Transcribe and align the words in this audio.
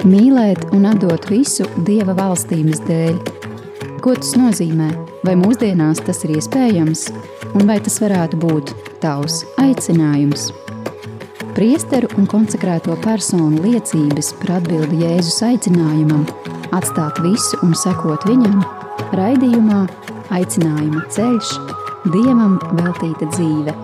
Mīlēt 0.00 0.70
un 0.72 0.86
atdot 0.88 1.26
visu 1.28 1.66
Dieva 1.84 2.14
valstības 2.16 2.78
dēļ. 2.86 3.18
Ko 4.00 4.14
tas 4.16 4.32
nozīmē? 4.40 4.86
Vai 5.28 5.34
mūsdienās 5.36 6.00
tas 6.06 6.22
ir 6.24 6.38
iespējams? 6.38 7.02
Un 7.52 7.66
vai 7.68 7.76
tas 7.84 7.98
varētu 8.00 8.38
būt 8.40 8.72
tavs 9.02 9.42
aicinājums? 9.60 10.48
Priesteru 11.52 12.08
un 12.16 12.24
konsekrēto 12.30 12.96
personu 13.04 13.60
liecības 13.66 14.32
par 14.40 14.56
atbildi 14.62 15.02
Jēzus 15.02 15.42
aicinājumam, 15.50 16.24
atstāt 16.72 17.20
visu 17.20 17.60
un 17.66 17.76
sekot 17.76 18.24
viņam, 18.30 18.62
raidījumā 19.20 19.84
Aicinājuma 20.30 21.04
ceļš, 21.12 21.56
Dievam 22.08 22.56
veltīta 22.78 23.26
dzīve. 23.34 23.76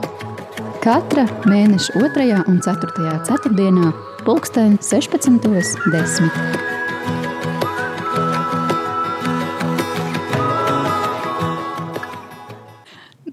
Katra 0.80 1.26
mēneša 1.44 1.98
2. 1.98 2.28
un 2.46 2.60
4. 2.64 3.16
ceturtdienā, 3.26 3.90
pulksten 4.27 4.74
16.10. 4.82 6.30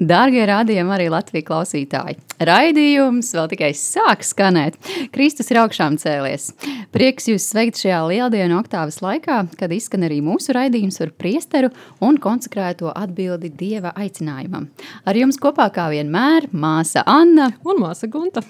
Dārgie 0.04 0.44
rādījumi, 0.46 0.92
arī 0.94 1.08
Latvijas 1.10 1.48
klausītāji. 1.48 2.20
Raidījums 2.44 3.32
vēl 3.34 3.50
tikai 3.54 3.72
sāk 3.78 4.22
skanēt. 4.28 4.78
Kristus 5.16 5.50
ir 5.50 5.64
augšām 5.64 5.96
cēlies. 6.02 6.52
Prieks 6.94 7.30
jūs 7.32 7.48
sveikt 7.50 7.82
šajā 7.82 8.02
lieldienu 8.12 8.60
oktāvas 8.60 9.00
laikā, 9.02 9.40
kad 9.58 9.74
izskan 9.74 10.06
arī 10.06 10.20
mūsu 10.22 10.54
raidījums 10.54 11.00
par 11.02 11.14
priesteru 11.24 11.72
un 12.06 12.20
konsekrēto 12.22 12.94
atbildi 12.94 13.50
Dieva 13.58 13.96
aicinājumam. 13.98 14.70
Ar 15.08 15.18
jums 15.18 15.42
kopā 15.42 15.72
kā 15.74 15.88
vienmēr 15.96 16.52
māsa 16.54 17.02
Anna 17.08 17.50
un 17.66 17.82
māsa 17.82 18.12
Gunta. 18.12 18.46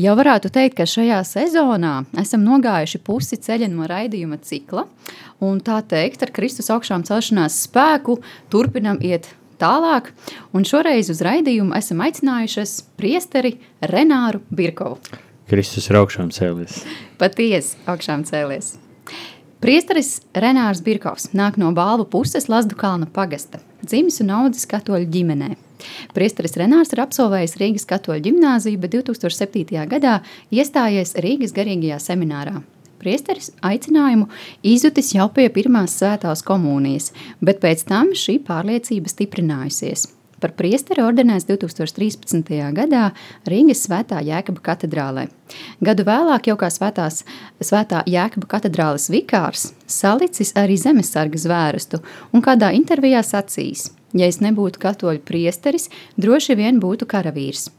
Jau 0.00 0.14
varētu 0.16 0.48
teikt, 0.48 0.78
ka 0.78 0.86
šajā 0.88 1.18
sezonā 1.28 2.06
esam 2.22 2.40
nogājuši 2.46 3.00
pusi 3.04 3.36
ceļa 3.36 3.66
no 3.68 3.84
raidījuma 3.90 4.38
cikla, 4.40 4.86
un 5.44 5.58
tā 5.60 5.82
teikt, 5.84 6.22
ar 6.24 6.32
Kristus 6.32 6.70
augšām 6.72 7.04
celšanās 7.04 7.58
spēku 7.66 8.16
turpinam 8.48 8.96
iet 9.04 9.28
tālāk. 9.60 10.08
Un 10.56 10.64
šoreiz 10.64 11.10
uz 11.12 11.20
raidījumu 11.20 11.76
esam 11.76 12.00
aicinājušies 12.06 12.72
priesteri 12.96 13.58
Renāru 13.84 14.40
Birkovu. 14.48 14.96
Kristus 15.52 15.90
ir 15.90 15.98
augšām 16.00 16.32
cēlies. 16.32 16.78
Patiesi 17.20 17.76
augšām 17.84 18.24
cēlies. 18.24 18.78
Priesteris 19.60 20.22
Renārs 20.32 20.80
Birkovs 20.82 21.28
nāk 21.36 21.60
no 21.60 21.68
balvu 21.76 22.08
puses 22.16 22.48
Lazdu 22.48 22.80
kalna 22.80 23.06
pagasta, 23.06 23.60
dzimis 23.84 24.22
un 24.24 24.32
audzis 24.40 24.64
katoļu 24.72 25.12
ģimenē. 25.12 25.52
Priesteris 26.16 26.56
Renārs 26.60 26.92
ir 26.94 27.02
absolvējis 27.04 27.58
Rīgas 27.62 27.88
katoļu 27.90 28.26
ģimnāziju, 28.28 28.82
bet 28.82 28.94
2007. 28.98 29.86
gadā 29.90 30.20
iestājies 30.54 31.16
Rīgas 31.22 31.54
garīgajā 31.56 31.98
seminārā. 32.02 32.62
Priesteris 33.02 33.50
aicinājumu 33.66 34.28
izjutis 34.62 35.10
jau 35.16 35.26
pie 35.34 35.48
pirmās 35.50 35.96
svētās 35.98 36.44
komunijas, 36.46 37.10
bet 37.42 37.58
pēc 37.62 37.86
tam 37.88 38.12
šī 38.14 38.38
pārliecība 38.46 39.10
stiprinājusies. 39.10 40.06
Par 40.42 40.50
priesteri 40.58 41.04
ordinēts 41.04 41.46
2013. 41.46 42.48
gadā 42.74 43.02
Rīgas 43.46 43.84
Svētā 43.86 44.18
Jēkaba 44.26 44.62
katedrālē. 44.66 45.28
Gadu 45.78 46.06
vēlāk 46.08 46.48
jau 46.50 46.56
kā 46.58 46.70
svētās, 46.70 47.20
Svētā 47.62 48.02
Jēkaba 48.10 48.50
katedrāles 48.56 49.06
vikārs 49.12 49.68
salicis 49.86 50.50
arī 50.58 50.80
zemesarga 50.82 51.38
zvērestu 51.38 52.02
un 52.34 52.42
kādā 52.42 52.72
intervijā 52.74 53.22
sacījis: 53.22 53.92
Ja 54.12 54.28
es 54.28 54.42
nebūtu 54.44 54.80
katoļu 54.82 55.22
priesteris, 55.28 55.88
droši 56.20 56.58
vien 56.58 56.80
būtu 56.82 57.08
karavīrs. 57.08 57.70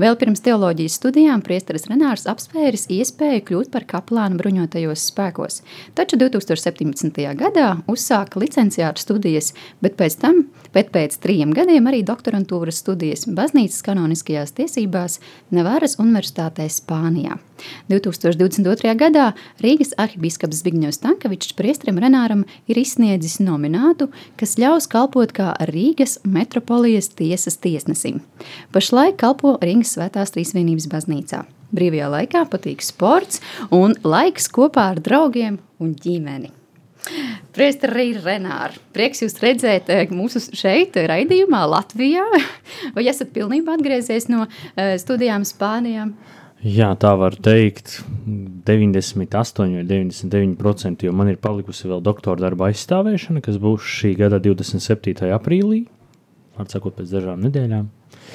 Vēl 0.00 0.16
pirms 0.20 0.42
teoloģijas 0.44 0.96
studijām 0.98 1.42
priesteris 1.44 1.86
Renārs 1.90 2.26
apsvēris 2.30 2.86
iespēju 2.92 3.44
kļūt 3.48 3.72
par 3.72 3.86
kaplānu 3.88 4.38
bruņotajos 4.40 5.08
spēkos, 5.10 5.60
taču 5.98 6.18
2017. 6.20 7.20
gadā 7.40 7.68
uzsāka 7.90 8.40
licenciāta 8.42 9.02
studijas, 9.02 9.52
bet 9.84 9.98
pēc 10.00 10.18
tam, 10.22 10.46
bet 10.76 10.92
pēc 10.94 11.18
trījiem 11.22 11.54
gadiem 11.56 11.90
arī 11.90 12.02
doktorantūras 12.06 12.80
studijas 12.84 13.26
baznīcas 13.28 13.82
kanoniskajās 13.86 14.56
tiesībās 14.56 15.20
Nevaras 15.56 16.00
Universitātē 16.02 16.68
Spānijā. 16.72 17.38
2022. 17.90 18.94
gadā 18.98 19.30
Rīgas 19.62 19.94
arhibīskaps 20.00 20.60
Zbigņevs 20.62 21.00
Tankevičs 21.02 21.56
priestrim 21.58 22.00
Renāram 22.02 22.44
ir 22.70 22.80
izsniedzis 22.80 23.38
nominātu, 23.42 24.10
kas 24.40 24.56
ļaus 24.60 24.88
kalpot 24.92 25.32
kā 25.36 25.52
Rīgas 25.70 26.18
metropolijas 26.24 27.10
tiesas 27.16 27.58
tiesnesim. 27.62 28.22
Pašlaik 28.74 29.18
kalpo 29.22 29.56
Rīgas 29.62 29.96
Svētās 29.96 30.34
Trīsvienības 30.36 30.90
baznīcā. 30.92 31.46
Brīvajā 31.74 32.12
laikā 32.12 32.44
patīk 32.50 32.84
sports 32.84 33.42
un 33.74 33.96
laiks 34.06 34.46
kopā 34.52 34.92
ar 34.94 35.02
draugiem 35.02 35.58
un 35.82 35.96
ģimeni. 35.98 36.52
Priesteri 37.54 38.10
Renāri, 38.18 38.80
prieks 38.94 39.22
jūs 39.22 39.36
redzēt 39.40 39.90
eh, 39.94 40.08
mūsu 40.10 40.42
šeit, 40.58 40.96
raidījumā, 41.08 41.62
Latvijā. 41.70 42.24
Vai 42.96 43.06
esat 43.06 43.30
pilnībā 43.36 43.76
atgriezies 43.78 44.26
no 44.32 44.46
eh, 44.48 44.96
studijām 45.00 45.46
Spānijā? 45.46 46.08
Jā, 46.64 46.88
tā 46.98 47.12
var 47.20 47.36
teikt. 47.36 48.00
98 48.66 49.76
vai 49.76 49.84
99%, 49.86 51.04
jo 51.06 51.12
man 51.14 51.28
ir 51.30 51.40
palikusi 51.42 51.90
vēl 51.90 52.00
doktora 52.02 52.40
darba 52.46 52.70
aizstāvēšana, 52.70 53.42
kas 53.44 53.60
būs 53.62 53.84
šī 53.98 54.14
gada 54.18 54.40
27. 54.42 55.28
aprīlī, 55.36 55.84
var 56.56 56.70
sakot, 56.72 56.96
pēc 56.96 57.12
dažām 57.12 57.44
nedēļām. 57.44 57.90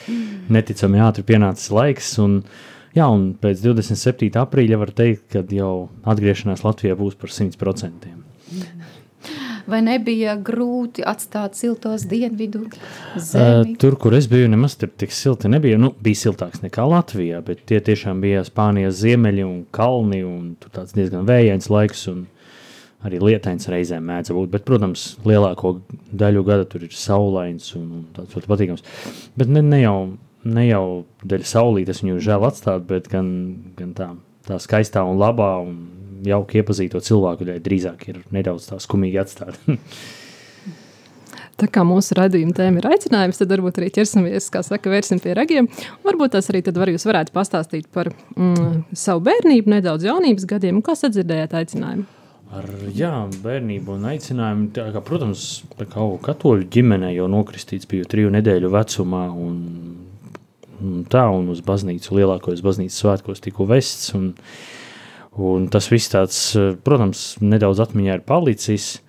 Mm. 0.07 0.21
Neticami 0.53 1.01
ātri 1.03 1.25
pienācis 1.27 1.73
laiks, 1.73 2.13
un, 2.23 2.39
jā, 2.95 3.09
un 3.09 3.31
pēc 3.41 3.65
27. 3.65 4.31
aprīļa 4.39 4.79
var 4.79 4.93
teikt, 4.95 5.25
ka 5.33 5.43
jau 5.57 5.89
atgriešanās 6.13 6.63
Latvijā 6.67 6.95
būs 6.99 7.17
par 7.19 7.33
100%. 7.33 8.13
Vai 9.69 9.81
nebija 9.85 10.35
grūti 10.41 11.03
atstāt 11.07 11.57
siltos 11.59 12.05
dienvidu 12.09 12.63
zemi? 13.15 13.73
Uh, 13.73 13.77
tur, 13.81 13.97
kur 14.01 14.15
es 14.17 14.27
biju, 14.31 14.49
nemaz 14.51 14.77
tik 14.79 15.13
silti 15.15 15.51
nebija. 15.51 15.79
Nu, 15.81 15.91
bija 16.01 16.23
siltāks 16.23 16.63
nekā 16.63 16.85
Latvijā, 16.89 17.41
bet 17.45 17.65
tie 17.69 17.81
tiešām 17.83 18.21
bija 18.23 18.45
Spānijas 18.47 18.99
ziemeļi 19.01 19.45
un 19.45 19.59
kalni, 19.75 20.23
un 20.25 20.53
tur 20.61 20.73
tāds 20.77 20.95
diezgan 20.97 21.27
vējains 21.29 21.69
laiks, 21.73 22.07
un 22.11 22.25
arī 23.05 23.21
lietains 23.21 23.69
reizēm 23.71 24.05
mēdz 24.09 24.33
būt. 24.37 24.51
Bet, 24.53 24.65
protams, 24.67 25.05
lielāko 25.27 25.77
daļu 26.11 26.43
gada 26.47 26.67
tur 26.69 26.85
ir 26.85 26.97
saulains 26.97 27.71
un, 27.77 27.87
un 27.99 28.03
tāds 28.17 28.37
ļoti 28.37 28.51
patīkams. 28.51 28.85
Bet 29.39 29.51
ne, 29.51 29.63
ne 29.65 29.81
jau, 29.83 29.95
ne 30.45 30.67
jau 30.67 30.85
dēļ 31.25 31.47
saulītes 31.53 32.03
viņu 32.05 32.21
žēl 32.21 32.45
atstāt, 32.49 32.85
bet 32.89 33.09
gan, 33.11 33.31
gan 33.77 33.95
tā, 33.97 34.11
tā 34.47 34.61
skaistā 34.61 35.05
un 35.07 35.21
labā 35.21 35.55
un 35.65 35.81
jauki 36.25 36.61
iepazīto 36.61 37.01
cilvēku, 37.03 37.47
lai 37.47 37.59
drīzāk 37.63 38.09
ir 38.11 38.21
nedaudz 38.33 38.69
tā 38.71 38.79
skumīgi 38.81 39.21
atstāt. 39.21 39.59
Tā 41.61 41.67
kā 41.69 41.83
mūsu 41.85 42.15
raidījuma 42.17 42.55
tēma 42.57 42.81
ir 42.81 42.87
aicinājums, 42.89 43.37
tad 43.37 43.51
varbūt 43.53 43.77
arī 43.77 43.91
ķersimies, 43.93 44.47
kā 44.53 44.63
saka, 44.65 44.89
vērsim 44.89 45.19
pie 45.21 45.35
ragiem. 45.37 45.67
Varbūt 46.05 46.33
tas 46.33 46.49
arī 46.49 46.63
tad 46.65 46.79
var 46.81 46.89
jūs 46.89 47.05
varētu 47.05 47.35
pastāstīt 47.35 47.85
par 47.93 48.09
mm, 48.33 48.87
savu 48.97 49.21
bērnību, 49.27 49.69
nedaudz 49.75 50.07
jaunības 50.07 50.47
gadiem, 50.49 50.81
kā 50.85 50.95
sadzirdējāt 50.97 51.53
aicinājumu? 51.61 52.07
Ar 52.51 52.65
jā, 52.97 53.13
bērnību 53.43 53.93
un 53.93 54.09
aicinājumu, 54.09 54.71
tā 54.75 54.89
kā, 54.95 55.03
protams, 55.05 55.45
tā 55.77 55.85
kā 55.87 56.07
katoļu 56.25 56.65
ģimene 56.73 57.13
jau 57.13 57.29
nokristīts 57.31 57.87
biju 57.87 58.09
triju 58.11 58.33
nedēļu 58.33 58.73
vecumā, 58.73 59.21
un, 59.29 59.61
un 60.81 61.05
tā, 61.13 61.27
un 61.31 61.53
uz 61.53 61.61
baznīcu 61.63 62.17
lielākos 62.17 62.65
baznīcas 62.65 62.99
svētkos 63.05 63.45
tiku 63.45 63.69
vests, 63.69 64.11
un, 64.17 64.33
uh, 64.33 64.80
Un 65.39 65.69
tas 65.71 65.87
viss 65.87 66.11
tāds, 66.11 66.39
eh, 66.59 66.73
protams, 66.75 67.37
nedaudz 67.39 67.79
atmiņā 67.79 68.17
ir 68.17 68.25
palicis. 68.27 68.99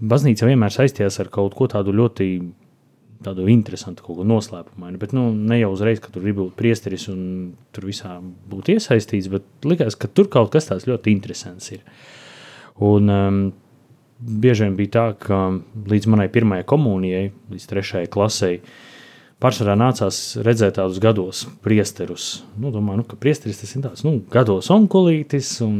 Baznīca 0.00 0.48
vienmēr 0.48 0.74
saistījās 0.74 1.20
ar 1.20 1.28
kaut 1.28 1.54
ko 1.54 1.68
tādu 1.68 1.94
ļoti 1.94 2.26
tādu 3.22 3.46
interesantu, 3.52 4.02
kaut 4.02 4.16
ko 4.16 4.24
noslēpumainu. 4.24 4.98
Bet 4.98 5.12
nu, 5.12 5.30
ne 5.32 5.60
jau 5.60 5.70
uzreiz, 5.74 6.00
ka 6.00 6.08
tur 6.08 6.22
bija 6.22 6.38
būt 6.38 6.56
priesteris 6.56 7.06
un 7.12 7.54
tur 7.70 7.84
visā 7.84 8.16
būt 8.20 8.72
iesaistīts, 8.74 9.28
bet 9.28 9.44
likās, 9.62 9.94
ka 9.94 10.08
tur 10.08 10.26
kaut 10.32 10.50
kas 10.50 10.66
tāds 10.70 10.88
ļoti 10.88 11.12
interesants 11.12 11.70
ir. 11.70 11.84
Un 12.80 13.10
um, 13.12 13.52
bieži 14.18 14.64
vien 14.64 14.78
bija 14.78 14.94
tā, 14.96 15.18
ka 15.20 15.60
līdz 15.92 16.08
manai 16.08 16.30
pirmajai 16.32 16.64
komunijai, 16.64 17.26
līdz 17.52 17.68
trešajai 17.68 18.08
klasei, 18.08 18.56
uh, 18.56 18.89
Pārsvarā 19.40 19.72
nācās 19.80 20.16
redzēt 20.44 20.74
tādus 20.76 20.98
gados 21.00 21.46
priesterus. 21.64 22.42
Nu, 22.60 22.68
domāju, 22.74 23.00
nu, 23.00 23.04
ka 23.08 23.16
priesteris 23.16 23.62
tas 23.62 23.70
ir 23.72 23.84
tāds 23.86 24.02
nu, 24.04 24.18
gados 24.32 24.68
onkulītis, 24.74 25.54
un, 25.64 25.78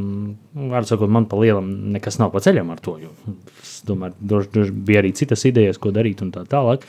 nu, 0.56 0.68
vārdu 0.70 0.88
sakot, 0.88 1.10
man 1.12 1.26
pa 1.28 1.36
lielam 1.36 1.68
nekas 1.92 2.16
nav 2.22 2.30
pa 2.32 2.40
ceļam 2.40 2.70
ar 2.72 2.80
to. 2.80 2.94
Jo, 3.02 3.10
es 3.60 3.74
domāju, 3.84 4.16
droši, 4.32 4.48
droši 4.54 4.76
bija 4.88 5.02
arī 5.02 5.10
citas 5.18 5.44
idejas, 5.50 5.76
ko 5.76 5.92
darīt 5.92 6.22
un 6.24 6.32
tā 6.32 6.46
tālāk. 6.48 6.86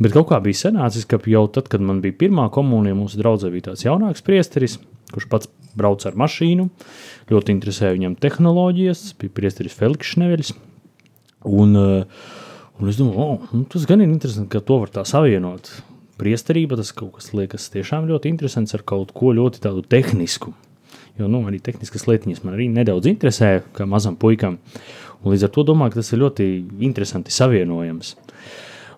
Bet 0.00 0.16
kaut 0.16 0.30
kā 0.30 0.38
bija 0.40 0.62
sanācis, 0.62 1.04
ka 1.10 1.20
jau 1.28 1.44
tad, 1.52 1.68
kad 1.68 1.84
man 1.84 2.00
bija 2.00 2.16
pirmā 2.24 2.48
komunija, 2.54 2.96
mūsu 2.96 3.20
draudzē 3.20 3.52
bija 3.52 3.68
tāds 3.68 3.84
jaunāks 3.84 4.24
priesteris, 4.24 4.78
kurš 5.12 5.28
pats 5.28 5.50
brauc 5.76 6.06
ar 6.08 6.16
mašīnu, 6.16 6.70
ļoti 7.28 7.52
interesēja 7.52 7.98
viņam 7.98 8.16
tehnoloģijas, 8.22 9.10
bija 9.20 9.36
priesteris 9.36 9.76
Feliks 9.76 10.14
Šneveļs. 10.14 10.54
Un, 11.52 11.76
uh, 11.76 12.24
Un 12.80 12.90
es 12.90 12.98
domāju, 12.98 13.24
oh, 13.24 13.64
tas 13.72 13.84
gan 13.88 14.00
ir 14.00 14.10
interesanti, 14.10 14.50
ka 14.54 14.62
to 14.64 14.80
var 14.82 14.92
tā 14.92 15.04
savienot. 15.08 15.70
Priesterība 16.20 16.78
tas 16.78 16.92
kaut 16.96 17.16
kas 17.18 17.32
liekas 17.36 17.68
tiešām 17.72 18.08
ļoti 18.08 18.30
interesants 18.32 18.74
ar 18.76 18.84
kaut 18.86 19.12
ko 19.16 19.32
ļoti 19.36 19.62
tādu 19.64 19.84
tehnisku. 19.84 20.52
Jo 21.20 21.28
nu, 21.28 21.42
arī 21.48 21.60
tehniskas 21.60 22.06
lietiņas 22.08 22.42
man 22.46 22.56
arī 22.56 22.68
nedaudz 22.72 23.08
interesē, 23.10 23.58
kā 23.76 23.84
mazam 23.88 24.16
puikam. 24.20 24.58
Un 25.22 25.34
līdz 25.34 25.46
ar 25.46 25.52
to 25.54 25.64
domāju, 25.68 25.94
ka 25.94 26.00
tas 26.00 26.12
ir 26.14 26.22
ļoti 26.22 26.46
interesanti 26.82 27.34
savienojams. 27.34 28.14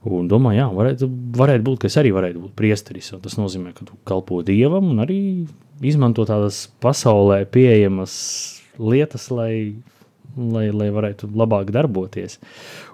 Un 0.04 0.28
domāju, 0.28 0.60
jā, 0.60 0.68
varētu, 0.76 1.08
varētu 1.40 1.64
būt, 1.64 1.80
ka 1.82 1.88
es 1.88 1.96
arī 2.00 2.12
varētu 2.14 2.42
būt 2.44 2.54
priesteris. 2.58 3.10
Tas 3.24 3.38
nozīmē, 3.40 3.72
ka 3.76 3.86
tu 3.88 3.96
kalpo 4.08 4.42
dievam 4.44 4.90
un 4.92 5.00
arī 5.04 5.18
izmanto 5.84 6.26
tādas 6.28 6.66
pasaulē 6.84 7.42
pieejamas 7.50 8.14
lietas, 8.78 9.30
lai, 9.32 9.54
lai, 10.36 10.68
lai 10.74 10.90
varētu 10.94 11.30
labāk 11.34 11.72
darboties. 11.74 12.38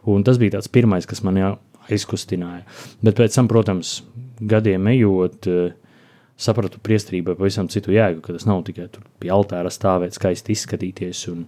Un 0.08 0.24
tas 0.26 0.40
bija 0.40 0.58
tas 0.58 0.70
pirmais, 0.72 1.08
kas 1.08 1.24
man 1.26 1.40
aizkustināja. 1.90 2.64
Bet 3.04 3.18
pēc 3.18 3.36
tam, 3.36 3.50
protams, 3.50 4.00
gadiem 4.40 4.88
ejot, 4.92 5.48
sapratu 6.40 6.80
priesterībai 6.80 7.34
pavisam 7.36 7.68
citu 7.68 7.92
jēgu, 7.92 8.22
ka 8.24 8.32
tas 8.32 8.46
nav 8.48 8.62
tikai 8.64 8.86
tur 8.92 9.04
pie 9.20 9.28
altāra 9.34 9.68
stāvēt, 9.72 10.16
skaisti 10.16 10.54
izskatīties 10.56 11.26
un 11.28 11.42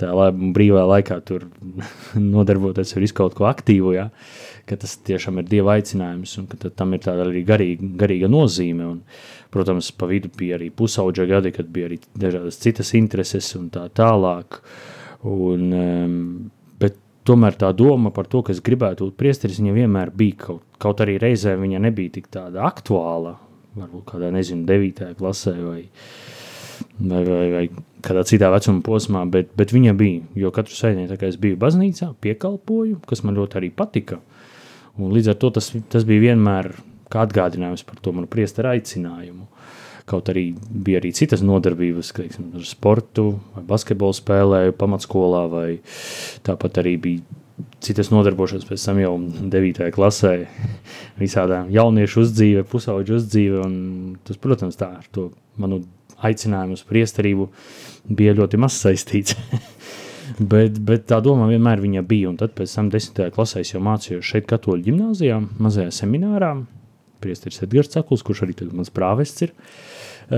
tā 0.00 0.14
brīvā 0.56 0.86
laikā 0.94 1.18
tur 1.28 1.44
nodarboties 2.34 2.96
ar 2.96 3.10
kaut 3.18 3.36
ko 3.36 3.50
aktīvu. 3.50 3.92
Ja? 3.98 4.08
ka 4.70 4.78
tas 4.78 4.94
tiešām 5.06 5.40
ir 5.40 5.48
Dieva 5.50 5.74
aicinājums 5.78 6.36
un 6.38 6.46
ka 6.50 6.70
tam 6.70 6.94
ir 6.94 7.02
tāda 7.02 7.26
arī 7.26 7.42
garīga, 7.46 7.90
garīga 8.04 8.30
nozīme. 8.30 8.86
Un, 8.86 9.00
protams, 9.50 9.90
pa 9.90 10.06
vidu 10.10 10.30
bija 10.36 10.58
arī 10.58 10.70
pusauģa 10.74 11.26
gadi, 11.30 11.54
kad 11.56 11.70
bija 11.74 11.90
arī 11.90 11.98
dažādas 12.14 12.60
citas 12.62 12.94
intereses 12.98 13.50
un 13.58 13.66
tā 13.74 13.88
tālāk. 13.98 14.60
Un, 15.28 15.66
um, 15.76 16.90
tomēr 17.28 17.58
tā 17.60 17.68
doma 17.76 18.10
par 18.14 18.26
to, 18.30 18.40
ka 18.42 18.54
es 18.54 18.62
gribētu 18.64 19.06
būt 19.06 19.18
priesteris, 19.20 19.60
viņa 19.60 19.76
vienmēr 19.76 20.12
bija 20.16 20.38
kaut, 20.46 20.64
kaut 20.80 21.02
arī 21.04 21.18
reizē 21.20 21.52
viņa 21.60 21.82
nebija 21.84 22.16
tik 22.16 22.30
tāda 22.32 22.64
aktuāla, 22.64 23.36
varbūt 23.76 24.06
kādā, 24.08 24.30
nezinu, 24.34 24.64
devītajā 24.66 25.18
klasē 25.18 25.52
vai, 25.60 25.82
vai, 26.96 27.20
vai, 27.28 27.44
vai 27.52 27.64
kādā 28.00 28.24
citā 28.26 28.48
vecuma 28.50 28.80
posmā, 28.86 29.26
bet, 29.30 29.52
bet 29.60 29.76
viņa 29.76 29.94
bija, 30.00 30.24
jo 30.40 30.50
katru 30.56 30.96
tā 31.12 31.20
kā 31.20 31.28
es 31.28 31.36
biju 31.36 31.60
baznīcā, 31.60 32.14
piekalpoju, 32.24 33.02
kas 33.06 33.22
man 33.22 33.36
ļoti 33.36 33.60
arī 33.60 33.70
patika, 33.76 34.22
Un 35.00 35.14
līdz 35.14 35.32
ar 35.32 35.38
to 35.40 35.50
tas, 35.56 35.70
tas 35.92 36.06
bija 36.06 36.30
vienmēr 36.30 36.72
kā 37.10 37.24
atgādinājums 37.24 37.84
par 37.86 38.00
to 38.02 38.12
manu 38.14 38.28
priesteru 38.30 38.72
aicinājumu. 38.74 39.46
Kaut 40.10 40.30
arī 40.32 40.48
bija 40.58 40.98
arī 40.98 41.12
citas 41.14 41.44
nodarbības, 41.46 42.10
kā 42.16 42.24
ar 42.26 42.64
sportu, 42.66 43.28
vai 43.54 43.62
basketbolu 43.68 44.16
spēlēju 44.16 44.74
pamatskolā, 44.80 45.44
vai 45.52 45.68
tāpat 46.46 46.80
arī 46.82 46.96
bija 46.98 47.38
citas 47.84 48.10
nodarbošanās 48.12 48.66
pēc 48.68 48.84
tam 48.88 49.00
jau 49.02 49.12
9. 49.52 49.86
klasē, 49.94 50.34
visādām 51.22 51.70
jauniešu 51.74 52.24
uzdzīve, 52.24 52.66
pusauģu 52.70 53.16
uzdzīve, 53.20 53.64
tas, 54.26 54.40
protams, 54.42 54.78
tā 54.80 54.90
ar 55.00 55.06
to 55.14 55.30
manu 55.60 55.82
aicinājumu 56.26 56.76
uz 56.76 56.84
priesterību 56.88 57.48
bija 58.10 58.36
ļoti 58.40 58.60
maz 58.60 58.80
saistīts. 58.82 59.38
Bet, 60.30 60.76
bet 60.86 61.08
tā 61.10 61.16
doma 61.18 61.48
vienmēr 61.50 61.80
bija. 62.06 62.28
Un 62.30 62.36
tad, 62.38 62.52
pēc 62.54 62.70
tam, 62.76 62.86
desmitajā 62.88 63.32
klasē, 63.34 63.64
jau 63.66 63.80
mācījos 63.82 64.28
šeit, 64.28 64.44
Katoļu 64.48 64.84
gimnājā, 64.86 65.40
mazajā 65.58 65.90
seminārā. 65.90 66.52
Priesteris 67.20 67.64
Edgars 67.66 67.90
Cakls, 67.90 68.22
kurš 68.22 68.44
arī 68.46 68.54
mans 68.70 68.92
prāvests 68.94 69.42
ir. 69.42 69.50
Uh, 69.50 69.89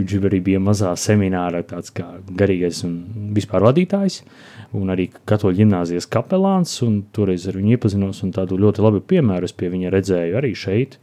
viņš 0.00 0.16
arī 0.30 0.40
bija 0.44 0.60
mazā 0.62 0.94
semināra 0.96 1.60
tāds 1.68 1.92
kā 1.94 2.06
garīgais 2.40 2.80
un 2.88 2.96
vispār 3.36 3.66
vadītājs, 3.68 4.22
un 4.74 4.94
arī 4.94 5.10
katoļu 5.28 5.60
ģimnāzijas 5.60 6.08
kapelāns, 6.10 6.72
un 6.86 7.02
toreiz 7.14 7.46
ar 7.50 7.60
viņu 7.60 7.76
iepazinos, 7.76 8.24
un 8.24 8.32
tādu 8.34 8.58
ļoti 8.60 8.84
labu 8.84 9.04
piemēru 9.04 9.48
es 9.48 9.56
pie 9.56 9.70
viņa 9.74 9.92
redzēju 9.94 10.40
arī 10.40 10.52
šeit. 10.58 10.98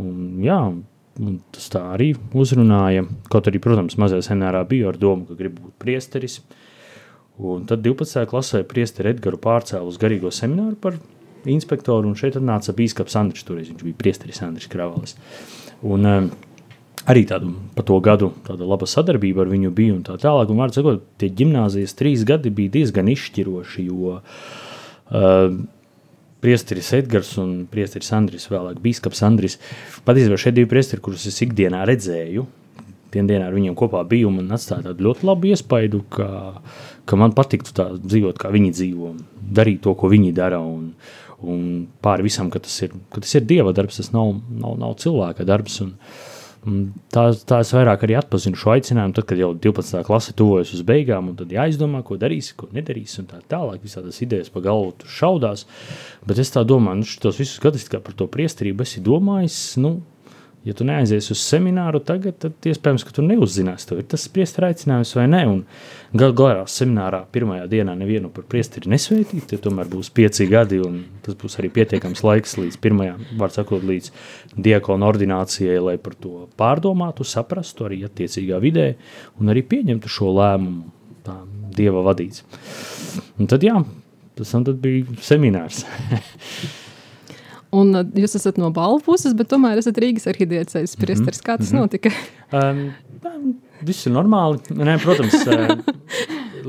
Un, 0.00 0.38
jā, 0.44 0.60
Un 1.20 1.36
tas 1.52 1.66
tā 1.72 1.82
arī 1.92 2.14
uzrunāja. 2.38 3.04
Kaut 3.32 3.48
arī, 3.50 3.60
protams, 3.60 3.98
mazajā 4.00 4.30
senārā 4.30 4.62
bija 4.68 4.88
ar 4.88 4.98
domu, 5.00 5.26
ka 5.28 5.36
grib 5.36 5.58
būt 5.58 5.74
priesteris. 5.82 6.38
Un 7.40 7.66
tad 7.68 7.82
12. 7.84 8.24
klasē 8.30 8.62
priesteri 8.68 9.12
Edgars 9.14 9.40
pārcēla 9.42 9.88
uz 9.88 9.98
garīgo 10.00 10.32
semināru 10.32 10.78
par 10.80 10.96
inspektoru, 11.48 12.08
un 12.08 12.16
šeit 12.16 12.38
nāca 12.40 12.72
biskups 12.76 13.16
Andris. 13.20 13.44
Toreiz 13.48 13.68
viņš 13.72 13.84
bija 13.84 14.00
priesteris 14.00 14.40
Andris 14.46 14.70
Kravalis. 14.70 15.16
Un, 15.86 16.06
um, 16.06 16.30
arī 17.08 17.24
tādu 17.28 17.54
pa 17.76 17.84
to 17.86 17.96
gadu 18.04 18.30
tāda 18.46 18.68
laba 18.68 18.88
sadarbība 18.90 19.44
ar 19.44 19.52
viņu 19.52 19.72
bija 19.74 19.96
un 19.96 20.04
tā 20.06 20.18
tālāk. 20.20 20.52
Un, 20.52 20.60
var 20.60 20.74
sakot, 20.76 21.04
tie 21.20 21.30
gimnāzijas 21.32 21.96
trīs 21.98 22.24
gadi 22.28 22.52
bija 22.54 22.76
diezgan 22.78 23.08
izšķiroši, 23.12 23.86
jo 23.88 24.18
uh, 24.20 25.58
priesteris 26.40 26.92
Edgars 26.96 27.34
un 27.40 27.66
priesteris 27.70 28.12
Andris, 28.16 28.48
vēlāk 28.52 28.80
biskups 28.84 29.22
Andris. 29.26 29.58
Patiesībā 30.06 30.40
šie 30.40 30.54
divi 30.56 30.70
priesteri, 30.70 31.04
kurus 31.04 31.26
es 31.28 31.40
ikdienā 31.44 31.84
redzēju, 31.88 32.46
dienā 33.10 33.48
ar 33.48 33.56
viņiem 33.56 33.74
kopā 33.78 34.02
biju 34.08 34.30
un 34.30 34.52
atstāja 34.54 34.90
tādu 34.90 35.08
ļoti 35.08 35.26
labu 35.26 35.50
iespaidu, 35.50 36.04
ka, 36.14 36.28
ka 37.04 37.18
man 37.18 37.34
patiktu 37.36 37.74
tā 37.74 37.90
dzīvot, 37.98 38.38
kā 38.38 38.52
viņi 38.54 38.70
dzīvo, 38.76 39.14
darīt 39.56 39.82
to, 39.84 39.94
ko 39.98 40.10
viņi 40.12 40.32
dara. 40.36 40.60
Un, 40.62 40.92
un 41.42 41.86
pāri 42.04 42.26
visam, 42.26 42.50
ka 42.52 42.62
tas 42.62 42.74
ir, 42.84 42.92
ka 43.12 43.22
tas 43.24 43.32
ir 43.38 43.46
dieva 43.48 43.72
darbs, 43.76 44.00
tas 44.00 44.12
nav, 44.14 44.34
nav, 44.50 44.76
nav 44.80 44.98
cilvēka 45.00 45.48
darbs. 45.48 45.80
Un, 45.84 45.96
Tā, 46.60 47.22
tā 47.48 47.62
es 47.64 47.70
vairāk 47.72 48.02
arī 48.04 48.18
atpazinu 48.18 48.58
šo 48.60 48.74
aicinājumu, 48.74 49.14
tad, 49.16 49.24
kad 49.30 49.38
jau 49.40 49.54
12. 49.56 50.02
klase 50.04 50.34
tuvojas 50.36 50.74
uz 50.76 50.82
beigām, 50.84 51.30
un 51.32 51.38
tad 51.38 51.52
jāizdomā, 51.54 52.02
ko 52.04 52.18
darīsi, 52.20 52.52
ko 52.58 52.68
nedarīsi, 52.76 53.22
un 53.22 53.30
tā 53.30 53.40
tālāk. 53.48 53.80
Visādas 53.80 54.20
idejas 54.20 54.52
pa 54.52 54.60
galvu 54.66 55.08
šaudās. 55.08 55.64
Bet 56.28 56.42
es 56.42 56.52
tā 56.52 56.60
domāju, 56.68 57.00
nu, 57.00 57.08
šos 57.08 57.40
visus 57.40 57.62
gadus 57.64 57.88
par 57.94 58.12
to 58.12 58.28
priesterību 58.28 58.84
esi 58.84 59.00
domājis. 59.00 59.56
Nu, 59.80 59.94
ja 60.64 60.74
tu 60.76 60.84
neaizies 60.84 61.30
uz 61.32 61.40
semināru 61.40 62.02
tagad, 62.04 62.36
tad 62.42 62.68
iespējams, 62.68 63.04
ka 63.06 63.14
tu 63.16 63.24
neuzzināsi, 63.24 63.86
tev 63.88 64.02
ir 64.02 64.08
tas 64.12 64.26
priestera 64.32 64.68
aicinājums 64.70 65.12
vai 65.16 65.24
nē. 65.30 65.40
Un 65.48 65.62
gal 66.20 66.34
galā 66.36 66.66
seminārā 66.68 67.22
pirmajā 67.32 67.64
dienā 67.70 67.94
nevienu 67.96 68.28
par 68.34 68.44
priesteri 68.50 68.92
nesveitīt, 68.92 69.46
tie 69.50 69.60
tomēr 69.62 69.88
būs 69.92 70.12
pieci 70.16 70.48
gadi, 70.50 70.82
un 70.84 71.00
tas 71.24 71.38
būs 71.40 71.56
arī 71.62 71.72
pietiekams 71.78 72.24
laiks 72.26 72.58
līdz 72.60 72.76
pirmajām, 72.84 73.24
var 73.40 73.54
sakot, 73.54 73.86
līdz 73.88 74.12
diakonu 74.60 75.08
ordinācijai, 75.08 75.78
lai 75.80 75.96
par 76.02 76.18
to 76.20 76.44
pārdomātu, 76.60 77.24
saprastu 77.24 77.88
arī 77.88 78.02
attiecīgā 78.08 78.60
vidē 78.60 78.90
un 79.40 79.54
arī 79.54 79.64
pieņemtu 79.72 80.12
šo 80.12 80.34
lēmumu 80.36 80.92
tā 81.24 81.40
dieva 81.76 82.04
vadīts. 82.04 82.44
Un 83.40 83.48
tad 83.48 83.64
jā, 83.64 83.80
tas 84.36 84.52
tad 84.52 84.76
bija 84.82 85.20
seminārs. 85.24 85.86
Un 87.76 87.94
uh, 87.94 88.04
jūs 88.18 88.34
esat 88.38 88.58
no 88.58 88.70
balvu 88.74 89.02
puses, 89.06 89.34
bet 89.38 89.50
tomēr 89.52 89.78
esat 89.80 89.98
Rīgas 90.02 90.26
arhidiecējas 90.30 90.96
mhm. 90.96 91.04
priesteris. 91.04 91.42
Kā 91.44 91.56
tas 91.58 91.70
mm 91.70 91.78
-hmm. 91.78 91.80
notika? 91.80 92.10
Um, 92.52 93.54
viss 93.86 94.06
ir 94.06 94.12
normāli. 94.12 94.58
Nē, 94.74 94.98
protams, 95.02 95.34
uh, 95.46 95.76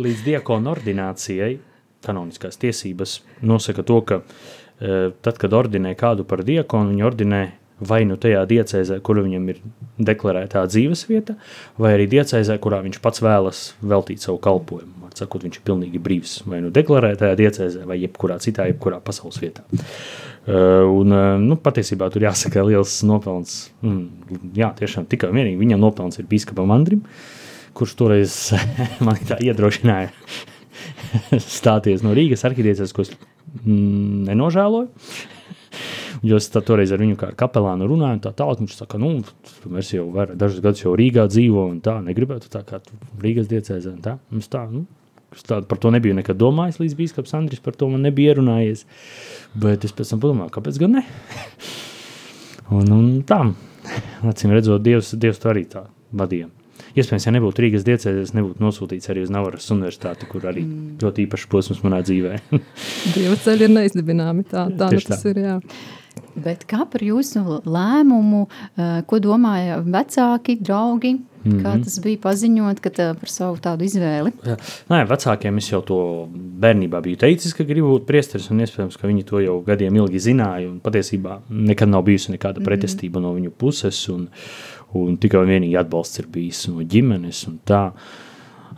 līdz 0.06 0.26
diakonu 0.26 0.72
ordinācijai 0.76 1.58
kanoniskās 2.06 2.58
tiesības 2.58 3.22
nosaka 3.42 3.84
to, 3.84 4.02
ka 4.02 4.22
uh, 4.22 5.12
tad, 5.22 5.38
kad 5.38 5.54
ordinē 5.54 5.96
kādu 5.96 6.24
par 6.24 6.44
diakonu, 6.44 6.90
viņi 6.90 7.04
ordinē 7.04 7.52
vai 7.82 8.06
nu 8.06 8.16
tajā 8.16 8.46
diecēzē, 8.46 9.00
kur 9.02 9.24
viņam 9.24 9.50
ir 9.50 9.62
deklarētā 9.98 10.68
dzīves 10.68 11.08
vieta, 11.10 11.36
vai 11.78 11.94
arī 11.94 12.08
diecēzē, 12.08 12.58
kurā 12.62 12.82
viņš 12.82 13.00
pats 13.02 13.22
vēlas 13.22 13.74
veltīt 13.82 14.22
savu 14.22 14.38
kalpošanu. 14.38 15.00
Sakot, 15.12 15.44
viņš 15.44 15.58
ir 15.58 15.64
pilnīgi 15.66 16.00
brīvs 16.00 16.44
vai 16.48 16.62
nu 16.62 16.70
deklarētajā 16.72 17.36
diecēzē, 17.36 17.86
vai 17.86 17.98
jebkurā 18.00 18.38
citā, 18.40 18.64
jebkurā 18.70 19.02
pasaules 19.04 19.42
vietā. 19.42 19.62
Uh, 19.74 20.31
un, 20.50 21.14
uh, 21.14 21.36
nu, 21.38 21.58
patiesībā 21.62 22.08
tur 22.10 22.24
jāsaka 22.26 22.64
liels 22.66 22.96
nopelns. 23.06 23.68
Mm, 23.86 24.48
jā, 24.58 24.72
tiešām 24.80 25.06
tikai 25.10 25.30
un 25.30 25.38
vienīgi 25.38 25.60
viņam 25.60 25.84
nopelns 25.84 26.18
ir 26.18 26.26
biskupam 26.30 26.74
Andrim, 26.74 27.04
kurš 27.78 27.94
toreiz 28.00 28.38
man 29.06 29.20
iedrošināja 29.22 30.10
stāties 31.60 32.02
no 32.02 32.16
Rīgas 32.18 32.46
arhitektūras, 32.48 32.96
ko 32.96 33.06
es 33.06 33.14
mm, 33.14 34.26
nenožēloju. 34.32 34.90
Jo 36.26 36.38
es 36.38 36.50
toreiz 36.54 36.92
ar 36.94 37.02
viņu 37.02 37.16
kā 37.18 37.32
ar 37.32 37.38
kapelānu 37.38 37.88
runāju, 37.90 38.20
tā 38.26 38.34
tālāk 38.38 38.60
viņš 38.62 38.74
saka, 38.78 39.00
nu, 39.02 39.24
mēs 39.74 39.94
jau 39.96 40.04
var, 40.14 40.36
dažus 40.38 40.62
gadus 40.62 40.84
jau 40.84 40.94
Rīgā 40.98 41.24
dzīvo 41.30 41.64
un 41.70 41.80
tā, 41.86 41.96
negribētu 42.06 42.50
tā 42.54 42.62
kā 42.68 42.82
Rīgas 43.22 43.50
diecēzē 43.50 43.96
tā. 44.06 44.18
Mums 44.34 44.50
tā, 44.52 44.66
nu, 44.70 44.84
tā, 45.48 45.62
par 45.68 45.80
to 45.82 45.92
nebiju 45.94 46.18
nekad 46.18 46.40
domājis, 46.40 46.80
līdz 46.82 46.98
bīskaps 47.00 47.36
Andris 47.38 47.64
par 47.64 47.78
to 47.78 47.90
man 47.92 48.04
nebija 48.06 48.36
ierunājies. 48.36 48.86
Bet 49.62 49.86
es 49.88 49.96
pēc 49.96 50.14
tam 50.14 50.24
padomāju, 50.24 50.54
kāpēc 50.56 50.80
gan 50.82 50.98
ne? 51.00 51.06
un, 52.78 52.92
un 52.96 53.06
tā, 53.28 53.44
acīm 54.28 54.56
redzot, 54.56 54.84
Dievs, 54.84 55.14
Dievs 55.20 55.42
to 55.42 55.54
arī 55.54 55.66
tā 55.72 55.86
vadīja. 56.12 56.52
Iespējams, 56.92 57.26
ja 57.28 57.32
nebūtu 57.38 57.64
Rīgas 57.64 57.86
diecēs, 57.88 58.34
nebūtu 58.36 58.64
nosūtīts 58.64 59.12
arī 59.14 59.24
uz 59.24 59.32
Navaras 59.32 59.70
universitāti, 59.72 60.28
kur 60.28 60.44
arī 60.50 60.66
mm. 60.66 61.00
ļoti 61.00 61.26
īpašs 61.26 61.48
posms 61.52 61.82
manā 61.86 62.02
dzīvē. 62.04 62.36
Dieva 63.16 63.38
ceļi 63.46 63.68
ir 63.68 63.74
neizdibināmi, 63.78 64.44
tā, 64.50 64.66
tā 64.76 64.90
nu 64.92 65.00
tas 65.00 65.24
tā. 65.24 65.32
ir, 65.32 65.42
jā. 65.46 65.58
Bet 66.42 66.66
kā 66.70 66.84
par 66.92 67.04
jūsu 67.06 67.62
lēmumu, 67.64 68.44
eh, 68.76 68.98
ko 69.08 69.22
domāja 69.24 69.80
vecāki, 69.86 70.58
draugi? 70.60 71.16
Mm 71.44 71.52
-hmm. 71.52 71.62
Kā 71.64 71.74
mhm. 71.74 71.84
tas 71.84 72.00
bija 72.00 72.18
paziņot 72.18 72.82
tā, 72.82 73.14
par 73.20 73.30
savu 73.30 73.58
tādu 73.58 73.84
izvēli? 73.84 74.32
Jā. 74.46 74.58
Nē, 74.90 75.08
vecākiem 75.08 75.58
es 75.58 75.72
jau 75.72 75.82
to 75.82 76.28
bērnībā 76.62 77.02
biju 77.02 77.18
teicis, 77.18 77.54
ka 77.54 77.64
gribu 77.64 77.98
būt 77.98 78.06
priesteris, 78.06 78.52
un 78.52 78.60
iespējams, 78.60 78.98
ka 78.98 79.08
viņi 79.08 79.24
to 79.24 79.40
jau 79.40 79.64
gadiem 79.64 79.96
ilgi 79.96 80.20
zināja. 80.20 80.80
Patiesībā 80.84 81.40
nekad 81.50 81.90
nav 81.90 82.04
bijusi 82.04 82.32
nekāda 82.32 82.60
mm 82.60 82.64
-hmm. 82.64 82.66
pretestība 82.66 83.20
no 83.20 83.34
viņu 83.34 83.50
puses. 83.50 84.10
Un, 84.10 84.30
Un 84.94 85.16
tikai 85.18 85.40
un 85.40 85.48
vienīgi 85.48 85.78
atbalsts 85.80 86.20
ir 86.20 86.28
bijis 86.28 86.66
no 86.68 86.84
ģimenes 86.84 87.46
un 87.48 87.60
tā. 87.68 87.92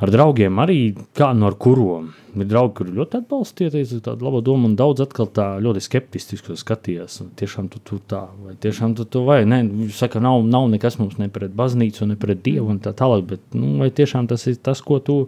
Ar 0.03 0.11
draugiem 0.11 0.57
arī 0.59 0.77
kā 1.15 1.29
no 1.37 1.47
ar 1.47 1.55
kuriem. 1.61 2.09
Ir 2.33 2.47
draugi, 2.49 2.73
kuri 2.79 2.95
ļoti 2.97 3.19
atbalstīja 3.21 3.83
tādu 4.03 4.25
labu 4.25 4.41
domu, 4.43 4.67
un 4.67 4.73
daudz 4.75 5.03
atkal 5.05 5.29
tā 5.31 5.45
ļoti 5.63 5.83
skeptiski 5.85 6.57
skatījās. 6.59 7.21
Tiešām 7.39 7.69
tu, 7.71 7.79
tu 7.85 7.99
tā, 8.09 8.23
vai 8.43 8.55
tiešām 8.59 8.97
tu, 8.97 9.05
tu 9.05 9.21
vai 9.27 9.43
nē, 9.47 9.61
viņš 9.69 9.99
saka, 10.01 10.19
nav, 10.23 10.41
nav 10.49 10.65
nekas 10.73 10.97
mums 10.99 11.19
ne 11.21 11.29
pret 11.31 11.53
baznīcu, 11.55 12.07
ne 12.09 12.17
pret 12.19 12.41
dievu 12.43 12.73
un 12.73 12.81
tā 12.83 12.91
tālāk, 12.97 13.23
bet 13.29 13.55
nu, 13.55 13.77
vai 13.83 13.91
tiešām 13.95 14.27
tas 14.31 14.43
ir 14.49 14.57
tas, 14.65 14.81
ko 14.83 14.97
tu 14.99 15.19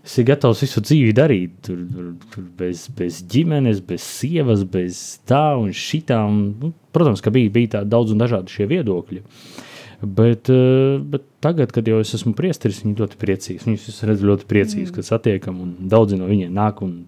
esi 0.00 0.24
gatavs 0.26 0.64
visu 0.64 0.82
dzīvi 0.82 1.12
darīt. 1.14 1.60
Tur, 1.68 1.84
tur, 1.92 2.08
tur 2.32 2.48
bez, 2.58 2.88
bez 2.96 3.20
ģimenes, 3.30 3.84
bez 3.84 4.08
sievas, 4.16 4.64
bez 4.64 5.04
tā 5.28 5.44
un 5.60 5.70
šitā. 5.76 6.18
Un, 6.32 6.42
nu, 6.58 6.72
protams, 6.96 7.22
ka 7.22 7.30
bija, 7.36 7.52
bija 7.52 7.76
tā 7.76 7.84
daudz 7.86 8.16
un 8.16 8.24
dažādi 8.24 8.56
šie 8.56 8.66
viedokļi. 8.74 9.22
Uh, 9.22 9.70
Bet, 10.04 10.48
eh, 10.48 10.98
bet 11.00 11.24
tagad, 11.40 11.72
kad 11.72 11.88
jau 11.88 11.98
es 12.02 12.12
esmu 12.16 12.34
priesteris, 12.36 12.82
viņi 12.84 12.98
ļoti 12.98 13.18
priecīgi. 13.20 13.64
Viņus 13.64 14.02
redzu 14.08 14.28
ļoti 14.28 14.48
priecīgus, 14.50 14.90
mm. 14.90 14.94
kad 14.98 15.08
satiekam, 15.08 15.60
un 15.64 15.90
daudzi 15.90 16.18
no 16.20 16.28
viņiem 16.28 16.52
nāk 16.54 16.82
un 16.84 17.04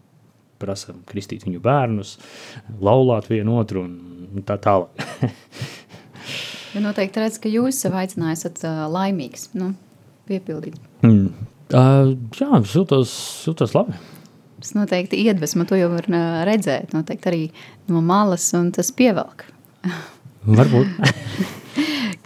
prasa 0.61 0.95
kristīt 1.09 1.45
viņu 1.45 1.61
bērnus, 1.65 2.15
laulāt 2.81 3.29
vienu 3.29 3.59
otru 3.61 3.85
un 3.85 4.45
tā 4.49 4.57
tālāk. 4.63 5.05
ja 6.75 6.85
noteikti 6.85 7.21
redz, 7.21 7.41
ka 7.43 7.53
jūs 7.53 7.83
sev 7.85 7.99
aicinājāt, 7.99 8.39
esat 8.39 8.65
uh, 8.65 8.87
laimīgs, 8.93 9.51
nu, 9.59 9.75
piepildīt. 10.31 10.79
Mm. 11.05 11.29
Uh, 11.67 12.15
jā, 12.39 12.63
jūtos, 12.73 13.13
jūtos 13.49 13.77
labi. 13.77 13.99
Tas 14.63 14.73
noteikti 14.73 15.21
iedvesmo, 15.27 15.67
to 15.69 15.77
jau 15.77 15.91
var 15.93 16.09
uh, 16.09 16.41
redzēt, 16.49 16.97
noteikti 16.97 17.33
arī 17.33 17.45
no 17.93 18.01
malas, 18.01 18.49
un 18.57 18.73
tas 18.73 18.89
pievelk. 18.97 19.45
Varbūt. 20.47 20.97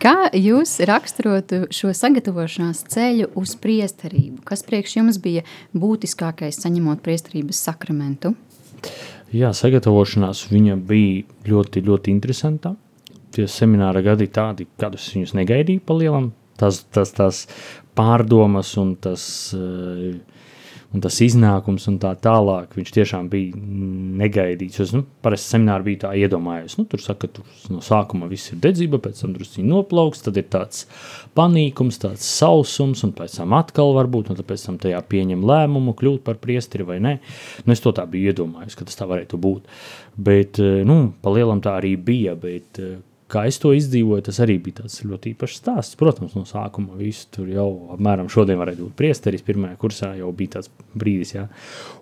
Kā 0.00 0.30
jūs 0.32 0.78
raksturotu 0.88 1.66
šo 1.76 1.90
sagatavošanās 1.92 2.78
ceļu 2.88 3.26
uz 3.36 3.50
priesterību? 3.60 4.38
Kas 4.48 4.62
priekš 4.64 4.94
jums 4.96 5.18
bija 5.20 5.42
būtiskākais 5.76 6.56
saņemot 6.62 7.02
priesterības 7.04 7.60
sakramentu? 7.66 8.32
Jā, 9.36 9.50
sagatavošanās 9.52 10.46
viņa 10.48 10.78
bija 10.88 11.26
ļoti, 11.50 11.82
ļoti 11.84 12.14
interesanta. 12.14 12.72
Tie 13.36 13.44
semināra 13.44 14.00
gadi 14.06 14.30
tādi, 14.32 14.64
kādus 14.80 15.10
viņus 15.12 15.36
negaidīju 15.36 15.84
pa 15.84 15.98
lielam. 16.00 16.30
Tas, 16.56 16.80
tas, 16.96 17.12
tas 17.12 17.44
pārdomas 17.92 18.72
un 18.80 18.94
tas 19.04 19.22
uh, 19.52 20.16
un 20.90 21.02
tas 21.04 21.20
iznākums 21.22 21.86
un 21.90 21.98
tā 22.02 22.10
tālāk, 22.18 22.72
viņš 22.74 22.92
tiešām 22.96 23.28
bija 23.30 23.58
negaidīts. 24.20 24.80
Es, 24.82 24.92
nu, 24.96 25.04
parasti 25.22 25.54
semināri 25.54 25.86
bija 25.90 26.02
tā 26.06 26.12
iedomājies, 26.18 26.76
nu, 26.80 26.86
tur 26.90 27.02
saka, 27.02 27.30
tur 27.30 27.46
no 27.70 27.82
sākuma 27.84 28.26
viss 28.30 28.50
ir 28.50 28.58
dedzība, 28.64 28.98
pēc 29.02 29.22
tam 29.22 29.34
drusciņi 29.36 29.66
noplauks, 29.70 30.24
tad 30.26 30.40
ir 30.40 30.48
tāds 30.50 30.86
panīkums, 31.38 32.00
tāds 32.02 32.26
sausums, 32.26 33.04
un 33.06 33.14
pēc 33.16 33.38
tam 33.38 33.54
atkal 33.58 33.94
varbūt, 33.98 34.32
un 34.32 34.40
pēc 34.40 34.66
tam 34.66 34.80
tajā 34.82 35.02
pieņem 35.12 35.44
lēmumu 35.46 35.94
kļūt 36.00 36.24
par 36.26 36.40
priesteri 36.42 36.88
vai 36.88 36.98
nē. 37.04 37.16
Nu, 37.66 37.76
es 37.76 37.84
to 37.84 37.94
tā 37.94 38.06
biju 38.10 38.34
iedomājies, 38.34 38.78
ka 38.78 38.88
tas 38.88 38.98
tā 38.98 39.06
varētu 39.10 39.38
būt. 39.40 39.70
Bet, 40.18 40.58
eh, 40.58 40.82
nu, 40.86 41.12
pa 41.22 41.34
lielam 41.34 41.62
tā 41.62 41.78
arī 41.78 41.94
bija, 41.96 42.34
bet 42.38 42.82
eh, 42.82 42.98
kā 43.30 43.44
es 43.48 43.58
to 43.62 43.72
izdzīvoju, 43.76 44.24
tas 44.26 44.40
arī 44.42 44.56
bija 44.62 44.82
tāds 44.82 45.00
ļoti 45.06 45.34
īpašs 45.34 45.60
stāsts. 45.60 45.98
Protams, 46.00 46.34
no 46.36 46.44
sākuma 46.48 46.98
viss 46.98 47.28
tur 47.32 47.48
jau 47.50 47.68
apmēram 47.96 48.30
šodien 48.32 48.58
varēja 48.60 48.82
būt 48.82 48.96
priesteris. 48.98 49.44
Pirmajā 49.46 49.78
kursā 49.80 50.12
jau 50.18 50.32
bija 50.36 50.58
tāds 50.58 50.70
brīdis, 50.98 51.34
jā. 51.36 51.46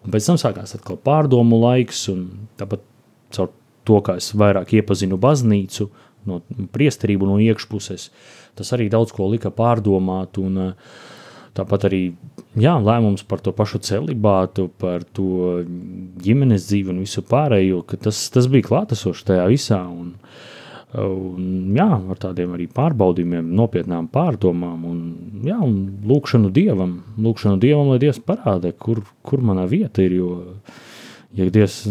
Un 0.02 0.14
pēc 0.14 0.30
tam 0.30 0.40
sākās 0.40 0.76
atkal 0.78 1.00
pārdomu 1.04 1.60
laiks, 1.62 2.06
un 2.12 2.24
tāpat 2.60 2.84
caur 3.36 3.52
to, 3.88 4.00
kā 4.04 4.18
es 4.20 4.32
vairāk 4.36 4.74
iepazinu 4.80 5.20
baznīcu, 5.20 5.88
no 6.28 6.42
priesterību 6.74 7.28
no 7.28 7.38
iekšpuses, 7.40 8.10
tas 8.58 8.74
arī 8.76 8.88
daudz 8.92 9.14
ko 9.16 9.28
lika 9.30 9.52
pārdomāt, 9.54 10.40
un 10.42 10.74
tāpat 11.56 11.88
arī 11.88 12.02
jā, 12.58 12.74
lēmums 12.84 13.24
par 13.28 13.40
to 13.42 13.54
pašu 13.56 13.80
celibātu, 13.86 14.68
par 14.82 15.06
to 15.16 15.62
ģimenes 16.22 16.68
dzīvi 16.68 16.92
un 16.92 17.00
visu 17.06 17.24
pārējo, 17.26 17.80
tas, 17.96 18.20
tas 18.34 18.50
bija 18.50 18.68
klātesoši 18.68 19.28
tajā 19.30 19.48
visā, 19.50 19.80
un 19.88 20.12
uh, 20.12 20.46
Un, 20.96 21.74
jā, 21.76 21.84
ar 21.84 22.16
tādiem 22.16 22.54
arī 22.56 22.64
pārbaudījumiem, 22.72 23.50
nopietnām 23.58 24.06
pārdomām 24.08 24.86
un, 24.88 25.00
jā, 25.44 25.58
un 25.60 25.74
lūkšanu 26.08 26.48
dievam, 26.56 26.94
lūkšanu 27.20 27.60
dievam, 27.60 27.90
lai 27.92 27.98
Dievs 28.00 28.22
parāda, 28.24 28.72
kur, 28.72 29.02
kur 29.20 29.44
mana 29.44 29.66
vieta 29.68 30.00
ir. 30.00 30.14
Jo, 30.16 30.30
ja 31.36 31.50
Dievs 31.52 31.82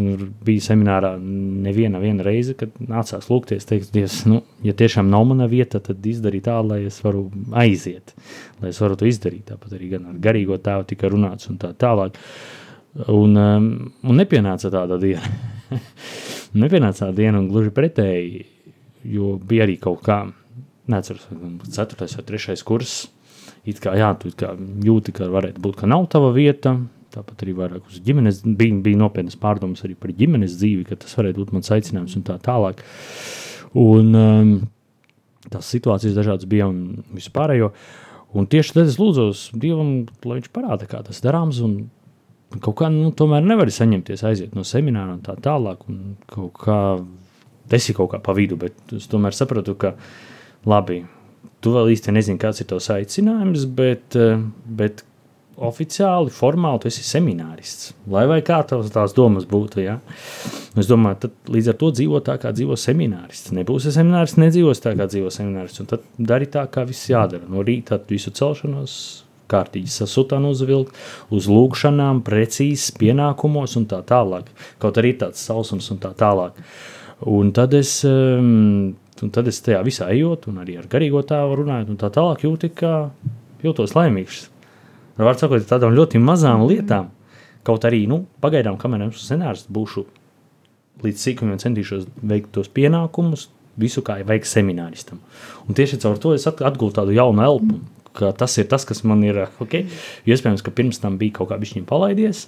bija 0.48 0.66
seminārā 0.72 1.14
neviena 1.22 2.02
reize, 2.26 2.58
kad 2.58 2.74
nācās 2.82 3.30
lūgties, 3.30 3.70
teikt, 3.70 3.94
Dievs, 3.94 4.24
nu, 4.26 4.42
ja 4.66 4.74
tiešām 4.74 5.14
nav 5.14 5.30
mana 5.30 5.46
vieta, 5.52 5.78
tad 5.78 6.02
izdari 6.02 6.42
tā, 6.42 6.58
lai 6.66 6.88
es 6.90 6.98
varu 7.06 7.28
aiziet, 7.54 8.18
lai 8.64 8.74
es 8.74 8.82
varu 8.82 8.98
to 8.98 9.06
izdarīt. 9.06 9.46
Tāpat 9.52 9.78
arī 9.78 9.94
gan 9.94 10.10
ar 10.10 10.18
garīgo 10.26 10.58
tēvu 10.58 10.90
tika 10.90 11.14
runāts 11.14 11.54
un 11.54 11.62
tā 11.62 11.76
tālāk. 11.78 12.18
Un, 13.14 13.38
um, 13.38 13.72
un 14.10 14.24
nepienāca 14.26 14.74
tāda 14.74 14.98
diena. 14.98 15.38
nepienāca 16.66 17.06
tāda 17.06 17.20
diena 17.22 17.38
un 17.38 17.52
gluži 17.54 17.70
pretēji 17.78 18.48
jo 19.08 19.36
bija 19.40 19.66
arī 19.68 19.78
kaut 19.82 20.04
kā, 20.06 20.22
neatceros, 20.92 21.28
4. 21.30 22.10
vai 22.18 22.28
3. 22.32 22.58
kurs. 22.68 23.00
It 23.68 23.82
kā, 23.84 23.94
jā, 24.00 24.14
tu 24.20 24.32
kā 24.36 24.54
jūti, 24.84 25.14
ka 25.16 25.28
varētu 25.32 25.64
būt, 25.64 25.82
ka 25.82 25.90
nav 25.90 26.08
tava 26.12 26.32
vieta. 26.36 26.78
Tāpat 27.12 27.44
arī 27.44 27.56
vairāk 27.58 27.88
uz 27.90 28.00
ģimenes, 28.04 28.44
bija, 28.46 28.76
bija 28.84 29.00
nopietnas 29.00 29.38
pārdomas 29.40 29.84
arī 29.88 29.96
par 30.00 30.12
ģimenes 30.16 30.58
dzīvi, 30.60 30.86
ka 30.88 30.98
tas 31.00 31.16
varētu 31.18 31.42
būt 31.42 31.54
mans 31.56 31.72
aicinājums 31.74 32.18
un 32.20 32.26
tā 32.28 32.36
tālāk. 32.44 32.84
Un 33.78 34.12
um, 34.16 34.52
tās 35.52 35.72
situācijas 35.74 36.16
dažādas 36.18 36.48
bija 36.50 36.68
un 36.70 37.04
vispārējo. 37.16 37.72
Un 38.38 38.48
tieši 38.52 38.76
tad 38.76 38.92
es 38.92 39.00
lūdzu 39.00 39.30
Dievam, 39.60 39.92
lai 40.28 40.42
viņš 40.42 40.52
parāda, 40.56 40.88
kā 40.90 41.00
tas 41.06 41.24
darāms. 41.24 41.62
Un 41.64 41.88
kaut 42.64 42.78
kā 42.80 42.92
nu, 42.94 43.10
tomēr 43.16 43.44
nevar 43.44 43.72
saņemties, 43.72 44.24
aiziet 44.28 44.56
no 44.56 44.68
semināra 44.68 45.16
un 45.16 45.24
tā 45.26 45.36
tālāk. 45.44 45.88
Un 45.92 46.18
kaut 46.32 46.60
kā 46.64 46.80
esi 47.76 47.96
kaut 47.98 48.14
kā 48.14 48.22
pa 48.24 48.36
vidu, 48.38 48.58
bet 48.60 48.96
es 48.96 49.10
tomēr 49.12 49.36
sapratu, 49.36 49.76
ka 49.80 49.94
labi, 50.68 51.02
tu 51.64 51.74
vēl 51.76 51.94
īsti 51.96 52.14
nezini, 52.16 52.42
kāds 52.42 52.62
ir 52.64 52.70
tavs 52.70 52.90
aicinājums, 52.94 53.66
bet, 53.78 54.16
eh, 54.16 54.40
bet 54.66 55.04
oficiāli, 55.58 56.30
formāli 56.30 56.84
tu 56.84 56.90
esi 56.92 57.04
seminārists. 57.06 57.94
Lai 58.14 58.28
vai 58.30 58.42
kā 58.46 58.60
tavs 58.68 58.92
tās 58.94 59.16
domas 59.18 59.48
būtu, 59.50 59.82
ja? 59.82 60.00
Es 60.78 60.90
domāju, 60.90 61.20
tad 61.26 61.32
līdz 61.50 61.72
ar 61.72 61.78
to 61.82 61.92
dzīvo 61.98 62.22
tā, 62.22 62.38
kā 62.42 62.52
dzīvo 62.54 62.78
seminārists. 62.78 63.54
Nebūsi 63.58 63.94
seminārists, 63.94 64.38
nedzīvos 64.38 64.84
tā, 64.84 64.94
kā 64.98 65.08
dzīvo 65.10 65.32
seminārists, 65.34 65.82
un 65.82 65.90
tad 65.90 66.04
dari 66.20 66.46
tā, 66.46 66.68
kā 66.70 66.86
viss 66.86 67.10
jādara. 67.10 67.50
No 67.50 67.66
rīta 67.66 67.98
visu 68.10 68.30
celšanos, 68.38 69.24
kārtīgi 69.50 69.90
sasutanu 69.90 70.52
uzvilkt, 70.54 70.94
uz 71.34 71.48
lūgšanām, 71.50 72.22
precīzi 72.28 72.94
pienākumos 73.00 73.80
un 73.80 73.88
tā 73.90 74.04
tālāk. 74.06 74.52
Kaut 74.78 75.02
arī 75.02 75.16
tāds 75.18 75.42
sausums 75.42 75.90
un 75.90 75.98
tā 76.04 76.14
tālāk. 76.14 76.54
Uh, 76.54 76.97
Un 77.26 77.50
tad 77.52 77.74
es, 77.74 78.04
um, 78.06 78.94
un 78.94 79.34
tad 79.34 79.48
es 79.50 79.62
tajā 79.66 79.80
visā 79.86 80.12
ejot, 80.14 80.46
un 80.52 80.62
arī 80.62 80.78
ar 80.78 80.86
garīgo 80.92 81.24
tēvu 81.26 81.58
runājot, 81.64 81.90
un 81.90 81.98
tā 81.98 82.12
tālāk 82.14 82.46
jūtu, 82.46 82.70
ka 82.78 83.10
jūtos 83.66 83.96
laimīgs. 83.98 84.46
Var 85.18 85.40
sakot, 85.40 85.66
tādām 85.66 85.96
ļoti 85.98 86.22
mazām 86.22 86.68
lietām, 86.70 87.10
kaut 87.66 87.88
arī, 87.90 88.04
nu, 88.10 88.28
pagaidām, 88.44 88.78
kamēr 88.78 89.08
esmu 89.08 89.24
scenārs, 89.24 89.66
būšu 89.74 90.06
līdz 91.02 91.24
sīkumiem 91.24 91.58
centīšos 91.62 92.06
veikt 92.22 92.52
tos 92.54 92.70
pienākumus, 92.74 93.48
visu 93.82 94.04
kā 94.06 94.20
vajag 94.26 94.46
semināristam. 94.50 95.22
Un 95.66 95.78
tieši 95.78 96.00
caur 96.02 96.22
to 96.22 96.36
es 96.38 96.46
atgūstu 96.50 97.00
tādu 97.00 97.18
jaunu 97.18 97.44
elpu, 97.46 97.80
ka 98.18 98.32
tas 98.38 98.58
ir 98.62 98.70
tas, 98.70 98.86
kas 98.86 99.04
man 99.06 99.26
ir, 99.26 99.44
ok, 99.62 99.80
iespējams, 100.30 100.64
ka 100.66 100.74
pirms 100.74 101.02
tam 101.02 101.18
bija 101.22 101.40
kaut 101.40 101.52
kā 101.52 101.58
bišķiņ 101.62 101.86
palaidies, 101.90 102.46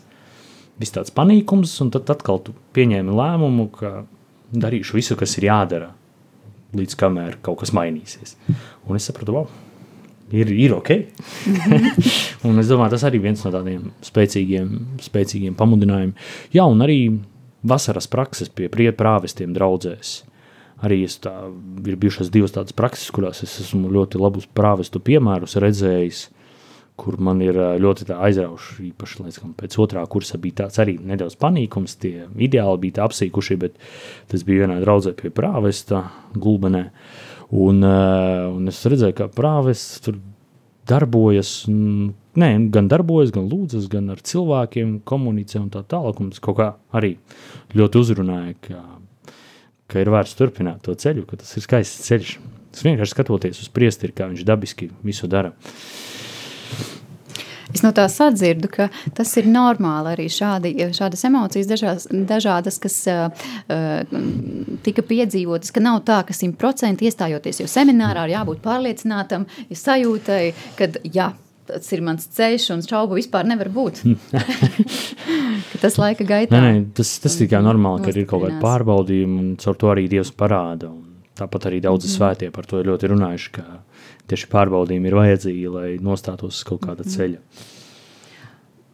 viss 0.82 0.96
tāds 0.96 1.14
panīkums, 1.14 1.74
un 1.84 1.92
tad 1.94 2.10
atkal 2.14 2.42
tu 2.46 2.56
pieņēmi 2.78 3.18
lēmumu, 3.18 3.68
ka 3.76 3.94
darīšu 4.52 4.98
visu, 4.98 5.18
kas 5.20 5.38
ir 5.40 5.50
jādara, 5.50 5.90
līdz 6.78 6.96
kamēr 7.00 7.40
kaut 7.46 7.62
kas 7.64 7.74
mainīsies. 7.76 8.36
Un 8.90 9.00
es 9.00 9.08
sapratu, 9.10 9.36
wow, 9.36 9.50
ir, 10.32 10.52
ir 10.54 10.76
ok. 10.78 10.94
un 12.48 12.62
es 12.62 12.70
domāju, 12.70 12.94
tas 12.96 13.06
arī 13.10 13.22
viens 13.24 13.44
no 13.46 13.54
tādiem 13.54 13.90
spēcīgiem, 14.06 14.74
spēcīgiem 15.06 15.58
pamudinājumiem. 15.60 16.16
Jā, 16.56 16.66
un 16.70 16.86
arī 16.86 17.00
vasaras 17.68 18.08
prakses 18.10 18.52
pie 18.54 18.70
prāvestiem 18.70 19.54
draudzēs. 19.56 20.20
Arī 20.86 21.02
tā, 21.20 21.34
ir 21.84 21.98
bijušas 22.00 22.30
divas 22.32 22.54
tādas 22.56 22.76
prakses, 22.76 23.10
kurās 23.12 23.44
es 23.44 23.58
esmu 23.66 23.90
ļoti 23.92 24.22
labus 24.22 24.46
prāvestu 24.56 25.02
piemērus 25.04 25.58
redzējis 25.60 26.28
kur 27.00 27.18
man 27.24 27.42
ir 27.44 27.58
ļoti 27.82 28.10
aizraujuši. 28.14 28.90
Īpaši 28.92 29.24
laikam, 29.24 29.54
pēc 29.58 29.78
otrā 29.82 30.04
kursa 30.12 30.40
bija 30.42 30.64
tāds 30.64 30.82
arī 30.84 30.98
nedaudz 31.00 31.38
panīkums. 31.40 31.98
Tie 32.02 32.28
ideāli 32.36 32.84
bija 32.88 33.06
apsīkuši, 33.08 33.60
bet 33.62 33.80
tas 34.32 34.44
bija 34.48 34.66
vienā 34.66 34.80
draudzē 34.84 35.16
pie 35.20 35.32
prāvesta 35.34 36.06
gulbenē. 36.36 36.90
Un, 37.50 37.82
un 37.82 38.70
es 38.70 38.84
redzēju, 38.86 39.16
ka 39.18 39.30
prāvests 39.34 40.04
tur 40.06 40.20
darbojas. 40.90 41.64
Nē, 42.40 42.52
gan 42.74 42.88
darbojas, 42.92 43.34
gan 43.36 43.50
lūdzas, 43.50 43.90
gan 43.92 44.12
ar 44.14 44.22
cilvēkiem 44.26 45.00
komunicē 45.08 45.62
un 45.64 45.72
tā 45.74 45.84
tālāk. 45.88 46.22
Un 46.22 46.32
tas 46.34 46.44
kaut 46.44 46.60
kā 46.60 46.70
arī 46.96 47.16
ļoti 47.78 48.04
uzrunāja, 48.04 48.56
ka, 48.68 48.84
ka 49.90 50.04
ir 50.04 50.14
vērts 50.14 50.38
turpināt 50.40 50.84
to 50.86 50.96
ceļu, 51.00 51.26
ka 51.30 51.42
tas 51.42 51.56
ir 51.58 51.66
skaists 51.66 52.08
ceļš. 52.10 52.38
Tas 52.70 52.86
vienkārši 52.86 53.16
skatoties 53.16 53.64
uz 53.64 53.72
priesteri, 53.74 54.14
kā 54.14 54.30
viņš 54.30 54.46
dabiski 54.46 54.92
visu 55.06 55.30
dara. 55.32 55.56
Es 57.70 57.84
no 57.86 57.92
tā 57.94 58.08
sadzirdu, 58.10 58.70
ka 58.74 58.88
tas 59.18 59.32
ir 59.38 59.46
normāli 59.50 60.14
arī 60.16 60.26
šādi, 60.34 60.72
šādas 60.96 61.22
emocijas, 61.30 61.68
dažās, 61.70 62.08
dažādas, 62.10 62.80
kas 62.82 62.96
uh, 63.12 63.28
tika 64.86 65.06
piedzīvotas, 65.06 65.74
ka 65.76 65.84
nav 65.84 66.02
tā, 66.08 66.24
ka 66.26 66.34
simtprocentīgi 66.34 67.12
iestājoties 67.12 67.62
jau 67.62 67.70
seminārā 67.70 68.26
ir 68.26 68.34
jābūt 68.40 68.64
pārliecinātam, 68.66 69.46
ja 69.70 69.78
sajūtai, 69.78 70.42
ka 70.80 70.90
jā, 71.06 71.30
tas 71.70 71.94
ir 71.94 72.02
mans 72.06 72.26
ceļš, 72.34 72.66
un 72.74 72.82
šaubu 72.86 73.20
vispār 73.20 73.46
nevar 73.50 73.70
būt. 73.74 74.02
tas 75.84 76.00
laika 76.02 76.26
gaitā. 76.26 76.58
Nē, 76.58 76.66
nē, 76.66 76.82
tas, 76.98 77.14
tas 77.22 77.38
tikai 77.38 77.62
normāli, 77.66 78.08
ka 78.08 78.16
ir 78.16 78.26
kaut 78.30 78.48
kāda 78.48 78.58
pārbaudījuma, 78.64 79.44
un 79.44 79.54
caur 79.62 79.78
to 79.78 79.94
arī 79.94 80.08
Dievs 80.10 80.34
parāda. 80.34 80.90
Un 80.90 81.06
tāpat 81.38 81.70
arī 81.70 81.84
daudzi 81.86 82.10
mm. 82.10 82.16
svētie 82.18 82.50
par 82.56 82.66
to 82.70 82.82
ļoti 82.84 83.14
runājuši, 83.14 83.54
ka 83.60 83.68
tieši 84.30 84.50
pārbaudījumi 84.52 85.12
ir 85.12 85.20
vajadzīgi, 85.20 85.68
lai 85.74 85.90
nostātos 86.04 86.62
uz 86.62 86.66
kaut 86.68 86.84
kāda 86.86 87.06
mm. 87.06 87.14
ceļa. 87.16 87.44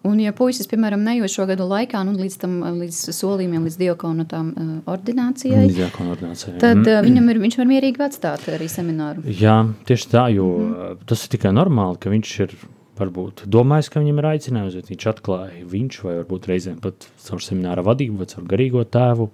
Un, 0.05 0.19
ja 0.21 0.29
puisis, 0.37 0.67
piemēram, 0.69 1.01
nejūt 1.01 1.33
šo 1.33 1.47
gadu 1.49 1.65
laikā, 1.65 2.03
nu, 2.05 2.13
līdz, 2.19 2.35
tam, 2.43 2.59
līdz 2.77 2.99
solījumiem, 3.15 3.63
līdz 3.65 3.77
diakonu 3.79 4.27
tām 4.29 4.51
uh, 4.53 4.67
ordinācijai, 4.93 5.63
ordinācijai, 5.65 6.59
tad 6.61 6.83
uh, 6.83 6.99
viņam 7.01 7.31
ir, 7.33 7.39
viņš 7.41 7.57
var 7.57 7.69
mierīgi 7.71 8.05
atstāt 8.05 8.45
arī 8.53 8.69
semināru. 8.69 9.25
Jā, 9.25 9.63
tieši 9.89 10.11
tā, 10.13 10.27
jo 10.35 10.51
mm. 10.61 11.05
tas 11.09 11.25
ir 11.25 11.33
tikai 11.33 11.55
normāli, 11.57 11.97
ka 12.03 12.13
viņš 12.13 12.35
ir 12.45 12.53
varbūt 12.99 13.45
domājis, 13.51 13.89
ka 13.91 14.01
viņam 14.03 14.21
ir 14.21 14.29
aicinājums, 14.35 14.77
bet 14.79 14.93
viņš 14.93 15.07
atklāja 15.11 15.65
viņš 15.73 16.01
vai 16.05 16.17
varbūt 16.21 16.49
reizēm 16.51 16.79
pat 16.83 17.07
caur 17.25 17.43
semināra 17.43 17.83
vadību 17.85 18.21
vai 18.21 18.29
caur 18.31 18.45
garīgo 18.53 18.85
tēvu 18.87 19.29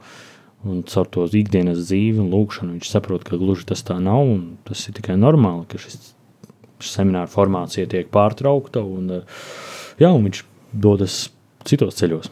un 0.68 0.84
caur 0.88 1.10
to 1.10 1.26
ikdienas 1.26 1.86
dzīvi 1.88 2.22
un 2.22 2.30
lūkšanu 2.34 2.76
viņš 2.78 2.92
saprot, 2.92 3.26
ka 3.28 3.40
gluži 3.42 3.68
tas 3.72 3.84
tā 3.86 3.98
nav 4.02 4.30
tas 4.68 4.84
ir 4.88 4.98
tikai 4.98 5.18
normāli, 5.20 5.66
ka 5.70 5.82
šis 5.82 6.14
semināra 6.82 7.30
formācija 7.30 7.90
tiek 7.90 8.10
pārtraukta 8.14 8.82
un, 8.86 9.22
jā, 10.02 10.10
un 10.10 10.26
viņš 10.28 10.44
dodas 10.74 11.28
citos 11.68 11.98
ceļos. 12.00 12.32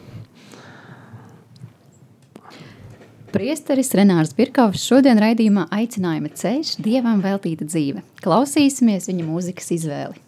Priesteris 3.30 3.92
Renārs 3.94 4.32
Birkovs 4.34 4.82
šodien 4.90 5.20
raidījumā 5.22 5.68
aicinājuma 5.70 6.32
ceļš 6.34 6.80
Dievam 6.82 7.20
veltīta 7.22 7.62
dzīve. 7.68 8.02
Klausīsimies 8.24 9.06
viņa 9.06 9.26
mūzikas 9.28 9.70
izvēli. 9.76 10.18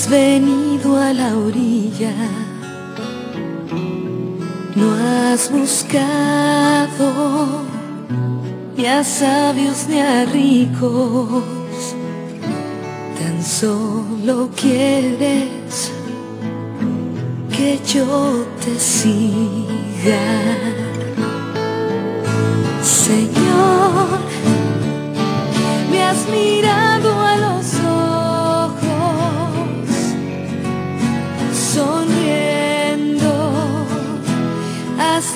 Has 0.00 0.08
venido 0.08 0.96
a 0.96 1.12
la 1.12 1.36
orilla, 1.36 2.14
no 4.74 4.94
has 4.94 5.50
buscado 5.50 7.06
ni 8.78 8.86
a 8.86 9.04
sabios 9.04 9.86
ni 9.90 10.00
a 10.00 10.24
ricos, 10.24 11.44
tan 13.18 13.42
solo 13.42 14.48
quieres 14.56 15.92
que 17.54 17.78
yo 17.84 18.46
te 18.64 18.78
siga. 18.80 20.24
Señor, 22.82 24.18
me 25.90 26.02
has 26.02 26.26
mirado 26.30 27.20
a 27.20 27.36
los 27.36 27.59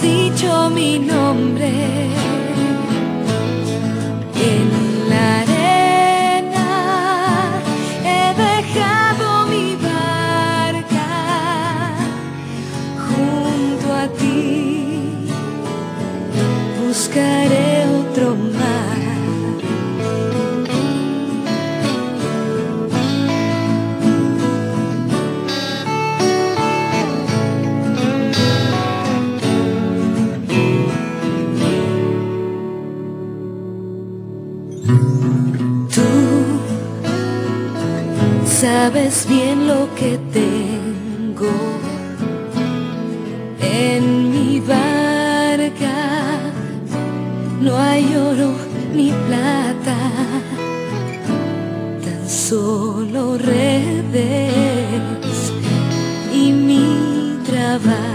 dicho 0.05 0.69
mi 0.69 0.99
nombre 0.99 2.24
sabes 38.85 39.27
bien 39.27 39.67
lo 39.67 39.89
que 39.95 40.19
tengo 40.31 41.55
en 43.63 44.31
mi 44.31 44.61
barca. 44.61 45.97
No 47.63 47.79
hay 47.79 48.05
oro 48.15 48.51
ni 48.95 49.11
plata, 49.27 49.97
tan 52.05 52.29
solo 52.29 53.39
redes 53.39 54.73
y 56.35 56.53
mi 56.53 57.39
trabajo. 57.47 58.14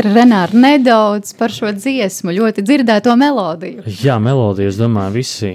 Priestri 0.00 0.16
Renāri, 0.16 0.56
nedaudz 0.56 1.34
par 1.36 1.52
šo 1.52 1.74
dziesmu, 1.76 2.32
ļoti 2.32 2.62
dzirdēto 2.64 3.12
melodiju. 3.20 3.82
Jā, 4.00 4.14
melodija, 4.16 4.70
es 4.72 4.78
domāju, 4.80 5.12
visi 5.18 5.50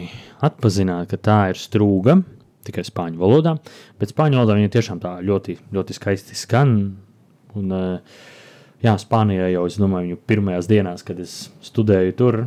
atpazināt, 0.46 1.08
ka 1.10 1.18
tā 1.18 1.38
ir 1.50 1.58
strūga, 1.58 2.20
tikai 2.68 2.84
spāņu 2.86 3.18
valodā, 3.24 3.56
bet 3.98 4.14
spāņu 4.14 4.38
valodā 4.38 4.60
viņa 4.60 4.74
tiešām 4.76 5.02
tā 5.02 5.16
ļoti, 5.26 5.58
ļoti 5.74 5.98
skaisti 5.98 6.38
skan. 6.38 6.78
Un, 7.58 7.74
eh, 7.74 8.22
jā, 8.86 8.94
Spānijā 9.02 9.50
jau, 9.50 9.66
es 9.66 9.80
domāju, 9.82 10.12
viņu 10.12 10.22
pirmajās 10.30 10.70
dienās, 10.70 11.02
kad 11.02 11.20
es 11.26 11.50
studēju 11.66 12.16
tur, 12.16 12.46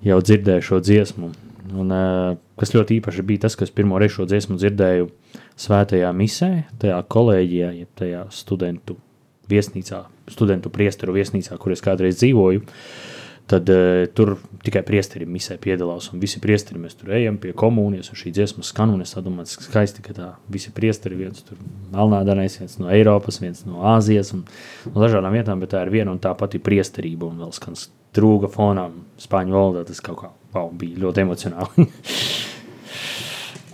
jau 0.00 0.20
dzirdēju 0.22 0.62
šo 0.62 0.80
dziesmu. 0.80 1.32
Un, 1.76 1.92
eh, 1.92 2.36
kas 2.56 2.72
ļoti 2.72 3.02
īpaši 3.02 3.26
bija 3.26 3.40
tas, 3.40 3.56
ka 3.56 3.64
es 3.64 3.70
pirmo 3.70 4.00
reizi 4.00 4.14
šo 4.16 4.24
dziesmu 4.24 4.56
dzirdēju 4.56 5.10
svētajā 5.58 6.16
misē, 6.16 6.64
tajā 6.78 7.04
kolēģijā, 7.04 7.76
jeb 7.76 7.88
tajā 7.94 8.24
studentu 8.32 8.96
viesnīcā, 9.50 10.04
studentu 10.32 10.72
priesteru 10.72 11.16
viesnīcā, 11.16 11.58
kur 11.60 11.74
es 11.74 11.84
kādreiz 11.84 12.18
dzīvoju. 12.20 12.64
Tad 13.46 13.68
uh, 13.70 14.08
tur 14.10 14.32
tikai 14.66 14.80
priesteri 14.82 15.26
misē 15.30 15.54
piedalās, 15.62 16.08
un 16.10 16.18
visi 16.18 16.40
priesteri 16.42 16.80
mēs 16.82 16.96
tur 16.98 17.12
ejam 17.14 17.36
pie 17.38 17.52
komunijas, 17.54 18.08
un 18.10 18.18
šī 18.18 18.32
dziesma 18.34 18.66
skan, 18.66 18.96
un 18.96 19.04
es 19.04 19.14
domāju, 19.14 19.60
ka 19.60 19.68
skaisti, 19.68 20.02
ka 20.02 20.16
tā 20.16 20.30
visi 20.50 20.72
priesteri, 20.74 21.20
viens 21.20 21.46
tur 21.46 21.60
Melnādanais, 21.92 22.58
viens 22.58 22.74
no 22.82 22.90
Eiropas, 22.90 23.38
viens 23.38 23.62
no 23.68 23.84
Āzijas, 23.92 24.32
un 24.34 24.42
no 24.90 25.04
dažādām 25.04 25.38
vietām, 25.38 25.62
bet 25.62 25.76
tā 25.76 25.84
ir 25.86 25.94
viena 25.94 26.10
un 26.10 26.18
tā 26.18 26.34
pati 26.34 26.58
priesterība, 26.58 27.30
un 27.30 27.44
vēl 27.44 27.54
skan 27.54 27.78
strūga 27.78 28.50
fonā, 28.50 28.88
spāņu 29.22 29.54
valodā, 29.54 29.86
tas 29.86 30.02
kaut 30.02 30.24
kā, 30.24 30.34
wow, 30.56 30.74
bija 30.74 31.06
ļoti 31.06 31.26
emocionāli. 31.28 31.86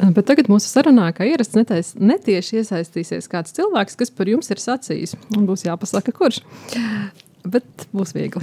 Bet 0.03 0.27
tagad 0.27 0.49
mūsu 0.51 0.67
sarunā, 0.67 1.13
kā 1.15 1.27
ierasts, 1.31 1.55
netais, 1.55 1.93
netieši 1.95 2.59
iesaistīsies 2.63 3.29
kāds 3.31 3.55
cilvēks, 3.55 3.95
kas 4.01 4.11
par 4.11 4.31
jums 4.31 4.51
ir 4.51 4.59
sacījis. 4.59 5.15
Būs 5.31 5.63
jāpasaka, 5.69 6.15
kurš. 6.17 6.41
Bet 7.43 7.87
būs 7.95 8.15
viegli. 8.15 8.43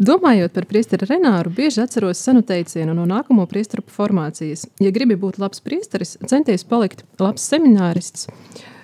Domājot 0.00 0.52
par 0.56 0.66
priesteri 0.68 1.08
Renāru, 1.08 1.52
bieži 1.52 1.82
atceros 1.84 2.20
senu 2.20 2.40
teicienu 2.48 2.94
no 2.96 3.04
nākamo 3.08 3.44
priesteru 3.48 3.84
formācijas. 3.92 4.66
Ja 4.80 4.92
gribi 4.92 5.16
būt 5.20 5.40
labs 5.40 5.60
priesteris, 5.64 6.18
centies 6.28 6.64
palikt 6.68 7.04
labs 7.20 7.44
seminārists. 7.48 8.28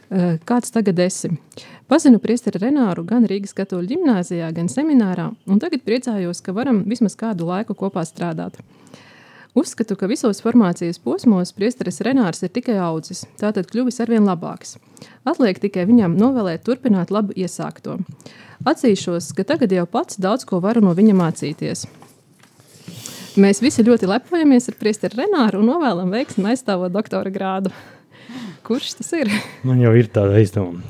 Eh, 0.08 0.36
Kāds 0.48 0.72
tagad 0.72 1.00
esi? 1.04 1.30
Pazinu 1.88 2.20
priesteri 2.20 2.60
Renāru 2.60 3.04
gan 3.08 3.24
Rīgas 3.28 3.56
katoļu 3.56 3.92
ģimnāzijā, 3.94 4.48
gan 4.56 4.68
seminārā, 4.72 5.30
un 5.48 5.60
tagad 5.60 5.84
priecājos, 5.84 6.40
ka 6.44 6.52
varam 6.56 6.82
vismaz 6.88 7.16
kādu 7.16 7.48
laiku 7.48 7.76
kopā 7.76 8.04
strādāt. 8.08 8.60
Uzskatu, 9.56 9.96
ka 9.96 10.06
visos 10.10 10.42
formācijas 10.44 10.98
posmos 11.00 11.54
priesteris 11.56 12.02
Renārs 12.04 12.42
ir 12.44 12.50
tikai 12.52 12.76
audzis, 12.84 13.24
tātad 13.40 13.70
kļuvis 13.70 14.00
arvien 14.04 14.26
labāks. 14.28 14.76
Atliek 15.24 15.60
tikai 15.62 15.86
viņam 15.88 16.18
novēlēt 16.20 16.66
turpināt 16.66 17.12
labu 17.14 17.32
iesākto. 17.32 17.96
Atzīšos, 18.68 19.32
ka 19.32 19.46
tagad 19.48 19.72
jau 19.72 19.86
pats 19.88 20.20
daudz 20.20 20.44
ko 20.44 20.60
varu 20.60 20.84
no 20.84 20.92
viņa 20.98 21.16
mācīties. 21.16 21.86
Mēs 23.38 23.62
visi 23.64 23.84
ļoti 23.86 24.08
lepojamies 24.10 24.68
ar 24.68 24.76
priesteri 24.80 25.22
Renāru 25.22 25.62
un 25.62 25.70
novēlam 25.70 26.12
veiksmi 26.12 26.52
aizstāvot 26.52 26.92
doktora 26.92 27.32
grādu. 27.32 27.72
Kurš 28.66 28.94
tas 28.98 29.12
ir? 29.16 29.30
Man 29.66 29.80
jau 29.84 29.92
ir 29.98 30.08
tāda 30.12 30.38
aizdoma. 30.40 30.80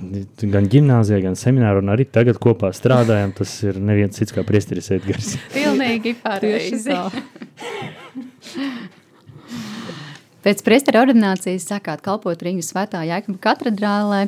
Gan 0.53 0.69
gimnāzijā, 0.71 1.21
gan 1.25 1.37
seminārā, 1.39 1.83
un 1.83 1.93
arī 1.95 2.05
tagad 2.09 2.41
kopā 2.43 2.73
strādājam. 2.77 3.35
Tas 3.39 3.51
ir 3.67 3.81
neviens 3.83 4.19
cits 4.19 4.35
kā 4.35 4.45
priesteris 4.47 4.91
Edgars. 4.95 5.35
Pilnīgi 5.57 6.15
pareizi. 6.23 6.97
Pēc 10.47 10.63
priestera 10.65 11.03
ordinācijas 11.03 11.67
sākāt 11.67 12.01
kalpot 12.05 12.41
Rīgas 12.47 12.71
svētā 12.73 13.03
Jēkaba 13.05 13.39
katedrālē. 13.43 14.21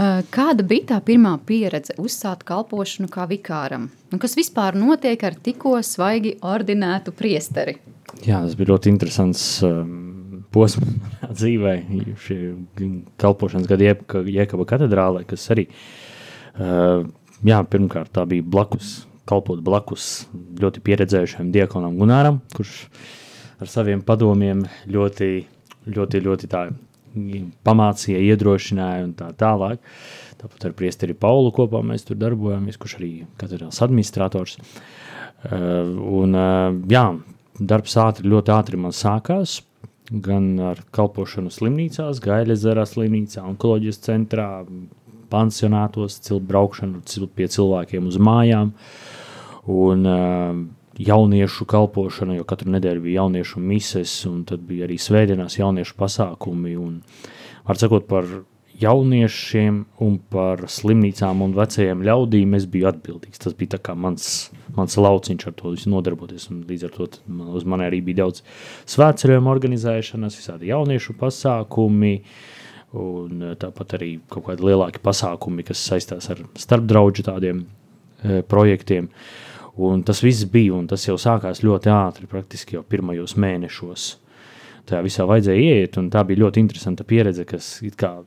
Eh, 0.00 0.20
Kāda 0.32 0.64
bija 0.64 0.92
tā 0.92 0.98
pirmā 1.04 1.32
pieredze 1.46 1.96
uzsākt 2.00 2.44
kalpošanu 2.48 3.08
kā 3.12 3.26
vikāram? 3.28 3.88
Un 4.12 4.20
kas 4.22 4.36
vispār 4.38 4.76
notiek 4.78 5.22
ar 5.26 5.34
tikko 5.34 5.78
svaigi 5.84 6.36
ordinētu 6.46 7.12
priesteri? 7.16 7.78
Jā, 8.24 8.40
tas 8.44 8.54
bija 8.58 8.72
ļoti 8.72 8.90
interesants 8.92 9.42
um, 9.66 10.09
posms 10.54 10.96
manā 11.02 11.30
dzīvē. 11.36 11.74
Šie 12.24 12.40
kalpošanas 13.20 13.68
gadi 13.70 13.88
Jēka- 13.90 14.24
Jēkaba 14.26 14.66
katedrālē, 14.74 15.24
kas 15.28 15.46
arī, 15.54 15.68
uh, 16.58 17.06
jā, 17.46 17.62
pirmkārt, 17.70 18.12
tā 18.16 18.26
bija 18.30 18.46
blakus, 18.46 19.00
kalpot 19.30 19.62
blakus 19.62 20.26
ļoti 20.60 20.82
pieredzējušiem 20.86 21.52
diekonam 21.54 21.98
Gunāram, 22.00 22.40
kurš 22.56 22.84
ar 23.60 23.68
saviem 23.70 24.00
padomiem 24.02 24.64
ļoti, 24.90 25.32
ļoti, 25.90 26.22
ļoti 26.24 26.48
tā 26.50 26.64
pamācīja, 27.66 28.20
iedrošināja 28.30 29.04
un 29.06 29.14
tā 29.18 29.30
tālāk. 29.38 29.80
Tāpat 30.40 30.68
ar 30.68 30.74
priesteri 30.78 31.16
Paulu 31.18 31.50
kopā 31.52 31.82
mēs 31.84 32.06
tur 32.08 32.16
darbojāmies, 32.20 32.78
kurš 32.80 32.96
arī 33.00 33.10
katedrāls 33.40 33.82
administrators. 33.84 34.56
Uh, 35.40 35.90
un, 36.20 36.36
uh, 36.36 36.70
jā, 36.92 37.04
darbs 37.60 37.96
ātri, 38.00 38.28
ļoti 38.30 38.54
ātri 38.54 38.80
man 38.80 38.94
sākās. 38.96 39.58
Gan 40.10 40.56
ar 40.72 40.80
kalpošanu 40.90 41.52
slimnīcās, 41.54 42.18
Gailezerā 42.24 42.82
slimnīcā, 42.88 43.44
onkoloģijas 43.46 44.00
centrā, 44.08 44.48
pansionātos, 45.30 46.18
cil, 46.24 46.40
braukšanu 46.42 47.04
cil, 47.06 47.28
pie 47.30 47.46
cilvēkiem 47.46 48.08
uz 48.10 48.18
mājām. 48.18 48.72
Un, 49.70 50.06
uh, 50.08 50.60
jauniešu 51.00 51.64
kalpošana, 51.70 52.36
jo 52.36 52.46
katru 52.48 52.72
nedēļu 52.74 53.04
bija 53.04 53.22
jauniešu 53.22 53.62
mises, 53.62 54.12
un 54.28 54.42
tad 54.48 54.64
bija 54.68 54.86
arī 54.88 54.98
svētdienās 55.00 55.58
jauniešu 55.60 55.96
pasākumi. 56.00 56.74
Un, 56.80 56.98
var 57.68 57.80
sakot, 57.80 58.08
par 58.10 58.28
jauniešiem 58.80 59.80
un 60.04 60.16
par 60.32 60.64
slimnīcām 60.70 61.42
un 61.44 61.52
vecajiem 61.56 62.04
ļaudīm 62.06 62.56
es 62.58 62.66
biju 62.70 62.88
atbildīgs. 62.90 63.42
Tas 63.42 63.56
bija 63.56 63.80
mans, 63.94 64.50
mans 64.76 64.96
lauciņš 64.96 65.46
ar 65.46 65.56
to 65.58 65.74
visu 65.74 65.92
nodarboties. 65.92 66.48
Līdz 66.50 66.84
ar 66.88 66.94
to 66.96 67.08
man- 67.26 67.52
uz 67.56 67.64
mani 67.64 67.84
arī 67.84 68.02
bija 68.04 68.24
daudz 68.24 68.42
svētceļojumu 68.86 69.52
organizēšanas, 69.52 70.38
visādi 70.38 70.72
jauniešu 70.72 71.16
pasākumi. 71.18 72.22
Un 72.92 73.42
eh, 73.42 73.54
tāpat 73.54 73.98
arī 73.98 74.20
kaut 74.28 74.46
kādi 74.48 74.66
lielāki 74.66 74.98
pasākumi, 74.98 75.64
kas 75.64 75.78
saistās 75.78 76.30
ar 76.30 76.42
starpdraudžu 76.58 77.22
tādiem 77.22 77.64
e, 78.24 78.42
projektiem. 78.42 79.08
Un 79.78 80.02
tas 80.02 80.20
viss 80.20 80.44
bija, 80.44 80.74
un 80.74 80.88
tas 80.90 81.06
jau 81.06 81.14
sākās 81.14 81.62
ļoti 81.62 81.86
ātri, 81.86 82.26
praktiski 82.26 82.74
jau 82.74 82.82
pirmajos 82.82 83.36
mēnešos. 83.36 84.16
Tajā 84.90 85.04
visā 85.06 85.24
vajadzēja 85.24 85.62
ieiet, 85.62 85.96
un 85.96 86.10
tā 86.10 86.24
bija 86.26 86.42
ļoti 86.42 86.58
interesanta 86.58 87.04
pieredze, 87.04 87.46
kas 87.46 87.78
it 87.86 87.94
kā 87.96 88.24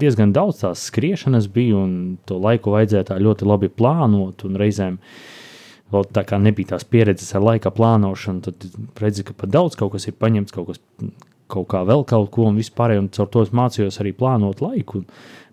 diezgan 0.00 0.34
daudz 0.36 0.62
tās 0.64 0.86
skriešanas 0.90 1.48
bija, 1.52 1.80
un 1.80 2.18
to 2.28 2.38
laiku 2.40 2.74
vajadzēja 2.74 3.10
tā 3.12 3.18
ļoti 3.22 3.48
labi 3.48 3.70
plānot, 3.72 4.44
reizēm 4.60 4.98
vēl 5.90 6.06
tā 6.14 6.24
kā 6.26 6.38
nebija 6.38 6.74
tās 6.74 6.86
pieredzes 6.86 7.34
ar 7.34 7.44
laika 7.46 7.72
plānošanu, 7.74 8.44
tad 8.46 9.02
redzi, 9.02 9.26
ka 9.26 9.34
pat 9.36 9.52
daudz 9.52 9.78
kaut 9.78 9.96
kas 9.96 10.06
ir 10.06 10.18
paņemts, 10.20 10.54
kaut 10.54 10.70
kas 10.70 10.82
kaut 11.50 11.68
kā 11.72 11.82
vēl 11.88 12.06
kaut 12.08 12.30
ko, 12.34 12.48
un 12.50 12.58
vispār, 12.60 12.96
un 13.00 13.10
caur 13.12 13.28
to 13.32 13.44
es 13.46 13.52
mācījos 13.56 14.00
arī 14.02 14.14
plānot 14.16 14.62
laiku. 14.64 15.04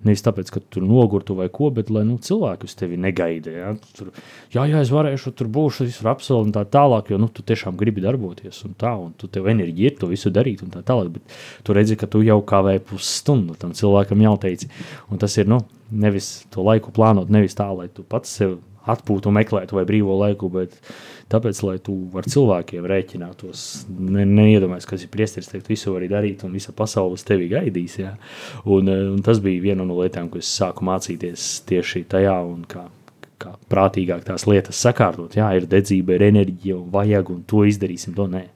Nevis 0.05 0.21
tāpēc, 0.21 0.51
ka 0.53 0.61
tur 0.71 0.83
nogurtu 0.85 1.33
vai 1.35 1.47
ko, 1.51 1.71
bet 1.73 1.89
lai 1.91 2.03
nu, 2.05 2.19
cilvēki 2.21 2.67
uz 2.69 2.75
tevi 2.77 2.99
negaida. 3.01 3.53
Ja? 3.53 3.71
Tur, 3.97 4.11
jā, 4.53 4.67
jā, 4.69 4.83
es 4.85 4.91
varēšu, 4.93 5.33
tur 5.35 5.49
būšu, 5.51 5.87
visur 5.89 6.11
apsolu 6.13 6.45
un 6.45 6.53
tā 6.55 6.63
tālāk, 6.69 7.09
jo 7.11 7.17
nu, 7.19 7.31
tu 7.33 7.43
tiešām 7.47 7.79
gribi 7.79 8.03
darboties 8.05 8.61
un 8.69 8.77
tā, 8.77 8.93
un 8.93 9.15
tu 9.17 9.29
tev 9.31 9.49
enerģija 9.49 9.91
ir 9.91 9.97
to 9.97 10.11
visu 10.11 10.31
darīt 10.33 10.61
un 10.63 10.71
tā 10.75 10.83
tālāk. 10.85 11.17
Bet 11.17 11.37
tu 11.65 11.75
redzi, 11.75 11.97
ka 11.99 12.09
tu 12.13 12.21
jau 12.25 12.37
kavēji 12.45 12.85
pusstundu 12.91 13.57
tam 13.59 13.73
cilvēkam 13.77 14.21
jau 14.27 14.37
teici. 14.45 14.69
Un 15.09 15.23
tas 15.23 15.33
ir, 15.41 15.49
nu, 15.49 15.63
nevis 15.89 16.45
to 16.53 16.65
laiku 16.67 16.93
plānot, 16.93 17.33
nevis 17.33 17.57
tā, 17.57 17.67
lai 17.73 17.89
tu 17.89 18.05
pats 18.05 18.37
sev 18.37 18.59
atpūtu 18.89 19.29
un 19.29 19.37
meklētu 19.37 19.77
vai 19.77 19.85
brīvo 19.87 20.17
laiku, 20.21 20.49
bet 20.53 20.75
tāpēc, 21.31 21.61
lai 21.67 21.77
tu 21.83 21.95
ar 22.17 22.27
cilvēkiem 22.29 22.87
rēķinātos, 22.87 23.63
ne, 23.91 24.25
neiedomājies, 24.27 24.87
kas 24.89 25.03
ir 25.03 25.11
priesteris, 25.13 25.49
teikt, 25.51 25.69
visu 25.71 25.93
var 25.93 26.05
darīt 26.11 26.45
un 26.47 26.55
visa 26.55 26.73
pasaule 26.75 27.17
uz 27.17 27.25
tevi 27.27 27.49
gaidīs. 27.51 27.97
Jā. 28.01 28.13
Un, 28.65 28.91
eh, 28.91 29.07
un 29.11 29.23
tas 29.25 29.41
bija 29.43 29.63
viena 29.69 29.87
no 29.87 29.99
lietām, 29.99 30.31
ko 30.31 30.39
es 30.39 30.51
sāku 30.59 30.87
mācīties 30.87 31.49
tieši 31.67 32.05
tajā 32.09 32.37
un 32.47 32.63
kā, 32.69 32.87
kā 33.41 33.53
prātīgāk 33.69 34.23
tās 34.27 34.47
lietas 34.49 34.79
sakārtot. 34.85 35.35
Jā, 35.37 35.51
ir 35.57 35.67
dedzība, 35.69 36.15
ir 36.15 36.29
enerģija 36.31 36.77
un 36.77 36.91
vajag, 36.93 37.33
un 37.33 37.43
to 37.47 37.65
izdarīsim, 37.67 38.15
to 38.15 38.27
nē. 38.31 38.47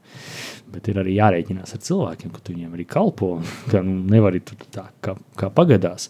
Bet 0.72 0.88
ir 0.88 1.02
arī 1.02 1.18
jārēķinās 1.18 1.76
ar 1.76 1.84
cilvēkiem, 1.84 2.32
ka 2.32 2.40
tu 2.40 2.56
viņiem 2.56 2.78
arī 2.78 2.88
kalpo, 2.88 3.34
ka 3.72 3.84
nu, 3.84 4.00
nevari 4.08 4.40
tur 4.40 4.64
tā 4.72 4.88
kā, 5.04 5.18
kā 5.36 5.52
pagadās. 5.52 6.08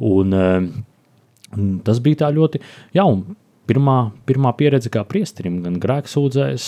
Un, 0.00 0.32
un 0.32 1.70
tas 1.84 2.00
bija 2.00 2.24
tā 2.24 2.32
ļoti, 2.32 2.62
jā, 2.96 3.04
un 3.04 3.36
pirmā, 3.70 4.10
pirmā 4.26 4.52
pieredze 4.58 4.90
kā 4.92 5.04
priesterim, 5.06 5.60
gan 5.64 5.78
grēksūdzēs, 5.82 6.66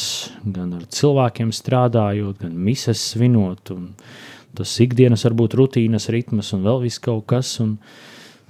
gan 0.54 0.76
ar 0.78 0.86
cilvēkiem 0.86 1.50
strādājot, 1.54 2.44
gan 2.44 2.54
mises 2.68 3.02
svinot, 3.12 3.74
un 3.74 3.90
tas 4.56 4.72
ikdienas 4.84 5.26
varbūt 5.26 5.56
rutīnas 5.58 6.10
ritmas 6.12 6.52
un 6.54 6.64
vēl 6.66 6.84
viss 6.84 7.02
kaut 7.02 7.26
kas. 7.32 7.56
Un, 7.64 7.76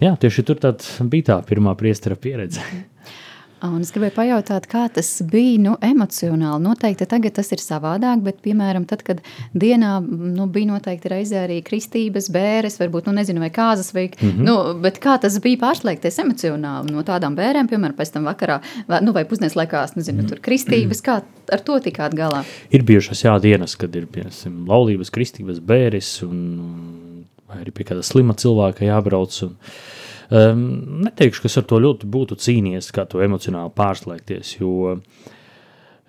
jā, 0.02 0.12
tieši 0.20 0.44
tur 0.48 0.60
bija 1.08 1.28
tā 1.32 1.40
pirmā 1.48 1.76
priestera 1.78 2.18
pieredze. 2.18 2.64
Un 3.62 3.84
es 3.84 3.92
gribēju 3.94 4.14
pajautāt, 4.16 4.64
kā 4.66 4.88
tas 4.90 5.08
bija 5.30 5.60
nu, 5.62 5.72
emocionāli. 5.86 6.64
Noteikti 6.64 7.06
tagad 7.06 7.36
tas 7.36 7.52
ir 7.54 7.60
savādāk, 7.62 8.24
bet, 8.26 8.40
piemēram, 8.42 8.88
tad, 8.90 9.04
kad 9.06 9.20
dienā 9.54 9.92
nu, 10.02 10.48
bija 10.50 10.72
noteikti 10.72 11.12
reizē 11.12 11.44
arī 11.44 11.60
kristības, 11.62 12.26
bēres, 12.34 12.80
varbūt, 12.80 13.06
nu, 13.06 13.14
nezinu, 13.20 13.42
vai 13.44 13.52
kāzas, 13.54 13.92
vai, 13.94 14.08
mm 14.10 14.28
-hmm. 14.32 14.48
nu, 14.48 14.56
bet 14.82 14.98
kā 14.98 15.14
tas 15.22 15.38
bija 15.38 15.60
pārslēgties 15.62 16.18
emocionāli 16.24 16.90
no 16.90 17.06
tādām 17.06 17.38
bērēm, 17.38 17.70
piemēram, 17.70 17.94
pēc 17.94 18.12
tam 18.12 18.26
vakarā, 18.26 18.58
vai, 18.88 19.00
nu, 19.00 19.12
vai 19.12 19.24
pusdienas 19.24 19.54
laikā, 19.54 19.86
nezinu, 19.96 20.26
tur 20.28 20.40
kristības, 20.42 21.02
kā 21.02 21.22
ar 21.52 21.60
to 21.60 21.78
tikāt 21.78 22.14
galā? 22.18 22.44
Ir 22.70 22.82
bijušas 22.82 23.24
jā 23.24 23.38
dienas, 23.40 23.76
kad 23.76 23.94
ir, 23.94 24.06
piemēram, 24.06 24.66
laulības, 24.66 25.10
kristības, 25.10 25.60
bēres, 25.60 26.22
un 26.22 27.22
vai 27.48 27.62
arī 27.62 27.70
pie 27.70 27.84
kāda 27.84 28.02
slima 28.02 28.34
cilvēka 28.34 28.84
jābrauc, 28.84 29.42
un, 29.42 29.56
Um, 30.32 30.64
neteikšu, 31.04 31.42
ka 31.44 31.50
es 31.50 31.58
ar 31.60 31.66
to 31.68 31.76
ļoti 31.82 32.08
būtu 32.08 32.38
cīnījies, 32.40 32.88
kā 32.96 33.04
to 33.04 33.20
emocionāli 33.20 33.72
pārslēgties. 33.76 34.54
Jo 34.62 34.96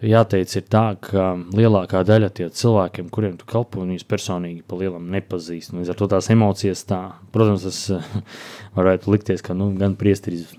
jāteic, 0.03 0.53
ir 0.55 0.65
tā, 0.71 0.83
ka 1.03 1.33
lielākā 1.55 2.03
daļa 2.07 2.29
tie 2.37 2.47
cilvēkiem, 2.51 3.09
kuriem 3.13 3.35
tu 3.39 3.47
kalpo, 3.49 3.83
viņus 3.83 4.07
personīgi 4.07 4.63
pa 4.67 4.79
lielam 4.79 5.09
nepazīst. 5.13 5.73
Līdz 5.75 5.93
ar 5.93 5.99
to 5.99 6.09
tās 6.11 6.29
emocijas, 6.33 6.83
tā, 6.87 7.01
protams, 7.35 7.67
tas 7.67 8.31
varētu 8.77 9.13
likties, 9.13 9.43
ka 9.45 9.55
nu, 9.57 9.71
gan 9.79 9.97
priesteris 9.99 10.53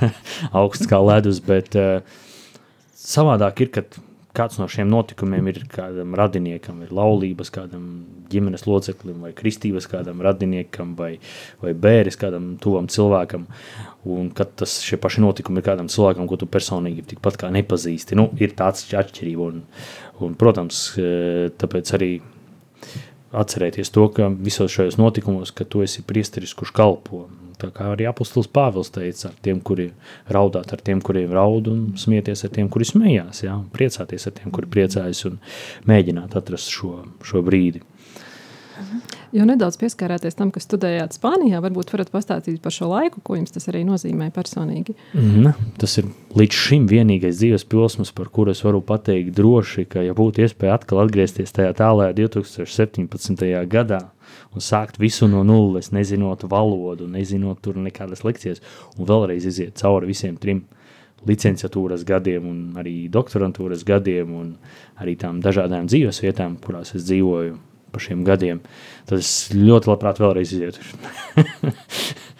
augsts 0.62 0.88
kā 0.90 1.00
ledus, 1.04 1.42
bet 1.44 1.76
uh, 1.76 2.00
savādāk 2.96 3.64
ir, 3.66 3.72
kad 3.78 4.00
kāds 4.36 4.60
no 4.60 4.68
šiem 4.70 4.88
notikumiem 4.90 5.50
ir 5.50 5.60
kādam 5.70 6.14
radiniekam, 6.18 6.80
ir 6.84 6.92
laulības 6.94 7.50
kādam 7.54 7.84
ģimenes 8.30 8.66
loceklim, 8.68 9.18
vai 9.24 9.32
kristības 9.36 9.88
kādam 9.90 10.22
radiniekam, 10.22 10.94
vai, 10.98 11.12
vai 11.62 11.74
bēris 11.74 12.18
kādam 12.20 12.52
tuvam 12.62 12.86
cilvēkam. 12.90 13.46
Un 14.10 14.30
kad 14.36 14.54
tas 14.60 14.78
šie 14.86 15.00
paši 15.02 15.24
notikumi 15.24 15.60
ir 15.60 15.66
kādam 15.66 15.90
cilvēkam, 15.92 16.28
ko 16.30 16.38
tu 16.40 16.48
personīgi 16.50 17.06
tikpat 17.14 17.40
kā 17.42 17.50
nepazīsti, 17.54 18.18
nu, 18.18 18.30
ir 18.40 18.54
tāds 18.58 18.86
atšķirība. 18.86 19.48
Un, 19.50 19.64
un, 20.24 20.36
protams, 20.38 20.84
e, 21.00 21.50
tāpēc 21.60 21.96
arī 21.98 22.12
atcerēties 23.36 23.92
to, 23.94 24.06
ka 24.14 24.28
visos 24.32 24.72
šajos 24.74 24.98
notikumos, 25.00 25.52
ka 25.54 25.66
tu 25.68 25.84
esi 25.84 26.02
priesteris, 26.06 26.54
kurš 26.56 26.74
kalpo. 26.76 27.26
Tā 27.60 27.68
kā 27.76 27.90
arī 27.92 28.06
apustulis 28.08 28.48
Pāvils 28.48 28.88
teica, 28.94 29.28
ar 29.28 29.40
tiem, 29.44 29.58
kuri 29.60 29.90
raudāt, 30.32 30.72
ar 30.72 30.80
tiem, 30.80 31.02
kuriem 31.04 31.32
raud, 31.36 31.68
un 31.68 31.82
smieties 32.00 32.46
ar 32.46 32.54
tiem, 32.54 32.70
kuri 32.72 32.88
smējās, 32.88 33.42
jā, 33.44 33.52
un 33.52 33.66
priecāties 33.74 34.24
ar 34.30 34.36
tiem, 34.38 34.48
kuri 34.54 34.70
priecājas, 34.72 35.26
un 35.28 35.36
mēģināt 35.90 36.38
atrast 36.40 36.72
šo, 36.72 36.94
šo 37.26 37.44
brīdi. 37.44 37.82
Jo 39.30 39.44
nedaudz 39.46 39.76
pieskārāties 39.78 40.34
tam, 40.34 40.48
kas 40.50 40.64
studējāt 40.66 41.14
Spānijā, 41.14 41.60
varbūt 41.62 41.92
varat 41.94 42.08
pastāstīt 42.10 42.58
par 42.64 42.74
šo 42.74 42.88
laiku, 42.90 43.20
ko 43.22 43.36
jums 43.38 43.54
tas 43.54 43.68
arī 43.70 43.84
nozīmē 43.86 44.26
personīgi. 44.34 44.96
Mm, 45.14 45.52
tas 45.78 45.94
ir 46.00 46.08
līdz 46.34 46.56
šim 46.58 46.88
vienīgais 46.90 47.38
dzīves 47.38 47.64
posms, 47.70 48.10
par 48.16 48.32
kuru 48.34 48.50
es 48.50 48.64
varu 48.66 48.80
pateikt 48.82 49.36
droši, 49.38 49.86
ka, 49.92 50.02
ja 50.02 50.16
būtu 50.18 50.42
iespēja 50.42 50.80
atkal 50.80 51.04
atgriezties 51.04 51.54
tajā 51.54 51.76
tālākajā 51.78 52.18
2017. 52.34 53.46
gadā, 53.70 54.02
un 54.50 54.66
sākt 54.66 54.98
visu 54.98 55.30
no 55.30 55.44
nulles, 55.46 55.92
nezinot 55.94 56.48
valodu, 56.50 57.06
nezinot 57.06 57.62
tur 57.62 57.78
nekādas 57.78 58.26
lekcijas, 58.26 58.58
un 58.98 59.06
vēlreiz 59.06 59.46
iziet 59.46 59.78
cauri 59.78 60.10
visiem 60.10 60.42
trim 60.42 60.64
licenciatūras 61.28 62.02
gadiem, 62.08 62.50
un 62.50 62.60
arī 62.82 63.04
doktorantūras 63.12 63.86
gadiem, 63.86 64.34
un 64.42 64.52
arī 64.98 65.14
tām 65.20 65.38
dažādām 65.44 65.86
dzīves 65.86 66.24
vietām, 66.24 66.58
kurās 66.58 66.96
es 66.98 67.06
dzīvoju 67.06 67.69
pa 67.92 68.02
šiem 68.02 68.24
gadiem, 68.26 68.62
tad 69.10 69.20
es 69.20 69.50
ļoti 69.54 69.90
labprāt 69.90 70.20
vēlreiz 70.22 70.54
izietu. 70.56 70.84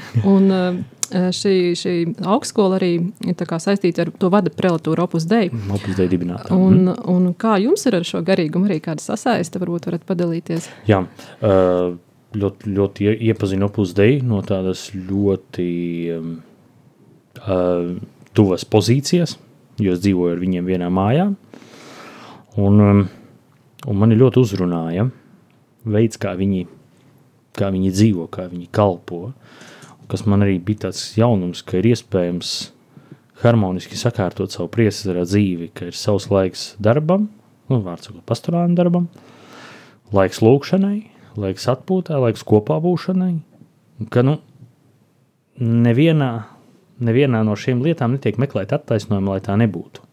un 0.34 0.50
uh, 0.52 0.78
šī, 1.12 1.54
šī 1.78 1.94
augstskola 2.24 2.78
arī 2.78 2.92
ir 3.28 3.58
saistīta 3.62 4.06
ar 4.06 4.12
to 4.18 4.30
vada 4.32 4.52
prelatūru 4.54 5.04
Opus 5.04 5.26
Dei. 5.28 5.50
Opus 5.72 5.96
Dei 5.98 6.08
dibinātā. 6.10 6.54
Un, 6.56 6.88
mhm. 6.88 7.02
un 7.12 7.34
kā 7.38 7.58
jums 7.62 7.86
ir 7.88 7.98
ar 8.00 8.08
šo 8.08 8.22
garīgumu 8.26 8.70
arī 8.70 8.80
kāda 8.84 9.04
sasaiste, 9.04 9.60
varbūt 9.62 9.90
varat 9.90 10.06
padalīties? 10.08 10.68
Jā, 10.88 11.02
uh, 11.04 11.94
ļoti, 12.36 12.74
ļoti 12.78 13.12
iepazinu 13.28 13.68
Opus 13.68 13.94
Dei 13.96 14.20
no 14.24 14.42
tādas 14.46 14.88
ļoti 14.96 15.70
uh, 16.16 17.96
tuvas 18.36 18.68
pozīcijas, 18.68 19.36
jo 19.82 19.96
es 19.96 20.04
dzīvoju 20.04 20.36
ar 20.36 20.40
viņiem 20.42 20.68
vienā 20.68 20.92
mājā. 20.92 21.32
Un, 22.60 22.80
um, 22.84 23.04
un 23.88 23.98
mani 23.98 24.18
ļoti 24.18 24.42
uzrunāja 24.42 25.08
veids, 25.88 26.18
kā 26.20 26.34
viņi, 26.38 26.66
kā 27.58 27.70
viņi 27.74 27.90
dzīvo, 27.94 28.28
kā 28.32 28.46
viņi 28.50 28.68
kalpo. 28.74 29.32
Kas 30.10 30.26
man 30.28 30.44
arī 30.44 30.58
bija 30.62 30.88
tāds 30.88 31.04
jaunums, 31.16 31.62
ka 31.64 31.78
ir 31.80 31.88
iespējams 31.92 32.52
harmoniski 33.42 33.98
sakārtot 33.98 34.54
savu 34.54 34.70
priesara 34.72 35.24
dzīvi, 35.26 35.72
ka 35.74 35.88
ir 35.90 35.98
savs 35.98 36.28
laiks 36.30 36.72
darbam, 36.82 37.28
nu, 37.70 37.80
vārds 37.82 38.08
sakot, 38.08 38.22
pastorālam 38.28 38.76
darbam, 38.78 39.08
laiks 40.14 40.42
lūkšanai, 40.44 40.98
laiks 41.40 41.66
atpūtā, 41.72 42.20
laiks 42.22 42.44
kopā 42.46 42.78
būšanai, 42.84 43.34
ka, 44.12 44.22
nu, 44.26 44.38
nevienā, 45.58 46.30
nevienā 47.02 47.42
no 47.46 47.56
šīm 47.58 47.82
lietām 47.84 48.14
netiek 48.16 48.38
meklēt 48.40 48.74
attaisnojumu, 48.76 49.34
lai 49.34 49.42
tā 49.44 49.56
nebūtu. 49.58 50.04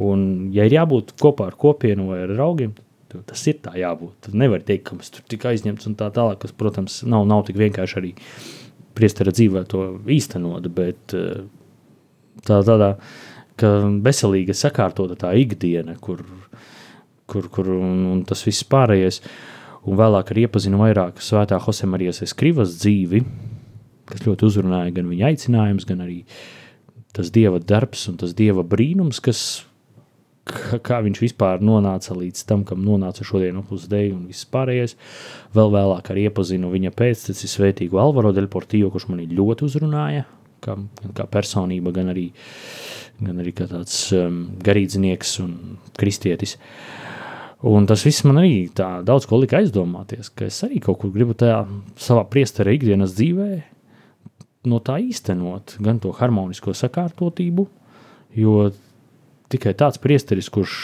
Un, 0.00 0.22
ja 0.54 0.64
ir 0.64 0.76
jābūt 0.78 1.12
kopā 1.20 1.50
ar 1.50 1.56
kopienu 1.60 2.08
vai 2.12 2.22
ar 2.24 2.32
draugiem, 2.32 2.72
tad 3.10 3.24
tas 3.28 3.42
ir 3.50 3.58
tā 3.64 3.74
jābūt. 3.76 4.14
Tad 4.26 4.38
nevar 4.38 4.62
teikt, 4.64 4.86
ka 4.88 4.96
mēs 4.96 5.12
tur 5.12 5.26
tik 5.28 5.44
aizņemts 5.50 5.90
un 5.90 5.96
tā 5.98 6.08
tālāk, 6.14 6.40
kas, 6.44 6.54
protams, 6.56 7.00
nav, 7.04 7.26
nav 7.28 7.44
tik 7.48 7.58
vienkārši 7.60 7.98
arī 8.00 8.12
priestera 8.96 9.34
dzīvē 9.34 9.64
to 9.70 9.84
īstenot, 10.10 10.66
bet 10.74 11.16
eh, 11.16 11.42
tā, 12.46 12.62
tādā 12.66 12.94
veselīga, 13.60 14.56
sakārtota 14.56 15.18
tā 15.20 15.34
ikdiena, 15.36 15.96
kur, 16.00 16.22
kur, 17.28 17.48
kur 17.52 17.68
un, 17.76 18.06
un 18.14 18.22
tas 18.24 18.40
viss 18.46 18.64
pārējais. 18.64 19.20
Un 19.88 19.96
vēlāk 19.96 20.32
arī 20.32 20.44
iepazinu 20.46 20.80
vairāk 20.80 21.20
svētā 21.24 21.58
Josemarijas 21.60 22.22
Eskrivas 22.24 22.76
dzīvi, 22.80 23.22
kas 24.10 24.24
ļoti 24.26 24.48
uzrunāja 24.48 24.92
gan 24.96 25.08
viņa 25.08 25.30
aicinājums, 25.30 25.86
gan 25.88 26.04
arī 26.04 26.22
tas 27.16 27.30
dieva 27.32 27.60
darbs 27.60 28.06
un 28.10 28.18
tas 28.20 28.32
dieva 28.36 28.64
brīnums, 28.66 29.20
kas 29.24 29.64
kā 30.86 31.00
viņš 31.04 31.20
vispār 31.22 31.62
nonāca 31.64 32.14
līdz 32.16 32.44
tam, 32.48 32.64
kam 32.68 32.82
nonāca 32.86 33.24
šodien 33.26 33.58
Opus 33.60 33.86
Dei 33.90 34.10
un 34.14 34.26
viss 34.30 34.48
pārējais. 34.50 34.96
Vēl 35.56 35.72
vēlāk 35.74 36.12
arī 36.12 36.26
iepazinu 36.28 36.70
viņa 36.72 36.92
pēcteci 36.96 37.50
svētīgu 37.50 38.00
Alvaro 38.00 38.32
del 38.36 38.50
Portillo, 38.52 38.90
kurš 38.92 39.08
mani 39.10 39.28
ļoti 39.30 39.66
uzrunāja, 39.68 40.26
kā, 40.64 40.76
kā 41.16 41.26
personība, 41.30 41.94
gan 41.96 42.12
arī, 42.14 42.28
gan 43.20 43.40
arī 43.42 43.54
kā 43.56 43.68
tāds 43.70 44.02
um, 44.16 44.42
garīdznieks 44.64 45.38
un 45.44 45.56
kristietis. 46.00 46.56
Un 47.70 47.84
tas 47.84 48.06
viss 48.06 48.24
man 48.24 48.40
arī 48.40 48.70
tā 48.72 49.02
daudz 49.04 49.26
ko 49.28 49.42
lika 49.42 49.58
aizdomāties, 49.60 50.30
ka 50.32 50.46
es 50.48 50.62
arī 50.64 50.80
kaut 50.80 51.02
kur 51.02 51.12
gribu 51.12 51.36
tajā 51.36 51.60
savā 52.00 52.24
priestera 52.32 52.72
ikdienas 52.72 53.12
dzīvē 53.18 53.50
no 54.70 54.80
tā 54.84 54.96
īstenot 55.00 55.76
gan 55.84 56.00
to 56.00 56.12
harmonisko 56.16 56.72
sakārtotību, 56.76 57.66
jo 58.40 58.70
tikai 59.50 59.74
tāds 59.78 60.00
priesteris, 60.02 60.50
kurš 60.52 60.74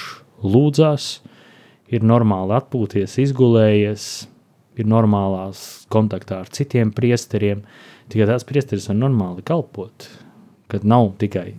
lūdzās, 0.44 1.08
ir 1.92 2.06
normāli 2.06 2.56
atpūties, 2.56 3.18
izgulējies, 3.22 4.06
ir 4.76 4.88
normālās 4.90 5.86
kontaktā 5.92 6.42
ar 6.42 6.50
citiem 6.52 6.92
priesteriem. 6.94 7.62
Tikai 8.12 8.28
tāds 8.28 8.46
priesteris 8.46 8.88
var 8.90 8.98
normāli 8.98 9.44
kalpot, 9.46 10.08
kad 10.70 10.86
nav 10.86 11.14
tikai 11.20 11.52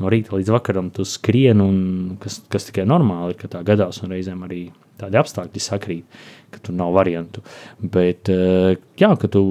no 0.00 0.10
rīta 0.10 0.34
līdz 0.34 0.50
vakaram 0.54 0.90
tu 0.94 1.06
skrien, 1.06 1.62
un 1.62 2.16
kas, 2.22 2.40
kas 2.50 2.68
tikai 2.68 2.86
normāli 2.88 3.34
ir, 3.34 3.38
ka 3.40 3.50
tā 3.52 3.62
gadās, 3.66 4.02
un 4.02 4.14
reizēm 4.14 4.42
arī 4.46 4.66
tādi 4.98 5.18
apstākļi 5.18 5.62
sakrīt, 5.62 6.18
ka 6.54 6.62
tur 6.66 6.76
nav 6.78 6.94
variantu. 6.94 7.42
Bet, 7.78 8.30
eh, 8.30 8.74
jā, 9.00 9.10
ka 9.18 9.30
tu 9.30 9.44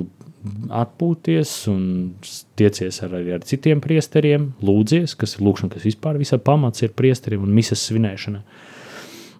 atpūties 0.73 1.51
un 1.71 1.83
tiecies 2.59 2.99
ar, 3.05 3.15
arī 3.19 3.35
ar 3.37 3.43
citiem 3.47 3.81
priesteriem, 3.83 4.51
lūdzies, 4.63 5.15
kas 5.19 5.37
ir 5.37 5.45
lūkšana, 5.47 5.71
kas 5.75 5.87
vispār 5.87 6.19
visa 6.19 6.39
pamats 6.41 6.83
ir 6.83 6.95
priesteriem 6.97 7.45
un 7.45 7.53
misas 7.55 7.83
svinēšana. 7.87 8.43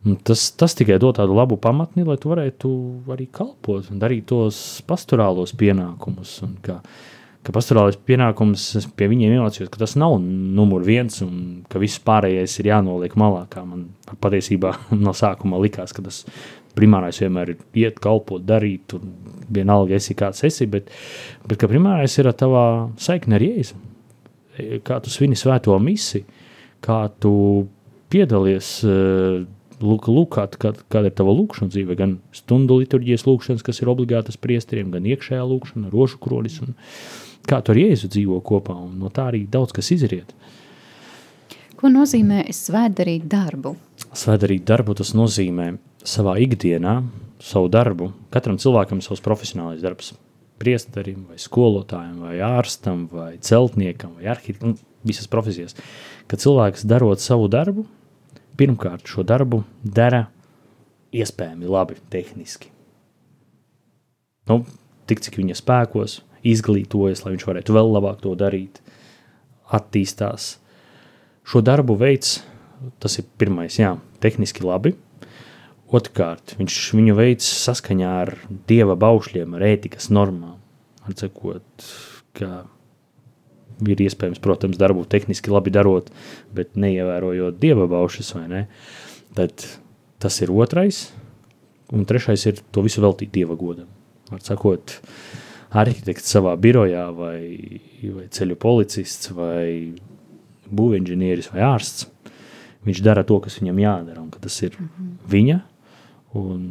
Un 0.04 0.18
tas, 0.20 0.50
tas 0.60 0.76
tikai 0.76 0.98
dod 1.00 1.16
tādu 1.16 1.36
labu 1.36 1.56
pamatni, 1.64 2.04
lai 2.08 2.18
tu 2.20 2.32
varētu 2.32 2.70
arī 3.14 3.30
kalpot 3.32 3.88
un 3.92 4.02
darīt 4.02 4.28
tos 4.32 4.58
pastorālos 4.88 5.56
pienākumus. 5.60 6.34
Un 6.44 6.58
ka, 6.64 6.82
ka 7.44 7.56
pastorālais 7.56 8.00
pienākums 8.00 8.66
pie 9.00 9.08
viņiem 9.12 9.38
iemācījos, 9.38 9.72
ka 9.72 9.80
tas 9.84 9.96
nav 10.00 10.18
numur 10.20 10.84
viens 10.88 11.24
un 11.24 11.64
ka 11.72 11.80
viss 11.84 12.04
pārējais 12.04 12.58
ir 12.60 12.74
jānoliek 12.74 13.16
malā, 13.20 13.46
kā 13.52 13.64
man 13.68 13.90
patiesībā 14.24 14.76
no 15.06 15.16
sākuma 15.16 15.60
likās, 15.64 15.96
ka 15.96 16.04
tas 16.04 16.24
primārais 16.78 17.20
vienmēr 17.22 17.54
ir 17.54 17.64
iet, 17.84 18.00
kalpot, 18.04 18.44
darīt, 18.46 18.96
un 18.98 19.14
vienalga 19.54 19.98
esi 20.00 20.16
kāds 20.18 20.44
esi, 20.48 20.68
bet, 20.70 20.90
bet 21.48 21.60
ka 21.62 21.70
primārais 21.72 22.18
ir 22.20 22.32
tavā 22.38 22.66
saikne 23.02 23.38
ar 23.38 23.46
Jēzu. 23.46 23.82
Kā 24.86 25.00
tu 25.02 25.10
svini 25.10 25.38
svēto 25.38 25.76
misi, 25.82 26.24
kā 26.84 27.08
tu 27.22 27.34
piedalies, 28.14 28.70
eh, 28.86 29.44
lūk, 29.84 30.10
lūk 30.10 30.34
kā, 30.36 30.48
kā, 30.62 30.74
kāda 30.94 31.10
ir 31.10 31.16
tava 31.18 31.34
lūkšana 31.36 31.74
dzīve, 31.74 31.98
gan 32.00 32.18
stundu 32.36 32.80
liturģijas 32.82 33.26
lūkšanas, 33.28 33.66
kas 33.66 33.82
ir 33.82 33.92
obligātas 33.94 34.40
priesteriem, 34.40 34.92
gan 34.94 35.08
iekšējā 35.10 35.46
lūkšana, 35.50 35.92
rožu 35.94 36.20
krolis 36.22 36.60
un, 36.64 36.76
kā 37.50 37.60
tur 37.66 37.80
jēzu 37.82 38.12
dzīvo 38.14 38.40
kopā, 38.46 38.76
un 38.86 39.00
no 39.02 39.12
tā 39.14 39.32
arī 39.32 39.46
daudz 39.50 39.74
kas 39.76 39.92
izriet. 39.96 40.36
Ko 41.80 41.90
nozīmē 41.92 42.46
svētdarīt 42.56 43.26
darbu? 43.28 43.74
Svētdarīt 44.16 44.64
darbu 44.70 44.96
tas 44.96 45.12
nozīmē 45.18 45.74
savā 46.08 46.36
ikdienā, 46.44 47.02
savu 47.44 47.70
darbu. 47.72 48.12
Katram 48.34 48.60
cilvēkam 48.62 49.02
savs 49.04 49.24
profesionālais 49.24 49.84
darbs. 49.84 50.14
Priesterim, 50.62 51.26
vai 51.28 51.40
skolotājam, 51.42 52.22
vai 52.24 52.38
ārstam, 52.46 53.08
vai 53.12 53.34
celtniekam, 53.44 54.14
vai 54.20 54.30
arhitektam, 54.32 54.78
visas 55.04 55.28
profesijas. 55.28 55.76
Kad 56.30 56.44
cilvēks 56.44 56.86
darot 56.88 57.24
savu 57.24 57.50
darbu, 57.52 57.88
pirmkārt 58.60 59.10
šo 59.10 59.26
darbu 59.28 59.64
dara 59.84 60.28
iespējami 61.14 61.70
labi, 61.70 61.98
tehniski. 62.14 62.70
Nu, 64.50 64.62
tik 65.10 65.24
cik 65.24 65.40
viņa 65.40 65.58
spēkos, 65.60 66.22
izglītojas, 66.48 67.24
lai 67.24 67.36
viņš 67.36 67.48
varētu 67.48 67.76
vēl 67.76 67.92
labāk 67.96 68.22
to 68.24 68.34
darīt, 68.40 68.82
attīstās. 69.74 70.58
Šo 71.48 71.64
darbu 71.64 71.96
veids, 72.00 72.38
tas 73.04 73.18
ir 73.20 73.28
pirmais, 73.40 73.80
jā, 73.80 73.96
tehniski 74.24 74.66
labi. 74.66 74.94
Otrkārt, 75.94 76.56
viņš 76.58 76.78
viņu 76.98 77.14
veids 77.18 77.48
saskaņā 77.68 78.12
ar 78.24 78.34
dieva 78.70 78.96
baušļiem, 78.98 79.54
ar 79.54 79.66
ētikas 79.68 80.10
normām. 80.10 80.58
Ar 81.06 81.14
cekot, 81.20 81.86
ka 82.38 82.64
ir 83.84 84.02
iespējams, 84.06 84.42
protams, 84.42 84.80
darbu 84.82 85.04
tehniski 85.10 85.52
labi 85.54 85.74
darot, 85.74 86.10
bet 86.56 86.78
neievērojot 86.80 87.60
dieva 87.62 87.86
baušas, 87.92 88.32
vai 88.38 88.46
ne? 88.50 88.62
Tad 89.38 89.66
tas 90.24 90.40
ir 90.42 90.54
otrais, 90.54 91.06
un 91.94 92.08
trešais 92.10 92.46
ir 92.50 92.62
to 92.74 92.84
visu 92.86 93.04
veltīt 93.04 93.34
dieva 93.36 93.58
godam. 93.60 93.90
Var 94.32 94.42
sakot, 94.46 94.96
arhitekts 95.78 96.32
savā 96.34 96.56
birojā 96.62 97.06
vai, 97.14 97.42
vai 98.16 98.26
ceļu 98.34 98.58
policists 98.62 99.34
vai 99.36 99.94
būvinženieris 100.74 101.52
vai 101.54 101.66
ārsts, 101.68 102.08
viņš 102.88 103.04
dara 103.04 103.24
to, 103.28 103.38
kas 103.44 103.60
viņam 103.60 103.82
jādara, 103.84 104.24
un 104.24 104.32
ka 104.34 104.42
tas 104.44 104.58
ir 104.64 104.74
mm 104.80 104.90
-hmm. 104.90 105.14
viņa, 105.30 105.60
un 106.38 106.68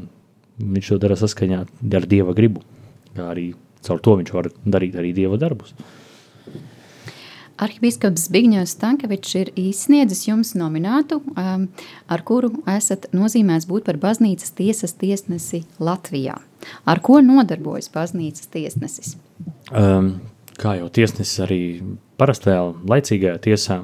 viņš 0.58 0.92
to 0.92 1.00
dara 1.02 1.16
saskaņā 1.18 1.64
ar 1.98 2.06
dieva 2.08 2.34
gribu, 2.36 2.62
kā 3.16 3.32
arī 3.32 3.52
caur 3.82 4.00
to 4.02 4.16
viņš 4.20 4.32
var 4.34 4.48
darīt 4.64 4.96
arī 4.98 5.12
dieva 5.16 5.38
darbus. 5.40 5.74
Arhibīskaps 7.62 8.24
Zbigņevs 8.26 8.72
Stankevičs 8.74 9.34
ir 9.38 9.50
izsniedzis 9.60 10.24
jums 10.26 10.54
nominātu, 10.58 11.20
um, 11.36 11.68
ar 12.10 12.24
kuru 12.26 12.50
esat 12.70 13.06
nozīmēts 13.14 13.68
būt 13.70 13.86
par 13.86 14.00
baznīcas 14.02 14.54
tiesas 14.58 14.96
tiesnesi 14.98 15.62
Latvijā. 15.78 16.40
Ar 16.88 17.02
ko 17.04 17.20
nodarbojas 17.22 17.90
baznīcas 17.92 18.50
tiesnesis? 18.50 19.14
Um, 19.70 20.16
kā 20.58 20.78
jau 20.80 20.88
tiesnesis 20.90 21.44
arī 21.44 21.60
parastajā 22.18 22.64
laicīgajā 22.88 23.38
tiesā 23.46 23.78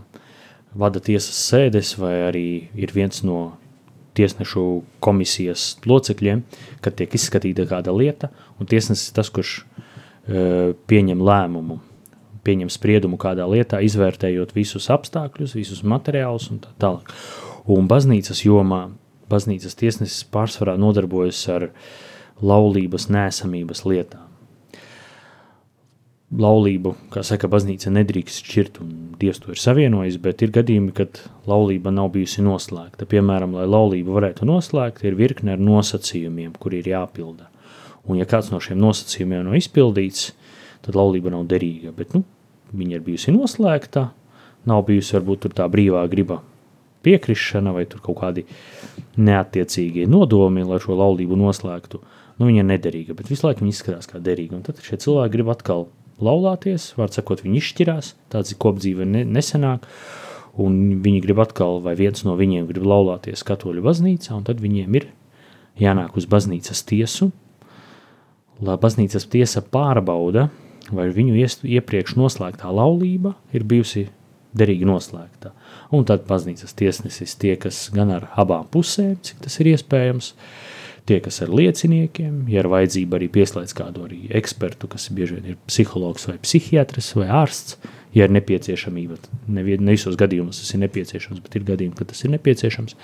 vada 0.78 1.02
tiesas 1.04 1.38
sēdes 1.48 1.94
vai 2.00 2.14
arī 2.28 2.48
ir 2.74 2.94
viens 2.94 3.22
no 3.26 3.58
tiesnešu 4.18 4.64
komisijas 5.04 5.70
locekļiem, 5.88 6.44
kad 6.85 6.98
tiek 6.98 7.14
izskatīta 7.14 7.68
kāda 7.70 7.94
lieta, 7.94 8.33
un 8.59 8.70
tiesnesis 8.70 9.14
tas, 9.16 9.31
kurš 9.33 9.61
uh, 9.62 10.74
pieņem 10.90 11.22
lēmumu 11.22 11.78
pieņem 12.48 12.70
spriedumu 12.72 13.18
kādā 13.20 13.46
lietā, 13.48 13.83
izvērtējot 13.85 14.54
visus 14.57 14.88
apstākļus, 14.92 15.57
visus 15.59 15.85
materiālus 15.87 16.48
un 16.52 16.62
tā 16.64 16.72
tālāk. 16.81 17.12
Un 17.68 17.88
baznīcas 17.90 18.44
jomā, 18.46 18.87
baznīcas 19.28 19.76
tiesnesis 19.78 20.24
pārsvarā 20.33 20.78
nodarbojas 20.81 21.42
ar 21.52 21.68
laulības 22.40 23.09
nēsamības 23.12 23.85
lietām. 23.88 24.24
Laulību, 26.28 26.94
kā 27.12 27.22
saka, 27.24 27.48
baznīca 27.48 27.92
nedrīkst 27.92 28.44
šķirt, 28.44 28.83
un 28.85 29.08
Dievs 29.18 29.40
to 29.42 29.50
ir 29.50 29.59
savienojis, 29.59 30.16
bet 30.22 30.44
ir 30.46 30.52
gadījumi, 30.54 30.92
kad 30.94 31.18
laulība 31.48 31.90
nav 31.90 32.12
bijusi 32.14 32.44
noslēgta. 32.46 33.07
Piemēram, 33.11 33.57
lai 33.59 33.64
laulību 33.66 34.14
varētu 34.14 34.46
noslēgt, 34.46 35.02
ir 35.02 35.16
virkne 35.18 35.57
ar 35.57 35.62
nosacījumiem, 35.62 36.52
kuri 36.62 36.78
ir 36.85 36.92
jāpilda. 36.92 37.48
Un 38.07 38.20
ja 38.20 38.28
kāds 38.28 38.52
no 38.52 38.61
šiem 38.62 38.78
nosacījumiem 38.78 39.48
nav 39.48 39.59
izpildīts, 39.59 40.31
tad 40.87 40.98
laulība 40.98 41.33
nav 41.35 41.48
derīga. 41.50 41.90
Bet, 41.96 42.14
nu, 42.14 42.22
viņa 42.78 43.00
ir 43.00 43.04
bijusi 43.09 43.35
noslēgta, 43.35 44.07
nav 44.70 44.87
bijusi 44.87 45.18
varbūt 45.18 45.50
tā 45.59 45.66
brīvā 45.72 46.04
griba 46.12 46.38
piekrišana 47.02 47.74
vai 47.74 47.85
kaut 47.90 48.20
kādi 48.22 48.46
neatiecīgie 49.18 50.07
nodomi, 50.11 50.66
lai 50.66 50.78
šo 50.83 50.94
laulību 50.98 51.38
noslēgtu. 51.42 52.02
Nu, 52.38 52.46
viņa 52.46 52.62
ir 52.62 52.70
nederīga, 52.70 53.18
bet 53.18 53.31
visu 53.33 53.48
laiku 53.48 53.64
viņa 53.64 53.74
izskatās 53.74 54.11
kā 54.11 54.22
derīga. 54.22 54.59
Un 54.59 54.66
tad 54.66 54.78
šie 54.85 55.00
cilvēki 55.02 55.35
grib 55.35 55.50
atkal 55.50 55.88
laulāties, 56.24 56.92
var 56.98 57.12
sakot, 57.14 57.42
viņi 57.44 57.61
izšķirās, 57.61 58.12
tāds 58.33 58.57
kopdzīve 58.61 59.07
ne, 59.09 59.24
nesenāk, 59.26 59.87
un 60.59 60.98
viņi 61.04 61.22
grib 61.24 61.42
atkal, 61.42 61.83
vai 61.85 61.94
viens 61.98 62.24
no 62.26 62.35
viņiem 62.38 62.66
grib 62.70 62.87
laulāties 62.88 63.44
katoļu 63.46 63.85
baznīcā, 63.85 64.35
un 64.37 64.46
tad 64.48 64.62
viņiem 64.62 64.98
ir 64.98 65.09
jānāk 65.78 66.18
uz 66.18 66.26
baznīcas 66.31 66.83
tiesu, 66.88 67.31
lai 68.64 68.78
baznīcas 68.81 69.28
tiesa 69.31 69.62
pārbauda, 69.62 70.48
vai 70.90 71.09
viņu 71.14 71.37
iepriekš 71.68 72.16
noslēgtā 72.18 72.70
laulība 72.72 73.35
ir 73.54 73.66
bijusi 73.68 74.09
derīgi 74.59 74.87
noslēgta. 74.88 75.52
Un 75.94 76.07
tad 76.09 76.24
baznīcas 76.28 76.74
tiesnesis 76.76 77.37
tiekas 77.40 77.88
gan 77.94 78.12
ar 78.14 78.28
abām 78.40 78.66
pusēm, 78.72 79.16
cik 79.22 79.44
tas 79.44 79.59
ir 79.61 79.72
iespējams, 79.74 80.33
tiekas 81.09 81.40
ar 81.44 81.53
lieciniekiem, 81.53 82.42
ja 82.53 82.62
ir 82.62 82.68
vajadzība 82.71 83.18
arī 83.18 83.29
pieslēdz 83.33 83.75
kādu 83.77 84.05
arī 84.07 84.21
ekspertu, 84.38 84.90
kas 84.92 85.09
bieži 85.14 85.38
vien 85.38 85.55
ir 85.55 85.57
psihologs 85.68 86.29
vai 86.29 86.37
psihiatrs 86.42 87.14
vai 87.18 87.29
ārsts, 87.40 87.79
ja 88.16 88.27
ir 88.29 88.35
nepieciešamība. 88.37 89.18
Ne, 89.49 89.64
ne 89.64 89.97
visos 89.97 90.16
gadījumos 90.21 90.61
tas 90.62 90.75
ir 90.75 90.83
nepieciešams, 90.85 91.40
bet 91.44 91.59
ir 91.59 91.66
gadījumi, 91.68 91.97
ka 91.99 92.09
tas 92.09 92.23
ir 92.25 92.33
nepieciešams. 92.37 92.97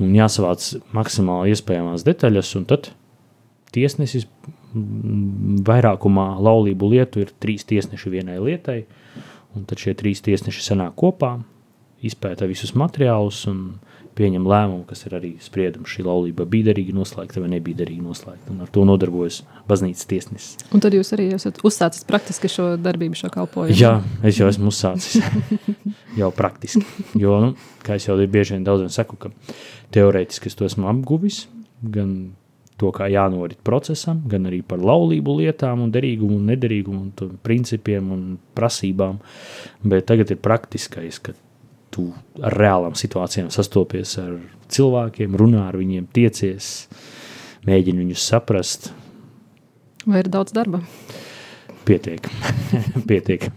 Un 0.00 0.14
jāsavāc 0.16 0.68
maksimāli 0.96 1.56
iespējamās 1.56 2.06
detaļas, 2.06 2.52
un 2.60 2.68
tad 2.70 2.92
tiesnesis 3.76 4.28
vairākumā 5.66 6.28
laulību 6.42 6.92
lietu 6.94 7.24
ir 7.24 7.32
trīs 7.40 7.64
tiesneši 7.68 8.12
vienai 8.12 8.38
lietai, 8.42 8.80
un 9.56 9.64
tad 9.68 9.80
šie 9.80 9.96
trīs 9.96 10.22
tiesneši 10.24 10.64
sanāk 10.64 10.96
kopā, 11.00 11.38
izpēta 12.04 12.48
visus 12.48 12.74
materiālus 12.76 13.46
un 13.50 13.62
pieņem 14.16 14.46
lēmumu, 14.48 14.84
kas 14.88 15.04
ir 15.06 15.16
arī 15.18 15.32
spriedums. 15.42 15.90
Šī 15.92 16.06
laulība 16.06 16.46
bija 16.48 16.70
derīgi 16.70 16.94
noslēgta 16.96 17.42
vai 17.42 17.50
nebija 17.52 17.82
derīgi 17.82 18.04
noslēgta. 18.04 18.52
Un 18.54 18.64
ar 18.64 18.70
to 18.72 18.86
nodarbojas 18.88 19.42
baznīcas 19.68 20.08
tiesnesis. 20.08 20.68
Un 20.74 20.84
tad 20.84 20.96
jūs 20.96 21.12
arī 21.16 21.28
esat 21.36 21.60
uzsācis 21.66 22.06
praktiski 22.08 22.50
šo 22.52 22.70
darbību, 22.80 23.18
šo 23.18 23.30
kalpošanu? 23.34 23.76
Jā, 23.76 23.98
es 24.26 24.40
jau 24.40 24.48
esmu 24.50 24.72
uzsācis. 24.72 25.20
jau 26.20 26.32
praktiski. 26.36 26.84
Jo, 27.20 27.38
nu, 27.44 27.52
kā 27.86 28.00
jau 28.00 28.16
bieži 28.24 28.56
vien 28.56 28.66
daudziem 28.66 28.90
saku, 28.92 29.20
ka 29.20 29.32
teorētiski 29.96 30.50
es 30.50 30.58
to 30.58 30.68
esmu 30.68 30.88
apguvis. 30.92 31.44
Gan 31.84 32.16
to, 32.80 32.90
kā 32.92 33.08
jānorit 33.12 33.60
procesam, 33.64 34.20
gan 34.28 34.48
arī 34.48 34.62
par 34.66 34.80
laulību 34.84 35.38
lietām, 35.40 35.82
un 35.84 35.92
derīgumu, 35.92 36.40
un 36.40 36.50
nederīgumu, 36.52 37.02
un 37.06 37.40
principiem 37.44 38.12
un 38.12 38.22
prasībām. 38.56 39.20
Bet 39.84 40.08
tagad 40.10 40.32
ir 40.32 40.40
praktiskais, 40.44 41.20
ka 41.20 41.36
tu 41.96 42.10
ar 42.44 42.54
reālām 42.60 42.96
situācijām 42.98 43.48
sastopies 43.54 44.16
ar 44.20 44.36
cilvēkiem, 44.72 45.36
runā 45.40 45.64
ar 45.70 45.78
viņiem, 45.80 46.06
tiecies, 46.12 46.86
mēģini 47.66 48.04
viņus 48.04 48.26
saprast. 48.30 48.90
Vai 50.06 50.20
ir 50.22 50.30
daudz 50.30 50.54
darba? 50.54 50.82
Pietiek. 51.88 52.28
Pietiek. 53.10 53.48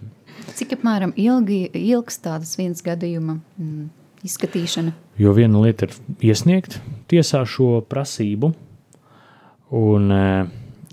Cik 0.55 0.79
apmēram 0.79 1.13
ilgi 1.19 1.65
ilgs 1.77 2.17
tādas 2.23 2.55
viens 2.59 2.81
gadījuma 2.85 3.37
mm, 3.37 3.85
izskatīšana? 4.27 4.95
Jo 5.19 5.35
viena 5.37 5.61
lieta 5.61 5.87
ir 5.87 5.93
iesniegt 6.31 6.79
tiesā 7.11 7.43
šo 7.47 7.79
prasību, 7.87 8.53
Un, 9.69 10.09
e, 10.11 10.47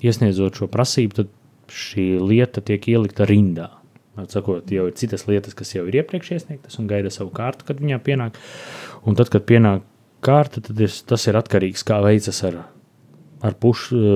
iesniedzot 0.05 0.61
šo 0.61 0.69
prasību, 0.69 1.23
tad 1.23 1.33
šī 1.73 2.07
lieta 2.21 2.61
tiek 2.65 2.85
ielikta 2.93 3.27
rindā. 3.29 3.71
Atsakot, 4.17 4.71
jau 4.73 4.87
ir 4.89 4.95
citas 4.97 5.27
lietas, 5.29 5.57
kas 5.57 5.75
jau 5.75 5.85
ir 5.89 6.01
iepriekš 6.01 6.33
iesniegtas 6.39 6.79
un 6.81 6.89
gaida 6.91 7.13
savu 7.13 7.33
kārtu, 7.37 7.67
kad 7.69 7.83
viņā 7.83 7.99
pienāk. 8.05 8.39
Un 9.05 9.19
tad, 9.19 9.29
kad 9.33 9.45
pienāk 9.49 9.85
kārta, 10.25 10.63
tad 10.65 10.81
ir, 10.81 10.95
tas 11.09 11.27
ir 11.29 11.37
atkarīgs 11.37 11.85
no 11.85 11.87
tā, 11.87 11.91
kā 11.91 11.99
veicas 12.07 12.41
ar, 12.49 12.57
ar 13.45 13.59
puš, 13.61 13.91
e, 13.93 14.15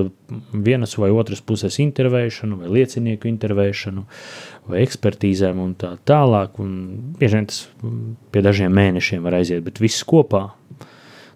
vienas 0.65 0.97
vai 0.97 1.11
otras 1.13 1.43
puses 1.45 1.77
intervēšanu, 1.83 2.63
vai 2.63 2.71
liecinieku 2.79 3.29
intervēšanu, 3.29 4.07
vai 4.71 4.81
ekspertīzēm 4.87 5.61
un 5.61 5.75
tā 5.77 5.93
tālāk. 6.09 6.57
Un 6.63 6.73
bieži 7.21 7.37
vien 7.37 7.51
tas 7.51 7.67
pie 8.33 8.41
dažiem 8.41 8.73
mēnešiem 8.73 9.21
var 9.21 9.37
aiziet, 9.37 9.61
bet 9.67 9.83
viss 9.83 10.07
kopā 10.07 10.49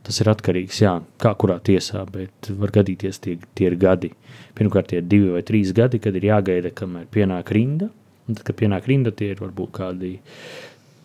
Tas 0.06 0.22
ir 0.22 0.30
atkarīgs 0.30 0.84
no 0.86 1.00
kā 1.22 1.32
kurā 1.34 1.58
tiesā, 1.66 2.04
bet 2.14 2.52
var 2.62 2.74
gadīties 2.76 3.18
tie, 3.24 3.40
tie 3.58 3.72
ir 3.72 3.76
gadi. 3.82 4.12
Pirmkārt, 4.58 4.92
tie 4.92 5.00
ir 5.02 5.08
divi 5.10 5.32
vai 5.34 5.42
trīs 5.46 5.72
gadi, 5.74 6.00
kad 6.00 6.16
ir 6.16 6.28
jāgaida, 6.30 6.70
kamēr 6.70 7.08
pienāk 7.10 7.50
rinda. 7.56 7.90
Un 8.26 8.38
tad, 8.38 8.44
kad 8.48 8.58
pienāk 8.58 8.88
rinda, 8.90 9.14
tie 9.14 9.34
ir 9.34 9.42
varbūt 9.44 9.74
kādi 9.78 10.12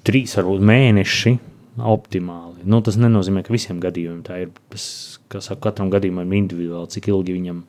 trīs, 0.06 0.36
varbūt 0.38 0.62
mēneši 0.64 1.34
optimāli. 1.78 2.64
Nu, 2.68 2.80
tas 2.84 2.98
nenozīmē, 3.00 3.42
ka 3.44 3.54
visiem 3.54 3.80
gadījumiem 3.82 4.22
tā 4.26 4.42
ir. 4.44 4.54
Kā 5.30 5.38
saka, 5.44 5.68
katram 5.68 5.92
gadījumam 5.92 6.32
ir 6.32 6.40
individuāli, 6.40 6.90
cik 6.90 7.10
ilgi 7.12 7.36
viņam 7.36 7.64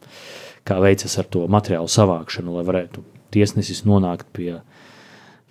veicas 0.82 1.18
ar 1.20 1.28
to 1.30 1.43
materiālu 1.52 1.89
savākšanu, 1.91 2.56
lai 2.56 2.64
varētu 2.66 3.04
tiesnesis 3.34 3.84
nonākt 3.86 4.30
pie, 4.34 4.56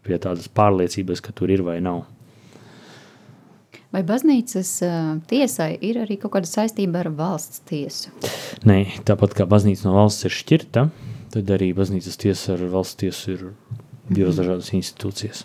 pie 0.06 0.18
tādas 0.18 0.48
pārliecības, 0.50 1.22
ka 1.22 1.34
tur 1.36 1.52
ir 1.52 1.62
vai 1.66 1.78
nav. 1.84 2.06
Vai 3.90 4.04
baznīcas 4.06 4.68
uh, 4.86 5.16
tiesai 5.30 5.72
ir 5.82 5.98
arī 6.04 6.14
kaut 6.22 6.36
kāda 6.36 6.46
saistība 6.46 7.02
ar 7.02 7.10
valsts 7.14 7.64
tiesu? 7.66 8.12
Nē, 8.66 9.02
tāpat 9.06 9.34
kā 9.34 9.46
baznīca 9.50 9.88
no 9.88 9.96
valsts 9.96 10.28
ir 10.28 10.34
šķirta, 10.34 10.84
tad 11.34 11.50
arī 11.56 11.72
baznīcas 11.74 12.20
tiesa 12.22 12.54
ar 12.54 12.62
valsts 12.70 13.00
tiesu 13.02 13.34
ir 13.34 13.42
divas 14.10 14.38
dažādas 14.40 14.72
institūcijas. 14.76 15.44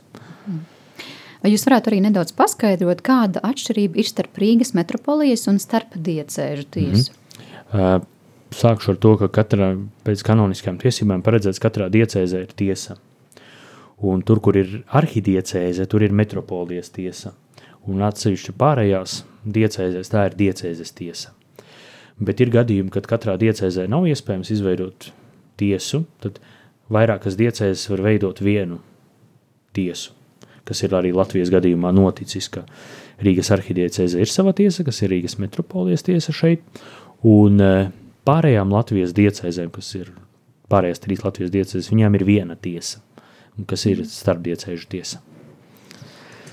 Vai 1.46 1.52
jūs 1.54 1.66
varētu 1.68 1.92
arī 1.92 2.02
nedaudz 2.02 2.34
paskaidrot, 2.34 3.04
kāda 3.06 3.44
atšķirība 3.46 4.00
ir 4.02 4.08
starp 4.10 4.40
Rīgas 4.42 4.74
metropolijas 4.74 5.46
un 5.52 5.60
starp 5.62 5.94
diecēžu 5.94 6.66
tiesu? 6.74 7.14
Mm 7.14 7.80
-hmm. 7.80 8.12
Sākšu 8.56 8.94
ar 8.94 8.98
to, 9.04 9.18
ka 9.20 9.28
katrā 9.28 9.74
pēc 10.06 10.22
kanoniskajām 10.24 10.78
tiesībām 10.80 11.22
paredzēts 11.22 11.60
katrā 11.60 11.90
diecēzē 11.92 12.42
ir 12.46 12.54
tiesa. 12.56 12.96
Un 13.98 14.22
tur, 14.22 14.40
kur 14.40 14.58
ir 14.58 14.84
arhidiecēze, 14.88 15.86
tur 15.86 16.04
ir 16.04 16.12
metropolijas 16.12 16.90
tiesa. 16.90 17.34
Un 17.88 18.02
atsevišķi 18.02 18.52
pārējās 18.52 19.24
diecēzēs 19.46 20.10
tā 20.10 20.26
ir 20.30 20.38
diecēzes 20.40 20.92
tiesa. 20.92 21.34
Bet 22.20 22.40
ir 22.40 22.50
gadījumi, 22.50 22.90
kad 22.90 23.08
katrā 23.08 23.36
diecēzē 23.38 23.88
nav 23.92 24.08
iespējams 24.08 24.52
izveidot 24.56 25.12
tiesu, 25.60 26.06
tad 26.24 26.40
vairākas 26.92 27.38
diecēzes 27.40 27.90
var 27.94 28.06
veidot 28.10 28.44
vienu 28.44 28.82
tiesu 29.76 30.16
kas 30.66 30.82
ir 30.84 30.96
arī 30.98 31.14
Latvijas 31.16 31.52
gadījumā 31.54 31.92
noticis, 31.96 32.50
ka 32.52 32.66
Rīgas 33.24 33.52
arhidiecēze 33.56 34.20
ir 34.22 34.32
sava 34.32 34.54
tiesa, 34.58 34.84
kas 34.84 35.02
ir 35.04 35.14
Rīgas 35.14 35.38
metropolijas 35.42 36.04
tiesa 36.06 36.34
šeit, 36.36 36.66
un 37.26 37.62
e, 37.62 37.72
pārējām 38.28 38.74
Latvijas 38.74 39.14
diecēzēm, 39.16 39.72
kas 39.76 39.94
ir 40.00 40.12
pārējās 40.72 41.04
trīs 41.06 41.24
Latvijas 41.24 41.54
diecēzes, 41.54 41.92
viņām 41.94 42.18
ir 42.18 42.26
viena 42.28 42.58
tiesa, 42.58 43.04
kas 43.70 43.86
ir 43.92 44.04
starpdiecēžu 44.10 44.90
tiesa. 44.92 45.22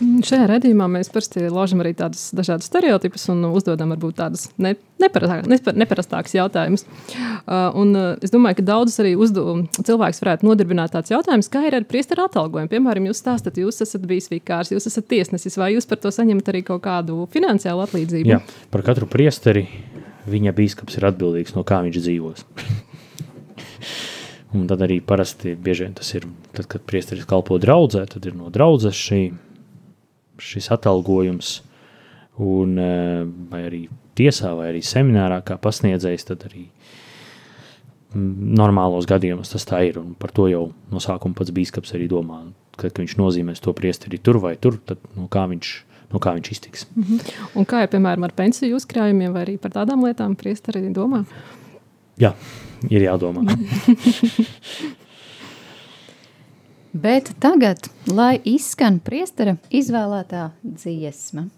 Šajā 0.03 0.46
redzējumā 0.50 0.86
mēs 0.90 1.11
parasti 1.12 1.44
ložam 1.53 1.82
arī 1.82 1.92
tādus 1.96 2.30
dažādus 2.34 2.68
stereotipus 2.70 3.28
un 3.32 3.44
uzdodam 3.50 3.92
varbūt 3.94 4.16
tādus 4.18 4.46
ne, 4.62 4.74
neparastākus 5.03 5.74
neparastāk, 5.78 6.30
jautājumus. 6.34 6.84
Uh, 6.86 7.70
un, 7.78 7.92
uh, 7.94 8.09
es 8.24 8.32
domāju, 8.34 8.59
ka 8.61 8.66
daudzus 8.72 8.98
arī 9.03 9.14
uzdo, 9.20 9.44
cilvēks 9.78 10.22
varētu 10.24 10.48
nodarbināt 10.48 10.94
tāds 10.96 11.12
jautājums, 11.12 11.50
kā 11.53 11.64
ir 11.68 11.76
ar 11.78 11.86
priesteru 11.88 12.26
atalgojumu. 12.26 12.70
Piemēram, 12.72 13.09
jūs 13.11 13.22
stāstat, 13.22 13.61
jūs 13.62 13.82
esat 13.84 14.07
bijis 14.09 14.30
vikārs, 14.32 14.72
jūs 14.74 14.88
esat 14.90 15.09
tiesnesis, 15.12 15.59
vai 15.61 15.72
jūs 15.76 15.88
par 15.90 16.00
to 16.03 16.12
saņemat 16.14 16.50
arī 16.53 16.64
kaut 16.66 16.82
kādu 16.86 17.26
finansiālu 17.32 17.84
atlīdzību? 17.86 18.32
Jā, 18.32 18.40
par 18.74 18.86
katru 18.86 19.11
priesteri 19.11 19.66
viņa 20.30 20.55
bīskaps 20.57 20.98
ir 20.98 21.09
atbildīgs, 21.11 21.55
no 21.57 21.66
kā 21.66 21.82
viņš 21.86 22.00
dzīvos. 22.03 22.46
Un 24.53 24.66
tad 24.68 24.82
arī 24.84 24.98
parasti 25.00 25.55
bieži 25.57 25.88
tas 25.96 26.11
ir, 26.12 26.26
tad, 26.53 26.66
kad 26.68 26.82
priesteris 26.84 27.24
kalpo 27.28 27.57
draudzē, 27.61 28.05
tad 28.12 28.26
ir 28.28 28.36
no 28.36 28.50
draudzes 28.53 28.98
šī 28.98 29.22
šis 30.43 30.70
atalgojums, 30.74 31.61
un, 32.43 32.78
eh, 32.78 33.24
vai 33.51 33.62
arī 33.68 33.82
tiesā, 34.18 34.57
vai 34.57 34.72
arī 34.72 34.82
seminārā, 34.84 35.43
kā 35.47 35.59
pasniedzējs, 35.61 36.26
tad 36.30 36.47
arī 36.49 36.66
normālos 38.14 39.07
gadījumos 39.09 39.53
tas 39.55 39.64
tā 39.68 39.80
ir. 39.88 40.01
Par 40.20 40.32
to 40.36 40.49
jau 40.51 40.66
no 40.93 41.01
sākuma 41.03 41.36
pats 41.38 41.51
biskups 41.55 41.95
arī 41.97 42.09
domā. 42.11 42.43
Kad 42.76 42.99
viņš 43.01 43.16
nozīmēs 43.20 43.62
to 43.64 43.72
priesteri 43.76 44.20
tur 44.22 44.38
vai 44.43 44.57
tur, 44.57 44.78
tad 44.86 45.01
no 45.16 45.28
kā 45.32 45.47
viņš, 45.49 45.72
no 46.12 46.20
kā 46.22 46.34
viņš 46.36 46.51
iztiks. 46.53 46.86
Mm 46.95 47.03
-hmm. 47.03 47.20
Un 47.55 47.66
kā 47.66 47.82
ir 47.82 47.88
piemēram 47.88 48.24
ar 48.24 48.32
pensiju 48.32 48.76
uzkrājumiem, 48.76 49.32
vai 49.32 49.45
arī 49.45 49.59
par 49.59 49.70
tādām 49.70 50.05
lietām 50.05 50.36
priesteri 50.36 50.93
domā? 50.93 51.24
Jā, 52.18 52.34
ir 52.90 53.03
jādomā. 53.03 53.43
Bet 56.93 57.30
tagad, 57.40 57.88
lai 58.05 58.36
izskan 58.45 58.99
priestera 59.01 59.57
izvēlētā 59.72 60.51
dziesma. 60.62 61.49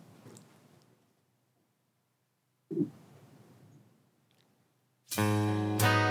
Tu 5.14 6.03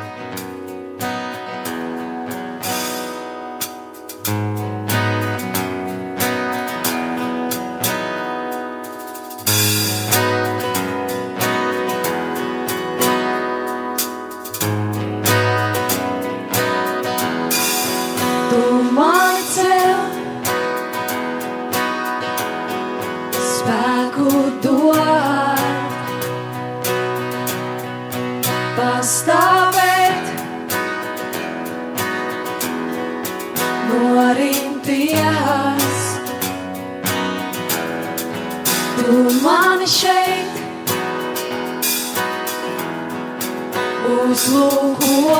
uzlūko 44.34 45.40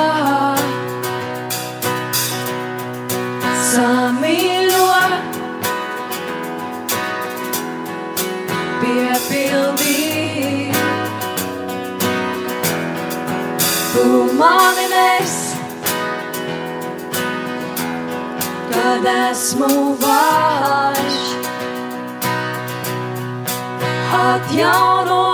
samīļo, 3.70 4.90
piepildī. 8.82 9.96
Tu 13.94 14.06
mani 14.38 14.86
nes, 14.94 15.34
kad 18.70 19.10
esmu 19.16 19.74
vājš, 20.04 21.20
atjauno 24.22 25.24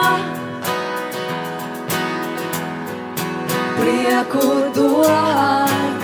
prieku 3.81 4.49
dod. 4.77 5.99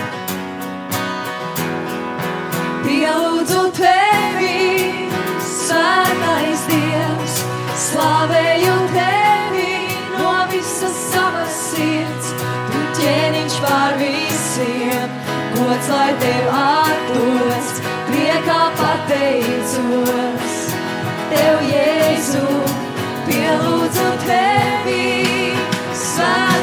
Pielūdzu 2.87 3.63
tevi, 3.77 5.13
svētais 5.43 6.63
Dievs, 6.71 7.35
slavēju 7.83 8.75
tevi 8.95 9.71
no 10.15 10.33
visas 10.51 10.97
savas 11.11 11.57
sirds. 11.69 12.33
Tu 12.71 12.83
ķēniņš 13.01 13.59
pār 13.65 13.97
visiem, 14.01 15.17
gods 15.57 15.91
lai 15.93 16.09
tev 16.23 16.51
atdos, 16.61 17.73
priekā 18.09 18.61
pateicos. 18.81 20.61
Tev, 21.27 21.65
Jēzu, 21.67 22.45
pielūdzu 23.27 24.07
tevi, 24.23 25.03
svētais 25.91 26.56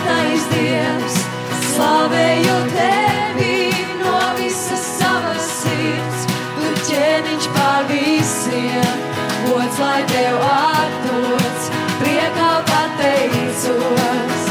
slavēju 1.75 2.57
tevi 2.71 3.55
no 3.99 4.19
visas 4.39 4.85
savas 4.99 5.49
sirds. 5.63 6.27
Tu 6.55 6.71
ķēniņš 6.89 7.49
pār 7.57 7.89
visiem, 7.89 9.03
gods 9.49 9.81
lai 9.83 10.03
tev 10.13 10.39
atdots, 10.51 11.69
priekā 12.03 12.53
pateicos. 12.71 14.49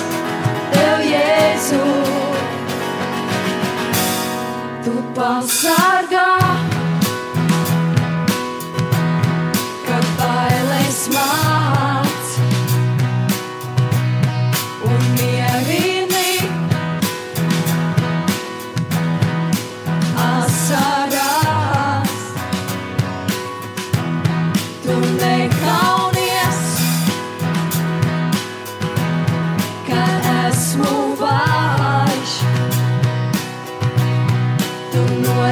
Tev, 0.76 1.06
Jēzu, 1.14 1.84
tu 4.84 4.98
pasargā, 5.16 6.43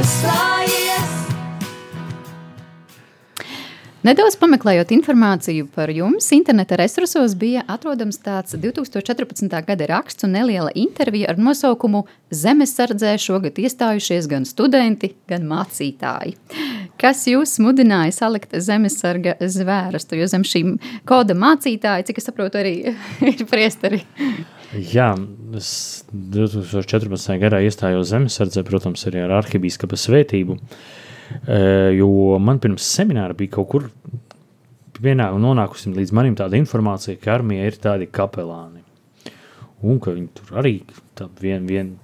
Tu 0.01 0.50
Nedaudz 4.01 4.33
pameklējot 4.41 4.89
informāciju 4.95 5.67
par 5.75 5.91
jums, 5.93 6.25
interneta 6.33 6.73
resursos 6.79 7.35
bija 7.37 7.61
atrodams 7.69 8.17
tāds 8.25 8.55
2014. 8.57 9.51
gada 9.67 9.87
raksts 9.91 10.25
un 10.25 10.31
neliela 10.33 10.71
intervija 10.73 11.27
ar 11.29 11.37
nosaukumu 11.37 12.01
Zemesardzē 12.33 13.11
šogad 13.21 13.59
iestājušies 13.61 14.25
gan 14.31 14.47
studenti, 14.49 15.11
gan 15.29 15.45
mācītāji. 15.45 16.33
Kas 16.97 17.27
jūs 17.29 17.53
mudināja 17.61 18.15
salikt 18.15 18.55
zemesarga 18.57 19.35
zvērestu, 19.37 20.17
jo 20.17 20.29
zem 20.33 20.47
šīm 20.49 20.73
koda 21.05 21.37
mācītāji, 21.37 22.07
cik 22.09 22.23
es 22.23 22.29
saprotu, 22.31 22.57
arī 22.63 22.73
ir 23.35 23.45
priesteri? 23.51 24.01
Jā, 24.95 25.11
es 25.61 25.69
2014. 26.09 27.37
gadā 27.45 27.61
iestājos 27.61 28.09
zemesardzē, 28.15 28.65
protams, 28.65 29.05
arī 29.11 29.27
ar 29.27 29.37
arhibīskapa 29.43 29.99
svētību. 30.07 30.57
Eh, 30.57 30.99
Jo 31.97 32.37
man 32.41 32.59
pirms 32.61 32.85
semināra 32.97 33.35
bija 33.37 33.57
kaut 33.57 33.69
kur 33.71 33.89
vienā 35.01 35.31
nonākusi 35.41 35.93
līdz 35.95 36.13
manim 36.13 36.37
tāda 36.37 36.59
informācija, 36.59 37.17
ka 37.21 37.35
armija 37.39 37.65
ir 37.69 37.77
tādi 37.81 38.07
kapelāni. 38.11 38.83
Un 39.81 39.97
ka 40.01 40.13
viņi 40.13 40.29
tur 40.37 40.59
arī 40.61 40.75
vien, 41.41 41.65
vien 41.65 41.95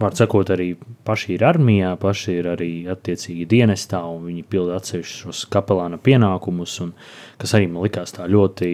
var 0.00 0.14
sakot, 0.16 0.48
arī 0.54 0.70
paši 1.04 1.34
ir 1.34 1.44
armijā, 1.48 1.92
paši 2.00 2.38
ir 2.38 2.48
arī 2.54 2.70
attiecīgi 2.88 3.44
dienestā, 3.50 4.00
un 4.06 4.28
viņi 4.30 4.46
pilda 4.48 4.78
atsevišķus 4.78 5.24
šos 5.26 5.42
kapelāna 5.52 5.98
pienākumus, 6.00 6.78
un 6.84 6.94
kas 7.40 7.54
arī 7.58 7.68
man 7.68 7.84
likās 7.84 8.14
tā 8.16 8.28
ļoti, 8.30 8.70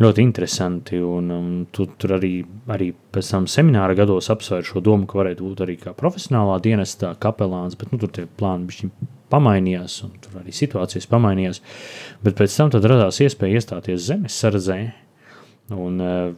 ļoti 0.00 0.22
interesanti, 0.22 1.00
un, 1.02 1.30
un 1.34 1.48
tu, 1.74 1.86
tur 2.00 2.14
arī, 2.16 2.32
arī 2.70 2.90
pēc 3.12 3.32
tam 3.34 3.48
semināra 3.50 3.96
gados 3.98 4.30
apsvēru 4.32 4.68
šo 4.68 4.82
domu, 4.84 5.08
ka 5.10 5.18
varētu 5.20 5.46
būt 5.46 5.64
arī 5.66 5.76
kā 5.80 5.94
profesionālā 5.96 6.60
dienestā 6.64 7.12
kapelāns, 7.20 7.76
bet 7.80 7.92
nu, 7.92 8.00
tur 8.00 8.12
tie 8.14 8.26
plāni 8.40 8.70
bišķi 8.70 8.90
pamainījās, 9.30 10.00
un 10.06 10.14
tur 10.22 10.40
arī 10.40 10.54
situācijas 10.54 11.08
pamainījās, 11.10 11.62
bet 12.24 12.38
pēc 12.38 12.56
tam 12.56 12.72
radās 12.74 13.20
iespēja 13.24 13.60
iestāties 13.60 14.06
zemes 14.06 14.38
sardzē, 14.42 14.80
un 15.76 16.00
uh, 16.02 16.30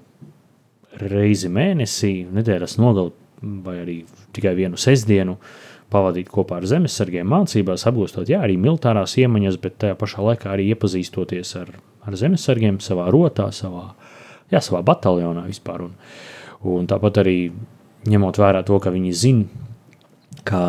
reizi 1.01 1.49
mēnesī, 1.53 2.15
nedēļas 2.33 2.79
nogalu 2.81 3.15
vai 3.43 3.79
arī 3.83 3.97
tikai 4.35 4.55
vienu 4.59 4.79
sestdienu 4.79 5.39
pavadīt 5.93 6.31
kopā 6.33 6.61
ar 6.61 6.67
zemesargiem 6.69 7.29
mācībās, 7.29 7.85
apgūstot 7.89 8.31
jā, 8.31 8.41
arī 8.45 8.57
militārās 8.61 9.17
iemaņas, 9.21 9.59
bet 9.61 9.81
tajā 9.83 9.97
pašā 10.01 10.25
laikā 10.25 10.53
arī 10.53 10.71
iepazīstoties 10.73 11.57
ar, 11.61 11.75
ar 12.07 12.17
zemesargiem 12.19 12.81
savā 12.83 13.09
rotā, 13.13 13.49
savā, 13.55 13.91
jā, 14.53 14.63
savā 14.63 14.83
bataljonā 14.87 15.47
vispār. 15.49 15.87
Un, 15.87 15.95
un 16.73 16.89
tāpat 16.91 17.23
arī 17.23 17.37
ņemot 18.09 18.41
vērā 18.43 18.63
to, 18.67 18.79
ka 18.83 18.93
viņi 18.95 19.13
zina, 19.15 19.67
ka, 20.49 20.63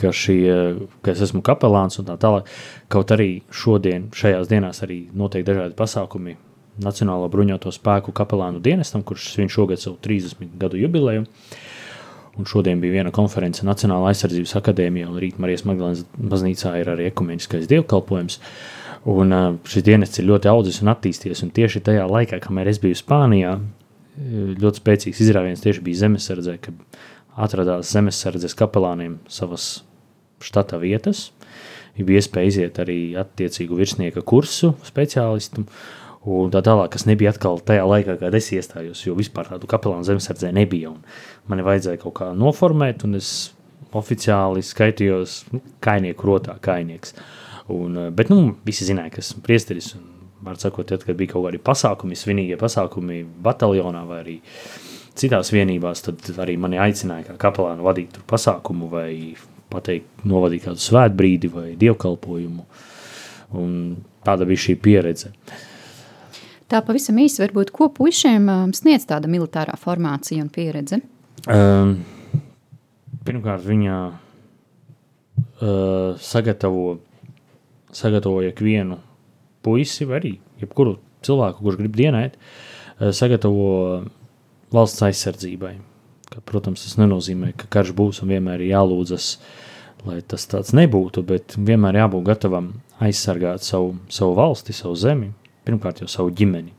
ka, 0.00 0.12
šie, 0.12 0.56
ka 1.04 1.14
es 1.14 1.22
esmu 1.28 1.42
kapelāns 1.46 2.00
un 2.00 2.08
tā 2.08 2.18
tālāk, 2.20 2.50
kaut 2.92 3.14
arī 3.16 3.30
šodien, 3.50 4.10
šajās 4.16 4.50
dienās 4.50 4.82
arī 4.86 5.06
notiek 5.16 5.46
dažādi 5.46 5.78
pasākumi 5.78 6.36
Nacionālo 6.76 7.30
bruņoto 7.32 7.70
spēku 7.72 8.12
kapelānu 8.12 8.60
dienestam, 8.60 9.00
kurš 9.00 9.30
svin 9.32 9.48
šogad 9.48 9.80
savu 9.80 9.96
30 10.04 10.58
gadu 10.60 10.76
jubileju. 10.76 11.22
Un 12.36 12.44
šodien 12.44 12.82
bija 12.82 12.98
viena 12.98 13.12
konference 13.16 13.64
Nacionālā 13.64 14.10
aizsardzības 14.10 14.52
akadēmijā, 14.58 15.08
un 15.08 15.16
rīt 15.22 15.38
Marijas 15.40 15.64
Magdalēnas 15.64 16.02
baznīcā 16.20 16.74
ir 16.82 16.90
arī 16.92 17.06
ekumeniskais 17.08 17.64
dievkalpojums. 17.70 18.36
Un 19.06 19.34
uh, 19.34 19.48
šis 19.70 19.84
dienests 19.86 20.18
ir 20.18 20.26
ļoti 20.26 20.50
audzis 20.50 20.80
un 20.82 20.90
attīstījies, 20.90 21.44
un 21.46 21.52
tieši 21.54 21.84
tajā 21.86 22.06
laikā, 22.10 22.40
kamēr 22.42 22.72
es 22.72 22.80
biju 22.82 22.98
Spānijā, 22.98 23.56
ļoti 24.16 24.80
spēcīgs 24.80 25.20
izrāviens 25.26 25.62
tieši 25.62 25.84
bija 25.84 26.06
zemesardzē, 26.06 26.56
kad 26.62 26.98
atradās 27.36 27.92
zemesardzes 27.92 28.56
kapelāniem 28.56 29.18
savas 29.28 29.82
štata 30.42 30.80
vietas. 30.80 31.30
Bija 31.96 32.20
iespēja 32.20 32.50
iziet 32.50 32.80
arī 32.80 32.98
attiecīgu 33.16 33.76
virsnieka 33.78 34.20
kursu 34.26 34.74
speciālistu, 34.84 35.64
un 36.28 36.50
tā 36.52 36.60
tālāk, 36.64 36.90
kas 36.92 37.06
nebija 37.08 37.32
atkal 37.32 37.60
tajā 37.64 37.86
laikā, 37.88 38.18
kad 38.20 38.34
es 38.36 38.50
iestājos, 38.52 39.04
jo 39.06 39.16
vispār 39.16 39.48
tādu 39.52 39.68
kapelānu 39.70 40.04
zemesardzē 40.04 40.52
nebija. 40.56 40.92
Man 41.48 41.64
vajadzēja 41.64 42.02
kaut 42.02 42.18
kā 42.20 42.32
noformēt, 42.36 43.06
un 43.08 43.16
es 43.20 43.30
oficiāli 43.96 44.64
skaitījos 44.66 45.38
nu, 45.54 45.62
kainieku 45.84 46.28
rotā, 46.28 46.58
kainieks. 46.60 47.16
Un, 47.72 47.96
eh, 47.98 48.10
bet, 48.14 48.30
nu, 48.30 48.54
visi 48.66 48.86
zināja, 48.88 49.16
ka 49.16 49.24
esmu 49.24 49.42
priesteris, 49.46 49.94
var 50.46 50.58
sakot, 50.60 50.86
tad, 50.88 51.04
kad 51.06 51.16
bija 51.18 51.34
kaut 51.34 51.48
kādi 51.48 51.62
pasākumi, 51.62 52.18
svinīgie 52.18 52.58
pasākumi 52.60 53.22
bataljonā 53.42 54.04
vai 54.06 54.20
arī 54.22 54.36
citās 55.16 55.50
vienībās, 55.54 56.04
tad 56.06 56.28
arī 56.42 56.58
mani 56.60 56.78
aicināja 56.82 57.30
kā 57.30 57.38
kapelānu 57.46 57.86
vadīt 57.86 58.12
tur 58.14 58.26
pasākumu 58.28 58.90
vai 58.92 59.10
pateikt, 59.72 60.26
novadīt 60.28 60.66
kādu 60.68 60.82
svētbrīdi 60.82 61.50
vai 61.52 61.70
dievkalpojumu. 61.80 62.66
Un 63.56 63.72
tāda 64.26 64.46
bija 64.46 64.66
šī 64.66 64.76
pieredze. 64.82 65.32
Tā 66.66 66.80
pavisam 66.82 67.18
īsi 67.22 67.42
varbūt, 67.44 67.70
ko 67.74 67.88
puišiem 67.94 68.48
um, 68.50 68.72
sniedz 68.74 69.06
tāda 69.06 69.30
militārā 69.30 69.76
formācija 69.78 70.42
un 70.42 70.50
pieredze? 70.52 70.98
Um, 71.46 71.92
pirmkārt, 73.26 73.62
viņa 73.66 73.98
uh, 74.10 74.16
sagatavo, 76.18 76.96
sagatavo 77.94 78.42
ikvienu 78.46 78.98
puisi, 79.66 80.06
vai 80.08 80.20
arī 80.20 80.32
jebkuru 80.62 80.96
cilvēku, 81.26 81.62
kurš 81.64 81.78
grib 81.80 81.98
dienēt, 81.98 82.36
uh, 82.38 83.10
sagatavo 83.16 83.68
valsts 84.74 85.04
aizsardzībai. 85.06 85.76
Ka, 86.26 86.42
protams, 86.42 86.82
tas 86.82 86.96
nenozīmē, 86.98 87.52
ka 87.58 87.68
karš 87.70 87.92
būs 87.96 88.22
un 88.24 88.32
vienmēr 88.34 88.64
ir 88.64 88.74
jālūdzas, 88.74 89.36
lai 90.06 90.20
tas 90.26 90.46
tāds 90.50 90.72
nebūtu, 90.76 91.22
bet 91.26 91.54
vienmēr 91.58 92.00
jābūt 92.02 92.26
gatavam 92.26 92.72
aizsargāt 93.02 93.62
savu, 93.66 93.94
savu 94.12 94.34
valsti, 94.38 94.74
savu 94.74 94.96
zemi, 94.98 95.30
pirmkārt 95.66 96.02
jau 96.02 96.10
savu 96.10 96.34
ģimeni. 96.34 96.74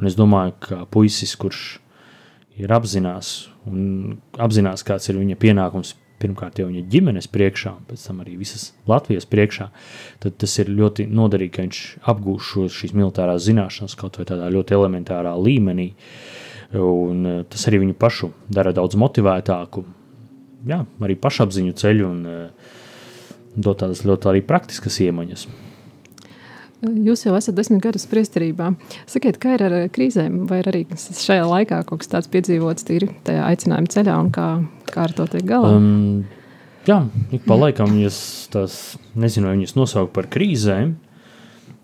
Un 0.00 0.08
es 0.08 0.16
domāju, 0.16 0.54
ka 0.60 0.80
puisis, 0.92 1.34
kurš 1.40 1.78
ir 2.56 2.72
apzinās 2.72 3.50
un 3.68 4.16
apzinās, 4.40 4.84
kāds 4.86 5.08
ir 5.10 5.20
viņa 5.20 5.38
pienākums 5.40 5.94
pirmkārt 6.22 6.60
jau 6.60 6.68
viņa 6.70 6.84
ģimenes 6.92 7.28
priekšā, 7.32 7.74
pēc 7.90 8.06
tam 8.08 8.22
arī 8.24 8.36
visas 8.40 8.70
Latvijas 8.88 9.28
priekšā, 9.28 9.68
tad 10.22 10.38
tas 10.40 10.56
ir 10.62 10.72
ļoti 10.72 11.08
noderīgi, 11.12 11.52
ka 11.56 11.66
viņš 11.66 11.82
apgūst 12.12 12.50
šo, 12.52 12.66
šīs 12.78 12.96
militārās 12.96 13.44
zināšanas 13.46 13.98
kaut 14.00 14.18
vai 14.20 14.26
tādā 14.28 14.48
ļoti 14.52 14.76
elementārā 14.78 15.34
līmenī, 15.36 15.90
un 16.80 17.22
eh, 17.26 17.38
tas 17.50 17.68
arī 17.68 17.84
viņu 17.84 17.98
pašu 18.00 18.32
dara 18.52 18.72
daudz 18.76 18.98
motivētāku, 18.98 19.84
jā, 20.66 20.82
arī 21.04 21.18
pašapziņu 21.20 21.76
ceļu 21.78 22.08
un 22.08 22.26
uh, 22.26 22.74
dot 23.56 23.80
tādas 23.82 24.04
ļoti 24.06 24.30
arī 24.32 24.42
praktiskas 24.46 25.00
iemaņas. 25.04 25.46
Jūs 26.86 27.24
jau 27.26 27.34
esat 27.38 27.56
desmit 27.56 27.82
gadus 27.84 28.06
priesterībā. 28.10 28.70
Sakiet, 29.10 29.38
kā 29.42 29.56
ir 29.56 29.64
ar 29.66 29.76
krīzēm, 29.92 30.44
vai 30.50 30.60
arī 30.62 30.84
šajā 30.94 31.46
laikā 31.48 31.82
kaut 31.88 32.02
kas 32.02 32.12
tāds 32.12 32.30
piedzīvots 32.32 32.86
tīri 32.86 33.08
tajā 33.26 33.46
aicinājuma 33.50 33.92
ceļā, 33.92 34.16
un 34.22 34.32
kā, 34.34 34.48
kā 34.90 35.06
ar 35.06 35.14
to 35.16 35.26
tiek 35.32 35.46
galā? 35.48 35.72
Um, 35.76 36.26
jā, 36.88 37.00
ik 37.34 37.46
pa 37.48 37.58
laikam 37.58 37.96
es 38.06 38.18
tās 38.52 38.96
nezinu, 39.18 39.50
vai 39.50 39.56
viņas 39.58 39.76
nosaukt 39.78 40.14
par 40.16 40.30
krīzēm, 40.32 40.94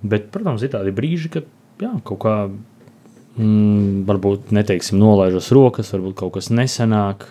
bet, 0.03 0.31
protams, 0.35 0.65
ir 0.65 0.75
tādi 0.75 0.95
brīži, 0.95 1.33
kad 1.37 1.49
jā, 1.83 1.93
kaut 2.07 2.23
kā 2.23 2.37
mm, 2.49 4.03
varbūt 4.09 4.53
neteiksim 4.55 5.01
nolaižas 5.03 5.51
rokas, 5.55 5.93
varbūt 5.95 6.19
kaut 6.23 6.37
kas 6.37 6.51
nesenāk, 6.55 7.27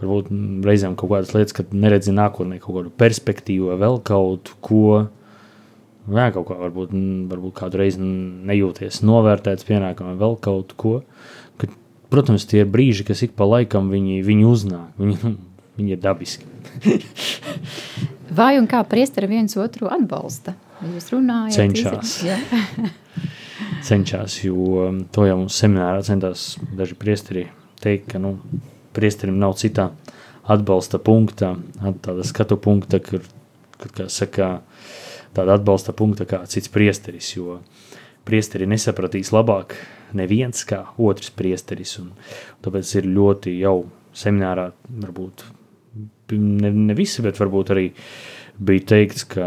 varbūt 0.00 0.30
mm, 0.32 0.60
reizēm 0.66 0.96
kaut 0.98 1.12
kādas 1.14 1.32
lietas, 1.36 1.56
kad 1.56 1.72
neredzi 1.76 2.14
nākotnē 2.16 2.60
kaut 2.62 2.78
kādu 2.78 2.92
perspektīvu 3.00 3.72
vai 3.72 3.80
vēl 3.82 4.00
kaut 4.06 4.52
ko, 4.64 5.08
Jā, 6.10 6.30
kaut 6.34 6.48
kā 6.48 6.56
varbūt, 6.58 6.94
varbūt 7.30 7.56
kādu 7.60 7.80
reizi 7.80 8.02
nejūties 8.02 9.02
novērtēts, 9.06 9.66
pienākam 9.68 10.16
vēl 10.20 10.36
kaut 10.42 10.74
ko. 10.80 10.96
Kad, 11.60 11.74
protams, 12.12 12.46
tie 12.50 12.64
ir 12.64 12.70
brīži, 12.72 13.06
kas 13.08 13.22
ik 13.26 13.36
pa 13.38 13.48
laikam 13.48 13.92
viņi, 13.92 14.20
viņi 14.26 14.48
uznāk. 14.48 14.90
Viņi, 15.00 15.34
viņi 15.78 15.94
ir 15.96 16.02
dabiski. 16.02 16.48
Vai 18.40 18.54
un 18.60 18.66
kā 18.70 18.82
priesteri 18.86 19.26
viens 19.30 19.56
otru 19.58 19.90
atbalsta? 19.90 20.54
Jūs 20.80 21.10
runājat, 21.12 21.56
cenšas. 21.58 22.12
cenšas, 23.88 24.36
jo 24.44 24.86
to 25.12 25.26
jau 25.26 25.40
mums 25.42 25.58
seminārā 25.60 26.04
centās 26.06 26.54
daži 26.76 26.96
priesteri 26.98 27.48
teikt, 27.82 28.12
ka 28.12 28.20
nu, 28.22 28.36
priesterim 28.96 29.38
nav 29.40 29.56
citā 29.60 29.90
atbalsta 30.50 31.00
punkta, 31.02 31.54
tāda 32.02 32.24
skatu 32.26 32.58
punkta, 32.60 33.00
kur, 33.04 33.24
kur 33.80 33.94
kā 33.96 34.08
saka, 34.12 34.60
tāda 35.36 35.56
atbalsta 35.58 35.94
punkta 35.96 36.26
kā 36.28 36.42
cits 36.50 36.70
priesteris, 36.72 37.32
jo 37.36 37.60
priesteri 38.28 38.68
nesapratīs 38.70 39.32
labāk 39.34 39.76
neviens 40.16 40.64
kā 40.66 40.84
otrs 40.98 41.30
priesteris, 41.34 41.96
un 42.02 42.12
tāpēc 42.64 42.96
ir 42.98 43.08
ļoti 43.10 43.56
jau 43.60 43.76
seminārā, 44.16 44.70
varbūt 45.04 45.44
ne, 46.34 46.70
ne 46.70 46.96
visi, 46.98 47.22
bet 47.24 47.38
varbūt 47.40 47.74
arī 47.74 47.86
bija 48.60 48.86
teikts, 48.92 49.24
ka 49.30 49.46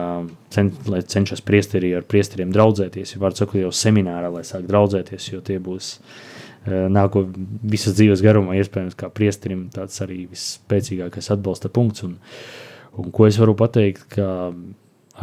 cen, 0.53 0.71
cenšas 1.07 1.43
priesteri 1.45 1.93
ar 1.97 2.05
priesteriem 2.09 2.53
draudzēties, 2.53 3.13
ja 3.13 3.21
var 3.21 3.35
sakot 3.37 3.61
jau 3.61 3.73
seminārā, 3.75 4.31
lai 4.33 4.45
sāk 4.47 4.65
draudzēties, 4.69 5.27
jo 5.35 5.41
tie 5.45 5.59
būs 5.61 5.97
uh, 5.99 6.87
nāko 6.89 7.27
visas 7.61 7.97
dzīves 7.99 8.23
garumā, 8.25 8.57
iespējams, 8.57 8.97
kā 8.97 9.11
priesterim 9.13 9.67
tāds 9.73 10.01
arī 10.05 10.23
visspēcīgākais 10.31 11.29
atbalsta 11.35 11.69
punkts, 11.73 12.07
un, 12.07 12.17
un 12.97 13.13
ko 13.13 13.27
es 13.29 13.37
varu 13.41 13.55
pateikt, 13.59 14.07
ka 14.15 14.27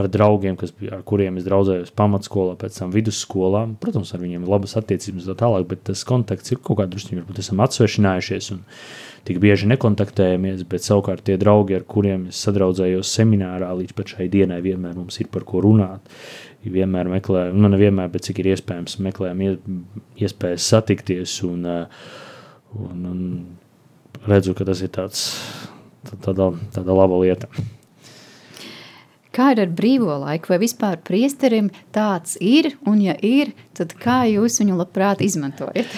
ar 0.01 0.09
draugiem, 0.11 0.57
kas, 0.61 0.73
ar 0.91 1.05
kuriem 1.07 1.39
es 1.41 1.47
draudzējos 1.47 1.93
pamatskolā, 1.99 2.57
pēc 2.61 2.81
tam 2.81 2.91
vidusskolā. 2.95 3.67
Protams, 3.83 4.15
ar 4.17 4.23
viņiem 4.25 4.47
ir 4.47 4.51
labas 4.51 4.77
attiecības 4.81 5.29
tā 5.29 5.37
tālāk, 5.45 5.69
bet 5.71 5.85
tas 5.91 6.03
kontakts 6.09 6.55
ir 6.55 6.61
kaut 6.65 6.81
kā 6.81 6.89
drusku, 6.91 7.19
varbūt 7.19 7.43
esam 7.43 7.63
atsvešinājušies 7.65 8.51
un 8.57 8.63
tik 9.29 9.41
bieži 9.43 9.69
nekontaktējamies, 9.71 10.65
bet 10.71 10.87
savukārt 10.87 11.27
tie 11.29 11.37
draugi, 11.41 11.77
ar 11.77 11.85
kuriem 11.89 12.29
es 12.31 12.41
sadraudzējos 12.47 13.11
seminārā 13.19 13.69
līdz 13.83 13.97
pat 13.99 14.15
šai 14.15 14.31
dienai, 14.33 14.63
vienmēr 14.65 14.97
mums 14.97 15.21
ir 15.21 15.29
par 15.33 15.45
ko 15.49 15.61
runāt. 15.65 16.07
Vienmēr 16.65 17.09
meklējam, 17.09 17.57
nu 17.57 17.71
nevienmēr, 17.73 18.11
bet 18.13 18.27
cik 18.27 18.43
ir 18.43 18.51
iespējams, 18.53 18.99
meklējam 19.01 19.39
ie- 19.45 20.25
iespējas 20.27 20.67
satikties 20.75 21.39
un, 21.49 21.65
uh, 21.65 22.09
un, 22.77 23.07
un 23.09 24.27
redzu, 24.29 24.53
ka 24.57 24.67
tas 24.69 24.83
ir 24.85 24.93
tāds, 24.93 25.23
tā- 26.09 26.21
tāda, 26.29 26.51
tāda 26.75 26.97
laba 26.97 27.21
lieta. 27.23 27.49
Kā 29.31 29.53
ir 29.55 29.61
ar 29.63 29.71
brīvo 29.71 30.17
laiku, 30.25 30.51
vai 30.51 30.57
vispār 30.59 30.97
priesterim 31.07 31.69
tāds 31.95 32.35
ir, 32.43 32.73
un 32.91 32.99
ja 33.05 33.15
ir, 33.23 33.53
tad 33.79 33.93
kā 34.03 34.25
jūs 34.27 34.59
viņu 34.59 34.79
labprāt 34.81 35.23
izmantojat? 35.23 35.93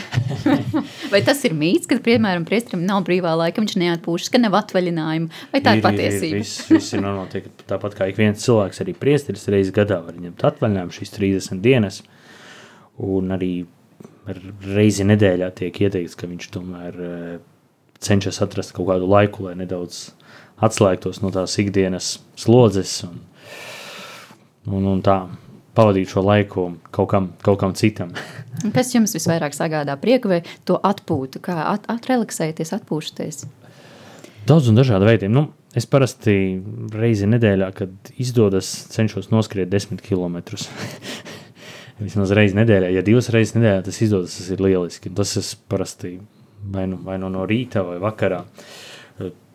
vai 1.12 1.22
tas 1.24 1.40
ir 1.48 1.56
mīts, 1.56 1.88
ka, 1.88 1.96
piemēram, 2.04 2.44
priesterim 2.48 2.84
nav 2.84 3.06
brīvā 3.06 3.32
laika, 3.40 3.64
viņš 3.64 3.78
neatpūšas, 3.80 4.28
ka 4.34 4.40
nav 4.42 4.58
atvaļinājumu, 4.60 5.32
vai 5.54 5.62
tā 5.64 5.78
ir, 5.78 5.80
ir 5.80 5.86
patiesība? 5.86 6.42
Viss, 6.42 6.66
viss 6.68 6.92
ir 6.92 7.04
notiek 7.06 7.48
tāpat 7.70 7.96
kā 7.96 8.10
ik 8.12 8.20
viens 8.20 8.44
cilvēks, 8.44 8.82
arī 8.84 8.96
priesteris 9.00 9.48
reizes 9.48 9.72
gadā 9.80 10.02
var 10.04 10.20
ņemt 10.20 10.44
atvaļinājumu 10.52 10.98
šīs 10.98 11.16
30 11.16 11.64
dienas, 11.64 12.02
un 13.00 13.32
arī 13.32 13.54
reizi 14.76 15.08
nedēļā 15.08 15.48
tiek 15.56 15.80
ieteikts, 15.86 16.20
ka 16.20 16.28
viņš 16.28 16.52
tomēr 16.52 17.00
eh, 17.00 17.38
cenšas 18.02 18.42
atrast 18.44 18.74
kaut 18.76 18.92
kādu 18.92 19.08
laiku, 19.08 19.48
lai 19.48 19.56
nedaudz 19.58 20.10
atslēgtos 20.62 21.22
no 21.22 21.32
tās 21.34 21.56
ikdienas 21.60 22.16
slodzes 22.38 23.00
un, 23.08 23.18
un, 24.70 24.86
un 24.94 25.02
tā 25.04 25.18
pavadīt 25.76 26.12
šo 26.12 26.22
laiku 26.24 26.66
kaut 26.92 27.10
kam, 27.10 27.30
kaut 27.44 27.60
kam 27.62 27.74
citam. 27.78 28.12
Kas 28.74 28.92
jums 28.94 29.14
visvairāk 29.16 29.56
sagādā 29.56 29.96
prieku 30.00 30.30
vai 30.32 30.42
to 30.68 30.76
atpūtu, 30.76 31.40
kā 31.44 31.56
at, 31.70 31.88
atrelaksēties, 31.92 32.74
atpūšaties? 32.76 33.44
Daudz 34.48 34.68
un 34.68 34.78
dažādu 34.78 35.06
veidu. 35.06 35.30
Nu, 35.32 35.46
es 35.78 35.86
parasti 35.88 36.34
reizi 36.92 37.28
nedēļā, 37.30 37.70
kad 37.76 38.12
izdodas, 38.20 38.68
cenšos 38.92 39.30
noskriet 39.32 39.70
desmit 39.72 40.02
km. 40.04 40.42
Vismaz 42.02 42.32
reizi 42.34 42.58
nedēļā, 42.58 42.90
ja 42.96 43.04
divas 43.06 43.30
reizes 43.32 43.54
nedēļā 43.56 43.84
tas 43.86 44.00
izdodas, 44.02 44.36
tas 44.40 44.50
ir 44.50 44.62
lieliski. 44.64 45.12
Tas 45.14 45.36
es 45.38 45.54
parasti 45.54 46.16
vai 46.74 46.88
nu, 46.90 46.98
vai 47.06 47.18
nu 47.22 47.30
no 47.32 47.46
rīta 47.48 47.84
vai 47.86 48.00
vakarā. 48.02 48.42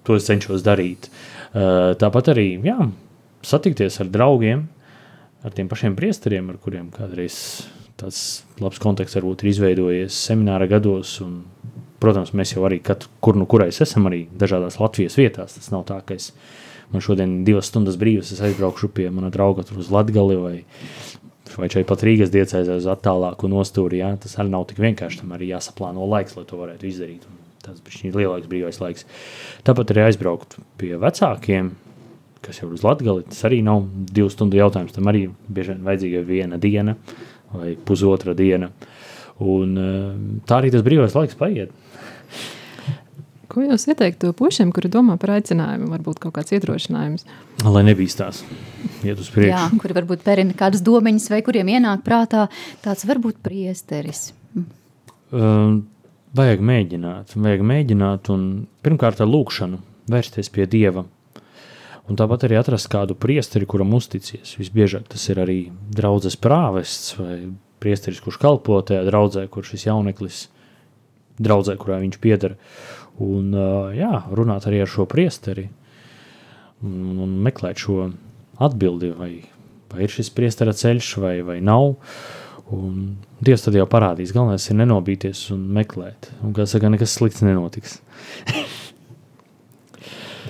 To 0.08 0.16
es 0.16 0.28
cenšos 0.30 0.64
darīt. 0.64 1.10
Eh, 1.52 1.94
Tāpat 2.00 2.32
arī 2.32 2.50
jā, 2.64 2.78
satikties 3.44 4.00
ar 4.04 4.12
draugiem, 4.12 4.68
ar 5.44 5.56
tiem 5.56 5.68
pašiem 5.72 5.98
priesteriem, 5.98 6.48
ar 6.52 6.60
kuriem 6.64 6.88
kādreiz 6.94 7.68
tāds 7.98 8.44
labs 8.62 8.80
kontakts 8.82 9.18
varbūt 9.18 9.44
ir 9.44 9.52
izveidojies 9.52 10.18
semināra 10.30 10.68
gados. 10.70 11.18
Un, 11.26 11.42
protams, 12.02 12.34
mēs 12.38 12.54
jau 12.54 12.64
arī 12.68 12.80
katru, 12.86 13.10
kur 13.24 13.38
nu 13.40 13.48
kurais 13.50 13.82
esam 13.82 14.06
arī 14.10 14.28
dažādās 14.38 14.78
Latvijas 14.80 15.18
vietās. 15.18 15.58
Tas 15.58 15.72
nav 15.74 15.88
tā, 15.90 15.98
ka 16.06 16.18
es 16.18 16.32
man 16.94 17.04
šodien 17.04 17.42
divas 17.48 17.72
stundas 17.72 17.98
brīvas 18.00 18.36
aizbraukšu 18.38 18.92
pie 18.94 19.10
mana 19.12 19.32
drauga 19.34 19.66
uz 19.76 19.90
Latgali 19.92 20.38
vai, 20.40 20.56
vai 21.56 21.72
šeit 21.74 21.90
pat 21.90 22.06
Rīgas 22.06 22.32
diecēzē 22.34 22.78
uz 22.78 22.88
attālāku 22.92 23.50
nostūri. 23.52 24.04
Jā. 24.04 24.14
Tas 24.22 24.38
arī 24.38 24.54
nav 24.54 24.70
tik 24.70 24.84
vienkārši, 24.84 25.24
tam 25.24 25.34
arī 25.36 25.52
jāsaplāno 25.56 26.06
laiks, 26.08 26.38
lai 26.38 26.46
to 26.48 26.62
varētu 26.62 26.92
izdarīt. 26.92 27.28
Un 27.28 27.37
tas 27.68 28.02
ir 28.04 28.16
lielāks 28.18 28.50
brīvais 28.50 28.80
laiks. 28.82 29.06
Tāpat 29.68 29.94
arī 29.94 30.08
aizbraukt 30.08 30.58
pie 30.80 30.94
vecākiem, 31.02 31.74
kas 32.46 32.62
jau 32.62 32.70
ir 32.70 32.78
uz 32.78 32.86
Latgali, 32.86 33.26
tas 33.28 33.44
arī 33.50 33.62
nav 33.66 33.88
divu 34.12 34.30
stundu 34.34 34.60
jautājums. 34.60 34.96
Tam 34.96 35.10
arī 35.12 35.28
bieži 35.48 35.74
vien 35.74 35.84
vajadzīga 35.88 36.24
viena 36.28 36.62
diena 36.62 36.96
vai 37.54 37.76
pusotra 37.88 38.36
diena. 38.38 38.72
Un, 39.40 39.78
eh, 39.78 40.42
tā 40.50 40.62
arī 40.62 40.72
tas 40.74 40.86
brīvais 40.86 41.16
laiks 41.18 41.38
paiet. 41.38 41.74
Ko 43.52 43.64
jūs 43.64 43.88
ieteiktu 43.88 44.34
pušiem, 44.38 44.74
kuri 44.76 44.90
domā 44.92 45.16
par 45.22 45.38
aicinājumu, 45.38 45.88
varbūt 45.94 46.20
kaut 46.20 46.36
kāds 46.36 46.52
iedrošinājums? 46.58 47.24
Lai 47.64 47.84
nebīstās, 47.88 48.42
iet 49.08 49.22
uz 49.22 49.30
Jā, 49.30 49.36
priekšu. 49.38 49.80
kuri 49.82 49.96
varbūt 49.96 50.26
perina 50.26 50.58
kādas 50.58 50.84
domiņas, 50.86 51.30
vai 51.32 51.40
kuriem 51.46 51.72
ienāk 51.78 52.04
prātā 52.06 52.50
tāds 52.84 53.08
varbūt 53.08 53.40
priesteris. 53.46 54.28
Um, 55.32 55.88
vajag 56.36 56.64
mēģināt, 56.64 57.36
vajag 57.38 57.64
mēģināt, 57.68 58.32
un 58.34 58.42
pirmkārt 58.86 59.22
ar 59.24 59.30
lūkšanu 59.32 59.80
vērsties 60.12 60.52
pie 60.54 60.68
Dieva. 60.70 61.06
Un 62.08 62.16
tāpat 62.16 62.46
arī 62.48 62.56
atrast 62.56 62.88
kādu 62.92 63.18
priesteri, 63.20 63.68
kuram 63.68 63.92
uzticies. 63.98 64.56
Visbiežāk 64.60 65.10
tas 65.12 65.26
ir 65.28 65.42
arī 65.44 65.58
draudzes 65.92 66.38
prāvests 66.40 67.18
vai 67.20 67.50
priesteris, 67.84 68.22
kurš 68.24 68.40
kalpo 68.42 68.80
tajā 68.82 69.04
draudzē, 69.10 69.44
kur 69.52 69.68
šis 69.68 69.90
jauneklis 69.90 70.46
draudzē, 71.44 71.76
kurā 71.80 72.00
viņš 72.02 72.20
pieder. 72.24 72.56
Un 73.24 73.52
uh, 73.52 73.92
jā, 73.98 74.24
runāt 74.32 74.70
arī 74.70 74.82
ar 74.86 74.92
šo 74.92 75.08
priesteri 75.10 75.68
un, 76.86 77.18
un 77.26 77.38
meklēt 77.44 77.82
šo 77.82 78.12
atbildi, 78.64 79.12
vai, 79.18 79.32
vai 79.92 80.06
ir 80.06 80.14
šis 80.14 80.32
priestera 80.34 80.76
ceļš 80.78 81.14
vai, 81.22 81.36
vai 81.46 81.58
nav. 81.66 81.96
Un 82.76 83.16
Dievs 83.40 83.64
tad 83.64 83.78
jau 83.78 83.86
parādīs. 83.88 84.34
Galvenais 84.36 84.66
ir 84.68 84.76
nenobīties 84.80 85.46
un 85.56 85.62
meklēt. 85.78 86.32
Un, 86.42 86.52
kā 86.58 86.66
saka, 86.68 86.90
nekas 86.92 87.16
slikts 87.16 87.46
nenotiks. 87.46 88.00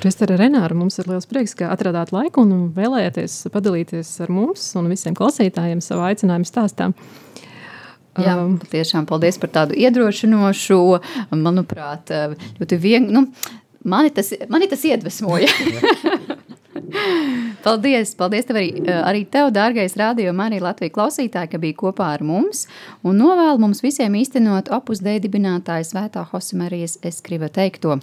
Priestara 0.02 0.38
Renāra, 0.38 0.76
mums 0.78 1.00
ir 1.02 1.08
liels 1.10 1.26
prieks, 1.30 1.56
ka 1.58 1.72
atradāt 1.74 2.12
laiku 2.14 2.44
un 2.46 2.68
vēlējāties 2.76 3.48
padalīties 3.54 4.12
ar 4.26 4.34
mums 4.34 4.66
un 4.78 4.90
visiem 4.92 5.16
klausītājiem 5.18 5.82
savā 5.82 6.12
aicinājuma 6.12 6.50
stāstā. 6.50 6.92
Jā, 8.18 8.34
Um, 8.42 8.56
tiešām 8.72 9.06
paldies 9.06 9.38
par 9.38 9.52
tādu 9.54 9.76
iedrošinošu, 9.78 10.78
manuprāt, 11.38 12.10
ļoti 12.58 12.80
viegli. 12.82 13.14
Nu, 13.14 13.28
mani, 13.86 14.10
tas, 14.10 14.32
mani 14.50 14.70
tas 14.72 14.82
iedvesmoja. 14.90 15.46
paldies, 17.66 18.14
paldies 18.18 18.48
tev 18.48 18.60
arī, 18.60 18.70
arī 18.98 19.24
tev, 19.32 19.52
dārgais 19.56 19.96
rādījuma, 20.00 20.48
arī 20.50 20.60
Latvijas 20.64 20.96
klausītāji, 20.96 21.52
ka 21.52 21.62
bija 21.62 21.78
kopā 21.82 22.12
ar 22.16 22.24
mums 22.26 22.66
un 23.04 23.20
novēlu 23.22 23.62
mums 23.64 23.84
visiem 23.86 24.16
īstenot 24.20 24.72
opus 24.76 25.02
dēļ 25.06 25.22
dibinātāja 25.26 25.88
svētā 25.92 26.26
Hosemarijas 26.32 26.98
Eskriva 27.08 27.50
teikto. 27.54 28.00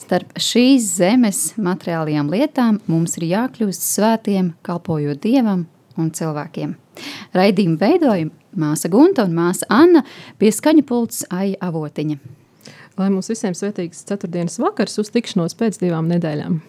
Starp 0.00 0.32
šīs 0.40 0.86
zemes 0.96 1.42
materiālajām 1.60 2.30
lietām 2.32 2.80
mums 2.90 3.18
ir 3.20 3.28
jākļūst 3.34 3.86
svētiem, 3.94 4.54
kalpojot 4.66 5.20
Dievam 5.24 5.66
un 6.00 6.10
cilvēkiem. 6.16 6.76
Raidījumu 7.36 7.80
veidoja 7.80 8.28
māsa 8.56 8.90
Gunta 8.92 9.26
un 9.28 9.36
māsa 9.36 9.68
Anna 9.72 10.04
pie 10.40 10.52
skaņa 10.54 10.84
pults 10.88 11.24
Aija 11.30 11.60
Avotiņa. 11.70 12.18
Lai 12.98 13.08
mums 13.12 13.30
visiem 13.30 13.54
svētīgs 13.56 14.02
ceturtdienas 14.08 14.58
vakars, 14.60 14.98
uz 15.00 15.12
tikšanos 15.14 15.56
pēc 15.56 15.78
divām 15.80 16.10
nedēļām. 16.10 16.60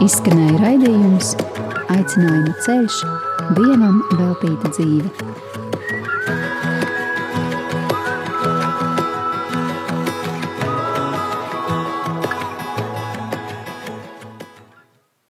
Izskanēja 0.00 0.60
raidījums 0.62 1.34
Aicinājuma 1.92 2.54
ceļš 2.64 3.00
Dievam 3.58 3.98
veltīta 4.16 4.70
dzīve. 4.72 5.29